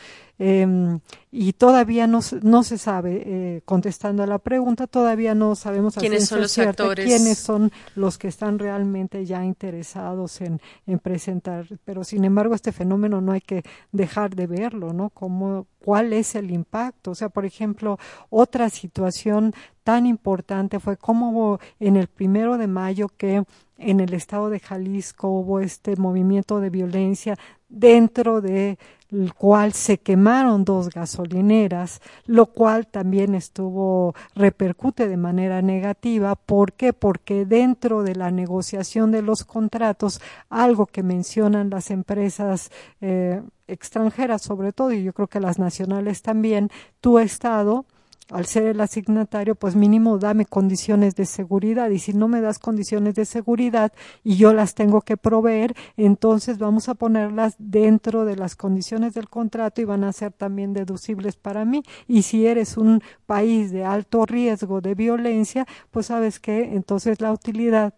eh, 0.45 0.99
y 1.31 1.53
todavía 1.53 2.09
no, 2.09 2.19
no 2.43 2.65
se 2.65 2.77
sabe, 2.77 3.23
eh, 3.25 3.63
contestando 3.65 4.25
a 4.25 4.27
la 4.27 4.41
pregunta, 4.41 4.89
todavía 4.89 5.37
no 5.37 5.55
sabemos 5.55 5.95
quiénes 5.95 6.27
son 6.27 6.41
los 6.41 6.59
actores, 6.59 7.07
quiénes 7.07 7.39
son 7.39 7.71
los 7.95 8.19
que 8.19 8.27
están 8.27 8.59
realmente 8.59 9.25
ya 9.25 9.45
interesados 9.45 10.41
en, 10.41 10.61
en 10.89 10.99
presentar. 10.99 11.67
Pero 11.85 12.03
sin 12.03 12.25
embargo, 12.25 12.57
este 12.57 12.73
fenómeno 12.73 13.21
no 13.21 13.31
hay 13.31 13.41
que 13.41 13.63
dejar 13.93 14.35
de 14.35 14.49
verlo, 14.49 14.93
¿no? 14.93 15.11
Como, 15.11 15.69
¿Cuál 15.85 16.13
es 16.13 16.35
el 16.35 16.51
impacto? 16.51 17.13
O 17.13 17.15
sea, 17.15 17.29
por 17.29 17.45
ejemplo, 17.45 17.99
otra 18.31 18.71
situación 18.71 19.53
tan 19.83 20.07
importante 20.07 20.79
fue 20.79 20.97
cómo 20.97 21.59
en 21.81 21.97
el 21.97 22.07
primero 22.07 22.57
de 22.57 22.69
mayo 22.69 23.09
que 23.09 23.43
en 23.79 24.01
el 24.01 24.15
estado 24.15 24.49
de 24.49 24.61
Jalisco 24.61 25.29
hubo 25.29 25.59
este 25.59 25.97
movimiento 25.97 26.61
de 26.61 26.71
violencia 26.71 27.37
dentro 27.73 28.41
de 28.41 28.79
el 29.13 29.35
cual 29.35 29.75
se 29.75 29.99
quemaron 29.99 30.65
dos 30.65 30.89
gasolineras, 30.89 32.01
lo 32.27 32.47
cual 32.47 32.87
también 32.87 33.35
estuvo 33.35 34.15
repercute 34.35 35.07
de 35.07 35.19
manera 35.19 35.61
negativa. 35.61 36.35
¿Por 36.35 36.73
qué? 36.73 36.95
Porque 36.95 37.45
dentro 37.45 38.03
de 38.03 38.15
la 38.15 38.31
negociación 38.31 39.13
de 39.13 39.21
los 39.21 39.45
contratos, 39.45 40.21
algo 40.49 40.87
que 40.87 41.03
mencionan 41.03 41.69
las 41.69 41.91
empresas 41.91 42.71
eh, 43.03 43.43
extranjeras 43.69 44.41
sobre 44.41 44.73
todo, 44.73 44.93
y 44.93 45.03
yo 45.05 45.13
creo 45.13 45.29
que 45.29 45.41
las 45.41 45.59
nacionales 45.59 46.23
también, 46.23 46.71
tu 47.01 47.19
Estado 47.19 47.85
al 48.33 48.47
ser 48.47 48.65
el 48.65 48.81
asignatario, 48.81 49.55
pues 49.55 49.77
mínimo 49.77 50.19
dame 50.19 50.47
condiciones 50.47 51.15
de 51.15 51.27
seguridad 51.27 51.91
y 51.91 51.99
si 51.99 52.13
no 52.13 52.29
me 52.29 52.41
das 52.41 52.59
condiciones 52.59 53.15
de 53.15 53.25
seguridad 53.25 53.93
y 54.25 54.37
yo 54.37 54.53
las 54.53 54.75
tengo 54.75 55.03
que 55.03 55.17
proveer, 55.17 55.75
entonces 55.97 56.59
vamos 56.59 56.89
a 56.89 56.95
ponerlas 56.95 57.55
dentro 57.59 58.25
de 58.25 58.37
las 58.37 58.57
condiciones 58.57 59.15
del 59.15 59.29
contrato 59.29 59.81
y 59.81 59.85
van 59.85 60.05
a 60.05 60.13
ser 60.13 60.33
también 60.33 60.73
deducibles 60.73 61.37
para 61.37 61.65
mí. 61.65 61.83
Y 62.09 62.23
si 62.23 62.47
eres 62.47 62.77
un 62.77 63.03
país 63.27 63.71
de 63.71 63.85
alto 63.85 64.25
riesgo 64.27 64.81
de 64.81 64.95
violencia, 64.95 65.67
pues 65.91 66.07
sabes 66.07 66.41
que 66.41 66.75
entonces 66.75 67.21
la 67.21 67.33
utilidad 67.33 67.95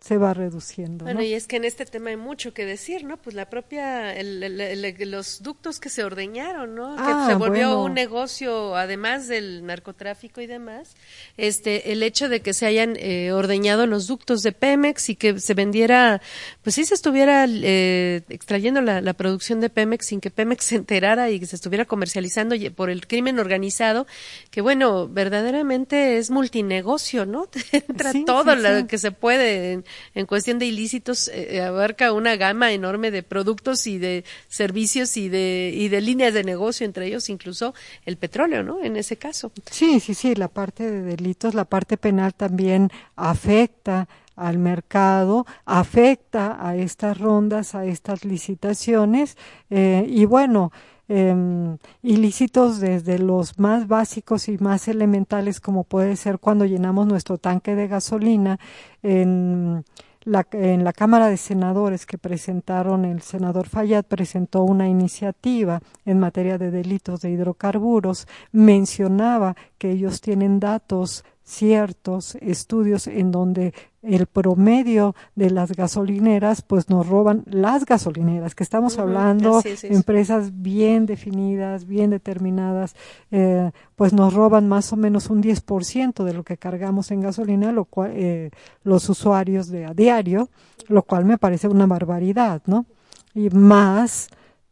se 0.00 0.16
va 0.16 0.32
reduciendo. 0.32 1.04
Bueno, 1.04 1.22
y 1.22 1.34
es 1.34 1.46
que 1.46 1.56
en 1.56 1.64
este 1.64 1.84
tema 1.84 2.08
hay 2.08 2.16
mucho 2.16 2.54
que 2.54 2.64
decir, 2.64 3.04
¿no? 3.04 3.18
Pues 3.18 3.36
la 3.36 3.50
propia, 3.50 4.16
el, 4.16 4.42
el, 4.42 5.10
los 5.10 5.42
ductos 5.42 5.78
que 5.78 5.90
se 5.90 6.02
ordeñaron, 6.04 6.74
¿no? 6.74 6.96
Ah, 6.98 7.26
que 7.26 7.32
se 7.32 7.38
volvió 7.38 7.68
bueno. 7.68 7.84
un 7.84 7.94
negocio, 7.94 8.76
además 8.76 9.28
del 9.28 9.66
narcotráfico 9.66 10.40
y 10.40 10.46
demás, 10.46 10.96
este, 11.36 11.92
el 11.92 12.02
hecho 12.02 12.30
de 12.30 12.40
que 12.40 12.54
se 12.54 12.64
hayan 12.64 12.96
eh, 12.96 13.32
ordeñado 13.32 13.86
los 13.86 14.06
ductos 14.06 14.42
de 14.42 14.52
Pemex 14.52 15.10
y 15.10 15.16
que 15.16 15.38
se 15.38 15.52
vendiera, 15.52 16.22
pues 16.62 16.76
sí 16.76 16.86
se 16.86 16.94
estuviera 16.94 17.44
eh, 17.46 18.22
extrayendo 18.30 18.80
la, 18.80 19.02
la, 19.02 19.12
producción 19.12 19.60
de 19.60 19.68
Pemex 19.68 20.06
sin 20.06 20.22
que 20.22 20.30
Pemex 20.30 20.64
se 20.70 20.76
enterara 20.76 21.28
y 21.28 21.38
que 21.40 21.46
se 21.46 21.56
estuviera 21.56 21.84
comercializando 21.84 22.56
por 22.74 22.88
el 22.88 23.06
crimen 23.06 23.38
organizado, 23.38 24.06
que 24.50 24.62
bueno, 24.62 25.08
verdaderamente 25.08 26.16
es 26.16 26.30
multinegocio, 26.30 27.26
¿no? 27.26 27.48
Entra 27.72 28.12
Sí, 28.12 28.24
todo 28.24 28.56
sí, 28.56 28.62
lo 28.62 28.78
sí. 28.78 28.86
que 28.86 28.96
se 28.96 29.12
puede 29.12 29.82
en, 30.14 30.26
cuestión 30.26 30.58
de 30.58 30.66
ilícitos 30.66 31.28
eh, 31.28 31.60
abarca 31.62 32.12
una 32.12 32.36
gama 32.36 32.72
enorme 32.72 33.10
de 33.10 33.22
productos 33.22 33.86
y 33.86 33.98
de 33.98 34.24
servicios 34.48 35.16
y 35.16 35.28
de 35.28 35.72
y 35.74 35.88
de 35.88 36.00
líneas 36.00 36.34
de 36.34 36.44
negocio 36.44 36.86
entre 36.86 37.06
ellos 37.06 37.28
incluso 37.28 37.74
el 38.06 38.16
petróleo 38.16 38.62
no 38.62 38.82
en 38.82 38.96
ese 38.96 39.16
caso. 39.16 39.52
Sí, 39.70 40.00
sí, 40.00 40.14
sí, 40.14 40.34
la 40.34 40.48
parte 40.48 40.90
de 40.90 41.02
delitos, 41.02 41.54
la 41.54 41.64
parte 41.64 41.96
penal 41.96 42.34
también 42.34 42.90
afecta 43.16 44.08
al 44.36 44.58
mercado, 44.58 45.46
afecta 45.66 46.66
a 46.66 46.74
estas 46.76 47.18
rondas, 47.18 47.74
a 47.74 47.84
estas 47.84 48.24
licitaciones 48.24 49.36
eh, 49.68 50.06
y 50.08 50.24
bueno, 50.24 50.72
eh, 51.12 51.76
ilícitos 52.04 52.78
desde 52.78 53.18
los 53.18 53.58
más 53.58 53.88
básicos 53.88 54.48
y 54.48 54.58
más 54.58 54.86
elementales 54.86 55.58
como 55.58 55.82
puede 55.82 56.14
ser 56.14 56.38
cuando 56.38 56.66
llenamos 56.66 57.08
nuestro 57.08 57.36
tanque 57.36 57.74
de 57.74 57.88
gasolina 57.88 58.60
en 59.02 59.84
la, 60.22 60.46
en 60.52 60.84
la 60.84 60.92
Cámara 60.92 61.28
de 61.28 61.36
Senadores 61.36 62.06
que 62.06 62.16
presentaron, 62.16 63.04
el 63.04 63.22
senador 63.22 63.66
Fayad 63.68 64.04
presentó 64.04 64.62
una 64.62 64.88
iniciativa 64.88 65.82
en 66.04 66.20
materia 66.20 66.58
de 66.58 66.70
delitos 66.70 67.22
de 67.22 67.30
hidrocarburos, 67.30 68.28
mencionaba 68.52 69.56
que 69.78 69.90
ellos 69.90 70.20
tienen 70.20 70.60
datos 70.60 71.24
ciertos 71.42 72.36
estudios 72.36 73.08
en 73.08 73.32
donde 73.32 73.74
el 74.02 74.26
promedio 74.26 75.14
de 75.34 75.50
las 75.50 75.72
gasolineras 75.72 76.62
pues 76.62 76.88
nos 76.88 77.06
roban 77.06 77.44
las 77.46 77.84
gasolineras 77.84 78.54
que 78.54 78.62
estamos 78.62 78.98
hablando 78.98 79.60
es 79.62 79.84
empresas 79.84 80.62
bien 80.62 81.04
definidas 81.04 81.86
bien 81.86 82.10
determinadas 82.10 82.96
eh, 83.30 83.70
pues 83.96 84.14
nos 84.14 84.32
roban 84.32 84.68
más 84.68 84.92
o 84.94 84.96
menos 84.96 85.28
un 85.28 85.42
10% 85.42 86.24
de 86.24 86.32
lo 86.32 86.44
que 86.44 86.56
cargamos 86.56 87.10
en 87.10 87.20
gasolina 87.20 87.72
lo 87.72 87.84
cual 87.84 88.12
eh, 88.14 88.50
los 88.84 89.08
usuarios 89.10 89.68
de 89.68 89.84
a 89.84 89.92
diario 89.92 90.48
lo 90.88 91.02
cual 91.02 91.26
me 91.26 91.36
parece 91.36 91.68
una 91.68 91.86
barbaridad 91.86 92.62
no 92.64 92.86
y 93.34 93.50
más 93.50 94.28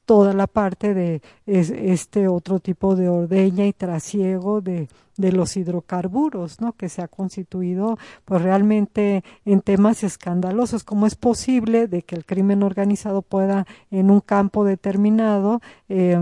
toda 0.07 0.33
la 0.33 0.47
parte 0.47 0.95
de 0.95 1.21
es, 1.45 1.69
este 1.69 2.29
otro 2.29 2.61
tipo 2.61 2.97
de 2.97 3.11
ordeña 3.11 3.67
y 3.67 3.75
trasiego 3.75 4.63
de, 4.63 4.89
de 5.19 5.33
los 5.33 5.57
hidrocarburos, 5.57 6.63
¿no? 6.63 6.73
Que 6.73 6.89
se 6.89 7.03
ha 7.03 7.09
constituido, 7.09 7.99
pues 8.25 8.41
realmente 8.41 9.23
en 9.45 9.61
temas 9.61 10.03
escandalosos. 10.03 10.85
¿Cómo 10.85 11.07
es 11.07 11.17
posible 11.17 11.89
de 11.89 12.03
que 12.03 12.17
el 12.17 12.25
crimen 12.25 12.63
organizado 12.63 13.21
pueda 13.21 13.67
en 13.91 14.11
un 14.11 14.21
campo 14.21 14.65
determinado 14.65 15.61
eh, 15.89 16.17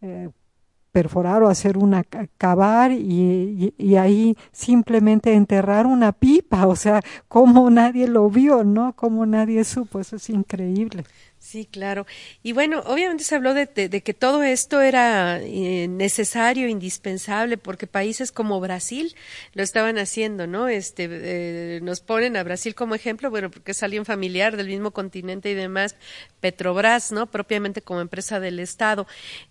eh, 0.00 0.30
perforar 0.90 1.42
o 1.42 1.48
hacer 1.48 1.76
una 1.76 2.04
cavar 2.38 2.92
y, 2.92 2.94
y, 2.98 3.74
y, 3.76 3.96
ahí 3.96 4.36
simplemente 4.52 5.34
enterrar 5.34 5.86
una 5.86 6.12
pipa, 6.12 6.68
o 6.68 6.76
sea, 6.76 7.00
como 7.26 7.68
nadie 7.68 8.06
lo 8.06 8.30
vio, 8.30 8.62
¿no? 8.62 8.94
Como 8.94 9.26
nadie 9.26 9.64
supo, 9.64 9.98
eso 9.98 10.16
es 10.16 10.30
increíble. 10.30 11.04
Sí, 11.44 11.68
claro. 11.70 12.06
Y 12.42 12.52
bueno, 12.52 12.82
obviamente 12.86 13.22
se 13.22 13.34
habló 13.34 13.52
de, 13.52 13.66
que 13.68 14.14
todo 14.14 14.42
esto 14.42 14.80
era 14.80 15.38
eh, 15.42 15.88
necesario, 15.88 16.68
indispensable, 16.68 17.58
porque 17.58 17.86
países 17.86 18.32
como 18.32 18.60
Brasil 18.60 19.14
lo 19.52 19.62
estaban 19.62 19.98
haciendo, 19.98 20.46
¿no? 20.46 20.68
Este, 20.68 21.06
eh, 21.10 21.80
nos 21.82 22.00
ponen 22.00 22.38
a 22.38 22.42
Brasil 22.44 22.74
como 22.74 22.94
ejemplo, 22.94 23.28
bueno, 23.28 23.50
porque 23.50 23.72
es 23.72 23.82
alguien 23.82 24.06
familiar 24.06 24.56
del 24.56 24.68
mismo 24.68 24.92
continente 24.92 25.50
y 25.50 25.54
demás, 25.54 25.96
Petrobras, 26.40 27.12
¿no? 27.12 27.30
Propiamente 27.30 27.82
como 27.82 28.00
empresa 28.00 28.40
del 28.40 28.58
Estado. 28.58 29.06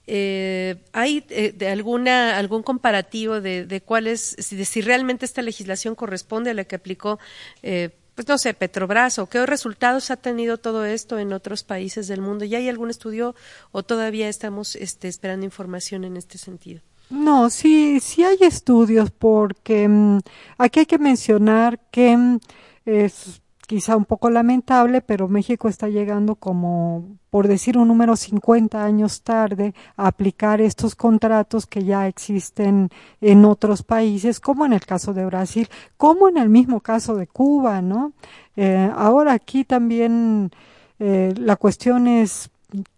Eh, 0.07 0.77
¿Hay 0.93 1.23
eh, 1.29 1.53
de 1.55 1.67
alguna 1.67 2.39
algún 2.39 2.63
comparativo 2.63 3.39
de, 3.39 3.65
de 3.67 3.81
cuál 3.81 4.07
es, 4.07 4.35
si, 4.39 4.65
si 4.65 4.81
realmente 4.81 5.25
esta 5.25 5.43
legislación 5.43 5.93
corresponde 5.93 6.49
a 6.49 6.53
la 6.55 6.63
que 6.63 6.75
aplicó 6.75 7.19
eh, 7.61 7.91
pues 8.16 8.28
no 8.28 8.38
sé, 8.38 8.53
Petrobras 8.53 9.20
o 9.20 9.28
qué 9.28 9.45
resultados 9.45 10.11
ha 10.11 10.18
tenido 10.18 10.57
todo 10.57 10.86
esto 10.86 11.18
en 11.20 11.34
otros 11.34 11.64
países 11.64 12.07
del 12.07 12.22
mundo. 12.22 12.45
¿Ya 12.45 12.59
hay 12.59 12.70
algún 12.70 12.89
estudio 12.89 13.36
o 13.72 13.84
todavía 13.84 14.30
estamos 14.30 14.76
este, 14.76 15.07
esperando 15.07 15.45
información 15.45 16.03
en 16.03 16.18
este 16.18 16.38
sentido? 16.38 16.82
No, 17.09 17.49
sí, 17.49 17.99
sí 17.99 18.24
hay 18.24 18.38
estudios 18.41 19.11
porque 19.11 19.88
mm, 19.88 20.20
aquí 20.57 20.82
hay 20.82 20.86
que 20.86 20.97
mencionar 20.97 21.80
que 21.91 22.16
mm, 22.16 22.39
es 22.86 23.42
quizá 23.68 23.95
un 23.95 24.05
poco 24.05 24.30
lamentable, 24.30 25.01
pero 25.01 25.28
México 25.28 25.68
está 25.68 25.88
llegando 25.88 26.36
como, 26.36 27.18
por 27.30 27.47
decir 27.47 27.78
un 27.78 27.88
número, 27.88 28.16
50 28.16 28.84
años 28.84 29.24
tarde 29.24 29.74
a 29.95 30.07
aplicar 30.07 30.61
estos 30.61 30.95
contratos 30.95 31.66
que 31.66 31.84
ya 31.84 32.07
existen 32.07 32.89
en 33.22 33.45
otros 33.45 33.84
países, 33.84 34.39
como 34.39 34.66
en 34.66 34.74
el 34.74 34.86
caso 34.86 35.14
de 35.14 35.26
Brasil, 35.26 35.70
como 35.97 36.30
en 36.30 36.38
el 36.38 36.49
mismo 36.49 36.82
caso 36.82 37.16
de 37.16 37.28
Cuba, 37.28 37.82
¿no? 37.82 38.14
Eh, 38.55 38.91
ahora 38.95 39.34
aquí 39.34 39.64
también 39.64 40.51
eh, 40.99 41.34
la 41.38 41.55
cuestión 41.55 42.07
es 42.07 42.49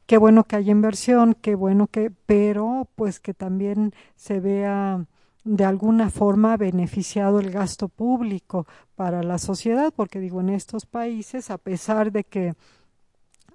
qué 0.05 0.17
bueno 0.17 0.43
que 0.43 0.55
haya 0.55 0.71
inversión, 0.71 1.35
qué 1.41 1.55
bueno 1.55 1.87
que, 1.87 2.11
pero 2.25 2.87
pues 2.95 3.19
que 3.19 3.33
también 3.33 3.93
se 4.15 4.39
vea 4.39 5.05
de 5.45 5.63
alguna 5.63 6.09
forma 6.09 6.57
beneficiado 6.57 7.39
el 7.39 7.51
gasto 7.51 7.87
público 7.87 8.65
para 8.95 9.21
la 9.23 9.37
sociedad, 9.37 9.93
porque 9.95 10.19
digo, 10.19 10.41
en 10.41 10.49
estos 10.49 10.87
países, 10.87 11.51
a 11.51 11.59
pesar 11.59 12.11
de 12.11 12.23
que 12.23 12.55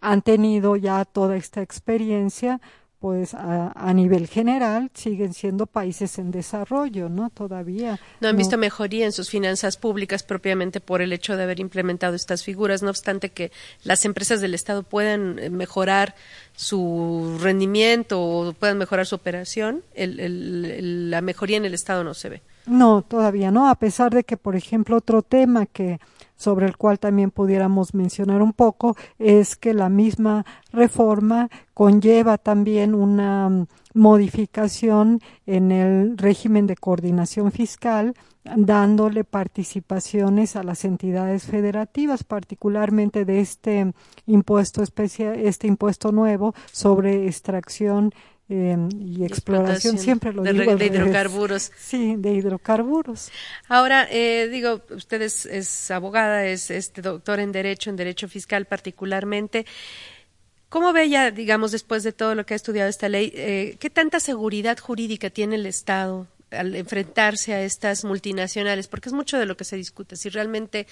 han 0.00 0.22
tenido 0.22 0.76
ya 0.76 1.04
toda 1.04 1.36
esta 1.36 1.62
experiencia, 1.62 2.60
pues 3.00 3.32
a, 3.32 3.92
nivel 3.94 4.28
general 4.28 4.90
siguen 4.92 5.32
siendo 5.32 5.64
países 5.66 6.18
en 6.18 6.30
desarrollo, 6.30 7.08
¿no? 7.08 7.30
Todavía. 7.30 7.98
No 8.20 8.28
han 8.28 8.36
visto 8.36 8.58
mejoría 8.58 9.06
en 9.06 9.12
sus 9.12 9.30
finanzas 9.30 9.78
públicas 9.78 10.22
propiamente 10.22 10.80
por 10.80 11.00
el 11.00 11.14
hecho 11.14 11.34
de 11.34 11.44
haber 11.44 11.60
implementado 11.60 12.14
estas 12.14 12.44
figuras, 12.44 12.82
no 12.82 12.90
obstante 12.90 13.30
que 13.30 13.52
las 13.84 14.04
empresas 14.04 14.42
del 14.42 14.54
Estado 14.54 14.82
puedan 14.82 15.38
eh, 15.38 15.48
mejorar 15.48 16.14
su 16.54 17.38
rendimiento 17.40 18.20
o 18.22 18.52
puedan 18.52 18.76
mejorar 18.76 19.06
su 19.06 19.14
operación, 19.14 19.82
la 19.96 21.22
mejoría 21.22 21.56
en 21.56 21.64
el 21.64 21.72
Estado 21.72 22.04
no 22.04 22.12
se 22.12 22.28
ve. 22.28 22.42
No, 22.66 23.02
todavía 23.02 23.50
no, 23.50 23.68
a 23.68 23.74
pesar 23.74 24.12
de 24.12 24.24
que, 24.24 24.36
por 24.36 24.56
ejemplo, 24.56 24.96
otro 24.96 25.22
tema 25.22 25.66
que 25.66 25.98
sobre 26.36 26.66
el 26.66 26.78
cual 26.78 26.98
también 26.98 27.30
pudiéramos 27.30 27.92
mencionar 27.92 28.40
un 28.40 28.54
poco 28.54 28.96
es 29.18 29.56
que 29.56 29.74
la 29.74 29.90
misma 29.90 30.46
reforma 30.72 31.50
conlleva 31.74 32.38
también 32.38 32.94
una 32.94 33.50
mm, 33.50 33.66
modificación 33.92 35.20
en 35.44 35.70
el 35.70 36.16
régimen 36.16 36.66
de 36.66 36.76
coordinación 36.76 37.52
fiscal 37.52 38.14
dándole 38.44 39.24
participaciones 39.24 40.56
a 40.56 40.62
las 40.62 40.86
entidades 40.86 41.44
federativas, 41.44 42.24
particularmente 42.24 43.26
de 43.26 43.40
este 43.40 43.92
impuesto 44.26 44.82
especial, 44.82 45.38
este 45.38 45.66
impuesto 45.66 46.10
nuevo 46.10 46.54
sobre 46.72 47.26
extracción 47.26 48.14
Em, 48.52 48.88
y 49.00 49.24
exploración, 49.24 49.96
siempre 49.96 50.32
lo 50.32 50.42
de, 50.42 50.52
digo. 50.52 50.74
De 50.74 50.86
hidrocarburos. 50.86 51.70
Sí, 51.78 52.16
de 52.16 52.32
hidrocarburos. 52.32 53.30
Ahora, 53.68 54.08
eh, 54.10 54.48
digo, 54.50 54.82
usted 54.90 55.22
es, 55.22 55.90
abogada, 55.92 56.44
es 56.44 56.68
este 56.72 57.00
doctor 57.00 57.38
en 57.38 57.52
Derecho, 57.52 57.90
en 57.90 57.96
Derecho 57.96 58.28
Fiscal 58.28 58.64
particularmente. 58.66 59.66
¿Cómo 60.68 60.92
ve 60.92 61.08
ya, 61.08 61.30
digamos, 61.30 61.70
después 61.70 62.02
de 62.02 62.10
todo 62.10 62.34
lo 62.34 62.44
que 62.44 62.54
ha 62.54 62.56
estudiado 62.56 62.90
esta 62.90 63.08
ley, 63.08 63.32
eh, 63.36 63.76
qué 63.78 63.88
tanta 63.88 64.18
seguridad 64.18 64.78
jurídica 64.78 65.30
tiene 65.30 65.54
el 65.54 65.66
Estado 65.66 66.26
al 66.50 66.74
enfrentarse 66.74 67.54
a 67.54 67.62
estas 67.62 68.04
multinacionales, 68.04 68.88
porque 68.88 69.08
es 69.08 69.12
mucho 69.12 69.38
de 69.38 69.46
lo 69.46 69.56
que 69.56 69.64
se 69.64 69.76
discute, 69.76 70.16
si 70.16 70.28
realmente 70.28 70.86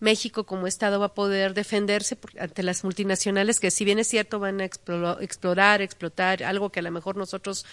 México 0.00 0.44
como 0.44 0.66
Estado 0.66 0.98
va 1.00 1.06
a 1.06 1.14
poder 1.14 1.54
defenderse 1.54 2.18
ante 2.38 2.62
las 2.62 2.84
multinacionales, 2.84 3.60
que 3.60 3.70
si 3.70 3.84
bien 3.84 3.98
es 3.98 4.08
cierto 4.08 4.38
van 4.38 4.60
a 4.60 4.64
explorar, 4.64 5.82
explotar 5.82 6.42
algo 6.42 6.70
que 6.70 6.80
a 6.80 6.82
lo 6.82 6.90
mejor 6.90 7.16
nosotros 7.16 7.64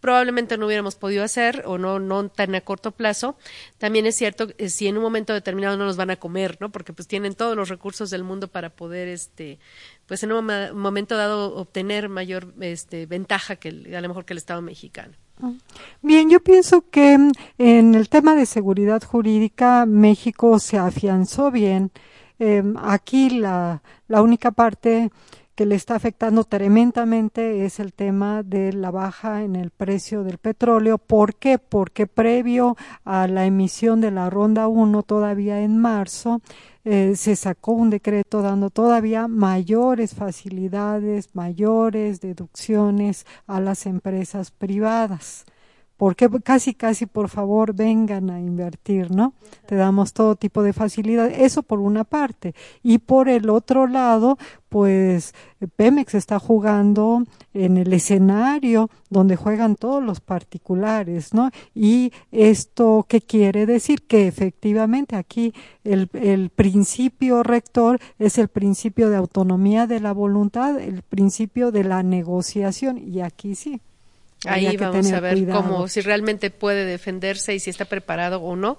probablemente 0.00 0.56
no 0.56 0.66
hubiéramos 0.66 0.96
podido 0.96 1.22
hacer 1.22 1.62
o 1.66 1.78
no 1.78 2.00
no 2.00 2.28
tan 2.28 2.54
a 2.54 2.62
corto 2.62 2.90
plazo. 2.90 3.36
También 3.78 4.06
es 4.06 4.16
cierto 4.16 4.48
que 4.48 4.70
si 4.70 4.88
en 4.88 4.96
un 4.96 5.02
momento 5.02 5.32
determinado 5.32 5.76
no 5.76 5.84
nos 5.84 5.96
van 5.96 6.10
a 6.10 6.16
comer, 6.16 6.56
¿no? 6.60 6.72
Porque 6.72 6.92
pues 6.92 7.06
tienen 7.06 7.34
todos 7.34 7.56
los 7.56 7.68
recursos 7.68 8.10
del 8.10 8.24
mundo 8.24 8.48
para 8.48 8.70
poder 8.70 9.08
este 9.08 9.58
pues 10.06 10.22
en 10.22 10.32
un 10.32 10.46
momento 10.74 11.16
dado 11.16 11.54
obtener 11.54 12.08
mayor 12.08 12.54
este 12.60 13.06
ventaja 13.06 13.56
que 13.56 13.68
a 13.68 14.00
lo 14.00 14.08
mejor 14.08 14.24
que 14.24 14.32
el 14.32 14.38
Estado 14.38 14.62
mexicano. 14.62 15.14
Bien, 16.02 16.30
yo 16.30 16.40
pienso 16.42 16.84
que 16.90 17.18
mm, 17.18 17.32
en 17.58 17.94
el 17.94 18.08
tema 18.08 18.34
de 18.34 18.46
seguridad 18.46 19.02
jurídica 19.02 19.86
México 19.86 20.58
se 20.58 20.78
afianzó 20.78 21.50
bien. 21.50 21.90
Em, 22.38 22.74
aquí 22.78 23.30
la, 23.30 23.82
la 24.08 24.22
única 24.22 24.50
parte 24.50 25.10
que 25.60 25.66
le 25.66 25.74
está 25.74 25.94
afectando 25.94 26.44
tremendamente 26.44 27.66
es 27.66 27.80
el 27.80 27.92
tema 27.92 28.42
de 28.42 28.72
la 28.72 28.90
baja 28.90 29.42
en 29.42 29.56
el 29.56 29.68
precio 29.68 30.24
del 30.24 30.38
petróleo. 30.38 30.96
¿Por 30.96 31.34
qué? 31.34 31.58
Porque 31.58 32.06
previo 32.06 32.78
a 33.04 33.26
la 33.26 33.44
emisión 33.44 34.00
de 34.00 34.10
la 34.10 34.30
ronda 34.30 34.68
1, 34.68 35.02
todavía 35.02 35.60
en 35.60 35.76
marzo, 35.76 36.40
eh, 36.84 37.12
se 37.14 37.36
sacó 37.36 37.72
un 37.72 37.90
decreto 37.90 38.40
dando 38.40 38.70
todavía 38.70 39.28
mayores 39.28 40.14
facilidades, 40.14 41.28
mayores 41.34 42.22
deducciones 42.22 43.26
a 43.46 43.60
las 43.60 43.84
empresas 43.84 44.50
privadas 44.52 45.44
porque 46.00 46.30
casi 46.42 46.72
casi 46.72 47.04
por 47.04 47.28
favor 47.28 47.74
vengan 47.74 48.30
a 48.30 48.40
invertir, 48.40 49.10
¿no? 49.10 49.34
Te 49.66 49.74
damos 49.76 50.14
todo 50.14 50.34
tipo 50.34 50.62
de 50.62 50.72
facilidad, 50.72 51.30
eso 51.30 51.62
por 51.62 51.78
una 51.78 52.04
parte. 52.04 52.54
Y 52.82 53.00
por 53.00 53.28
el 53.28 53.50
otro 53.50 53.86
lado, 53.86 54.38
pues 54.70 55.34
Pemex 55.76 56.14
está 56.14 56.38
jugando 56.38 57.24
en 57.52 57.76
el 57.76 57.92
escenario 57.92 58.88
donde 59.10 59.36
juegan 59.36 59.76
todos 59.76 60.02
los 60.02 60.22
particulares, 60.22 61.34
¿no? 61.34 61.50
Y 61.74 62.14
esto, 62.32 63.04
¿qué 63.06 63.20
quiere 63.20 63.66
decir? 63.66 64.06
Que 64.06 64.26
efectivamente 64.26 65.16
aquí 65.16 65.52
el, 65.84 66.08
el 66.14 66.48
principio 66.48 67.42
rector 67.42 68.00
es 68.18 68.38
el 68.38 68.48
principio 68.48 69.10
de 69.10 69.16
autonomía 69.16 69.86
de 69.86 70.00
la 70.00 70.14
voluntad, 70.14 70.80
el 70.80 71.02
principio 71.02 71.70
de 71.70 71.84
la 71.84 72.02
negociación, 72.02 72.96
y 72.96 73.20
aquí 73.20 73.54
sí. 73.54 73.82
Ahí 74.46 74.76
vamos 74.76 75.12
a 75.12 75.20
ver 75.20 75.46
cómo, 75.48 75.86
si 75.88 76.00
realmente 76.00 76.50
puede 76.50 76.84
defenderse 76.84 77.54
y 77.54 77.60
si 77.60 77.70
está 77.70 77.84
preparado 77.84 78.40
o 78.40 78.56
no, 78.56 78.78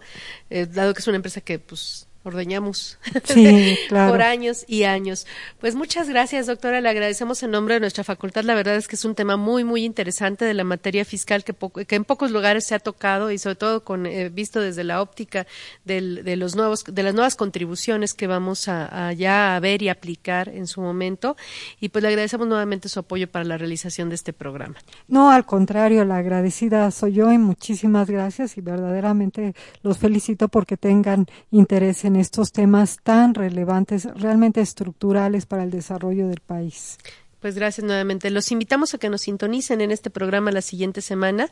eh, 0.49 0.65
dado 0.65 0.93
que 0.93 0.99
es 1.01 1.07
una 1.07 1.17
empresa 1.17 1.41
que 1.41 1.59
pues 1.59 2.07
ordeñamos 2.23 2.97
por 3.89 4.21
años 4.21 4.65
y 4.67 4.83
años. 4.83 5.25
Pues 5.59 5.75
muchas 5.75 6.09
gracias, 6.09 6.47
doctora. 6.47 6.81
Le 6.81 6.89
agradecemos 6.89 7.41
en 7.43 7.51
nombre 7.51 7.75
de 7.75 7.79
nuestra 7.79 8.03
facultad. 8.03 8.43
La 8.43 8.55
verdad 8.55 8.75
es 8.75 8.87
que 8.87 8.95
es 8.95 9.05
un 9.05 9.15
tema 9.15 9.37
muy, 9.37 9.63
muy 9.63 9.83
interesante 9.83 10.45
de 10.45 10.53
la 10.53 10.63
materia 10.63 11.05
fiscal 11.05 11.43
que, 11.43 11.53
que 11.85 11.95
en 11.95 12.05
pocos 12.05 12.31
lugares 12.31 12.65
se 12.65 12.75
ha 12.75 12.79
tocado 12.79 13.31
y 13.31 13.37
sobre 13.37 13.55
todo 13.55 13.83
con 13.83 14.05
eh, 14.05 14.29
visto 14.29 14.59
desde 14.59 14.83
la 14.83 15.01
óptica 15.01 15.47
de 15.85 16.35
los 16.35 16.55
nuevos, 16.55 16.83
de 16.83 17.03
las 17.03 17.13
nuevas 17.13 17.35
contribuciones 17.35 18.13
que 18.13 18.27
vamos 18.27 18.67
a, 18.67 19.13
ya 19.13 19.55
a 19.55 19.59
ver 19.59 19.81
y 19.81 19.89
aplicar 19.89 20.49
en 20.49 20.67
su 20.67 20.81
momento. 20.81 21.35
Y 21.79 21.89
pues 21.89 22.01
le 22.03 22.09
agradecemos 22.09 22.47
nuevamente 22.47 22.89
su 22.89 22.99
apoyo 22.99 23.29
para 23.29 23.45
la 23.45 23.57
realización 23.57 24.09
de 24.09 24.15
este 24.15 24.33
programa. 24.33 24.75
No, 25.07 25.31
al 25.31 25.45
contrario, 25.45 26.05
la 26.05 26.17
agradecida 26.17 26.89
soy 26.91 27.13
yo 27.13 27.31
y 27.31 27.37
muchísimas 27.37 28.09
gracias 28.09 28.57
y 28.57 28.61
verdaderamente 28.61 29.53
los 29.81 29.97
felicito 29.97 30.47
porque 30.47 30.77
tengan 30.77 31.25
interés 31.51 32.05
en 32.05 32.10
en 32.11 32.17
estos 32.17 32.51
temas 32.51 32.99
tan 33.03 33.33
relevantes, 33.33 34.05
realmente 34.15 34.59
estructurales 34.59 35.45
para 35.45 35.63
el 35.63 35.71
desarrollo 35.71 36.27
del 36.27 36.41
país. 36.41 36.97
Pues 37.41 37.55
gracias 37.55 37.83
nuevamente. 37.83 38.29
Los 38.29 38.51
invitamos 38.51 38.93
a 38.93 38.99
que 38.99 39.09
nos 39.09 39.21
sintonicen 39.21 39.81
en 39.81 39.89
este 39.89 40.11
programa 40.11 40.51
la 40.51 40.61
siguiente 40.61 41.01
semana. 41.01 41.49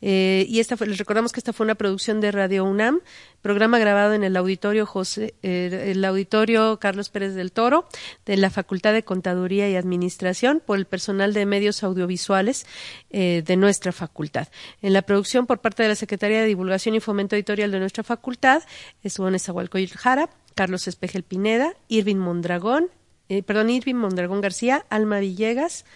Eh, 0.00 0.46
y 0.48 0.60
esta 0.60 0.76
les 0.86 0.98
recordamos 0.98 1.32
que 1.32 1.40
esta 1.40 1.52
fue 1.52 1.64
una 1.64 1.74
producción 1.74 2.20
de 2.20 2.30
Radio 2.30 2.64
UNAM, 2.64 3.00
programa 3.42 3.80
grabado 3.80 4.14
en 4.14 4.22
el 4.22 4.36
auditorio 4.36 4.86
José, 4.86 5.34
eh, 5.42 5.90
el 5.90 6.04
auditorio 6.04 6.78
Carlos 6.78 7.08
Pérez 7.08 7.34
del 7.34 7.50
Toro 7.50 7.88
de 8.24 8.36
la 8.36 8.50
Facultad 8.50 8.92
de 8.92 9.02
Contaduría 9.02 9.68
y 9.68 9.74
Administración 9.74 10.62
por 10.64 10.78
el 10.78 10.84
personal 10.84 11.34
de 11.34 11.44
medios 11.44 11.82
audiovisuales 11.82 12.64
eh, 13.10 13.42
de 13.44 13.56
nuestra 13.56 13.90
facultad. 13.90 14.46
En 14.80 14.92
la 14.92 15.02
producción 15.02 15.48
por 15.48 15.58
parte 15.58 15.82
de 15.82 15.88
la 15.88 15.96
Secretaría 15.96 16.40
de 16.40 16.46
Divulgación 16.46 16.94
y 16.94 17.00
Fomento 17.00 17.34
Editorial 17.34 17.72
de 17.72 17.80
nuestra 17.80 18.04
facultad 18.04 18.62
estuvo 19.02 19.28
Nezahualcóyotl 19.28 19.98
Jara, 19.98 20.30
Carlos 20.54 20.86
Espejel 20.86 21.24
Pineda, 21.24 21.74
Irving 21.88 22.16
Mondragón, 22.16 22.90
eh, 23.32 23.42
perdón, 23.42 23.70
Irving 23.70 23.94
Mondragón 23.94 24.42
García, 24.42 24.84
Alma 24.90 25.18
Villegas, 25.18 25.86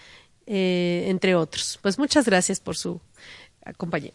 eh, 0.47 1.05
entre 1.09 1.35
otros. 1.35 1.79
Pues 1.83 1.99
muchas 1.99 2.25
gracias 2.25 2.61
por 2.61 2.77
su 2.77 2.99
compañía. 3.77 4.13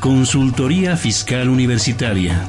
Consultoría 0.00 0.96
Fiscal 0.96 1.48
Universitaria. 1.48 2.48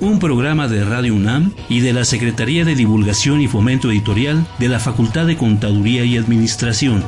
Un 0.00 0.18
programa 0.18 0.68
de 0.68 0.84
Radio 0.84 1.14
UNAM 1.14 1.54
y 1.70 1.80
de 1.80 1.94
la 1.94 2.04
Secretaría 2.04 2.66
de 2.66 2.74
Divulgación 2.74 3.40
y 3.40 3.48
Fomento 3.48 3.90
Editorial 3.90 4.46
de 4.58 4.68
la 4.68 4.78
Facultad 4.78 5.26
de 5.26 5.38
Contaduría 5.38 6.04
y 6.04 6.18
Administración. 6.18 7.02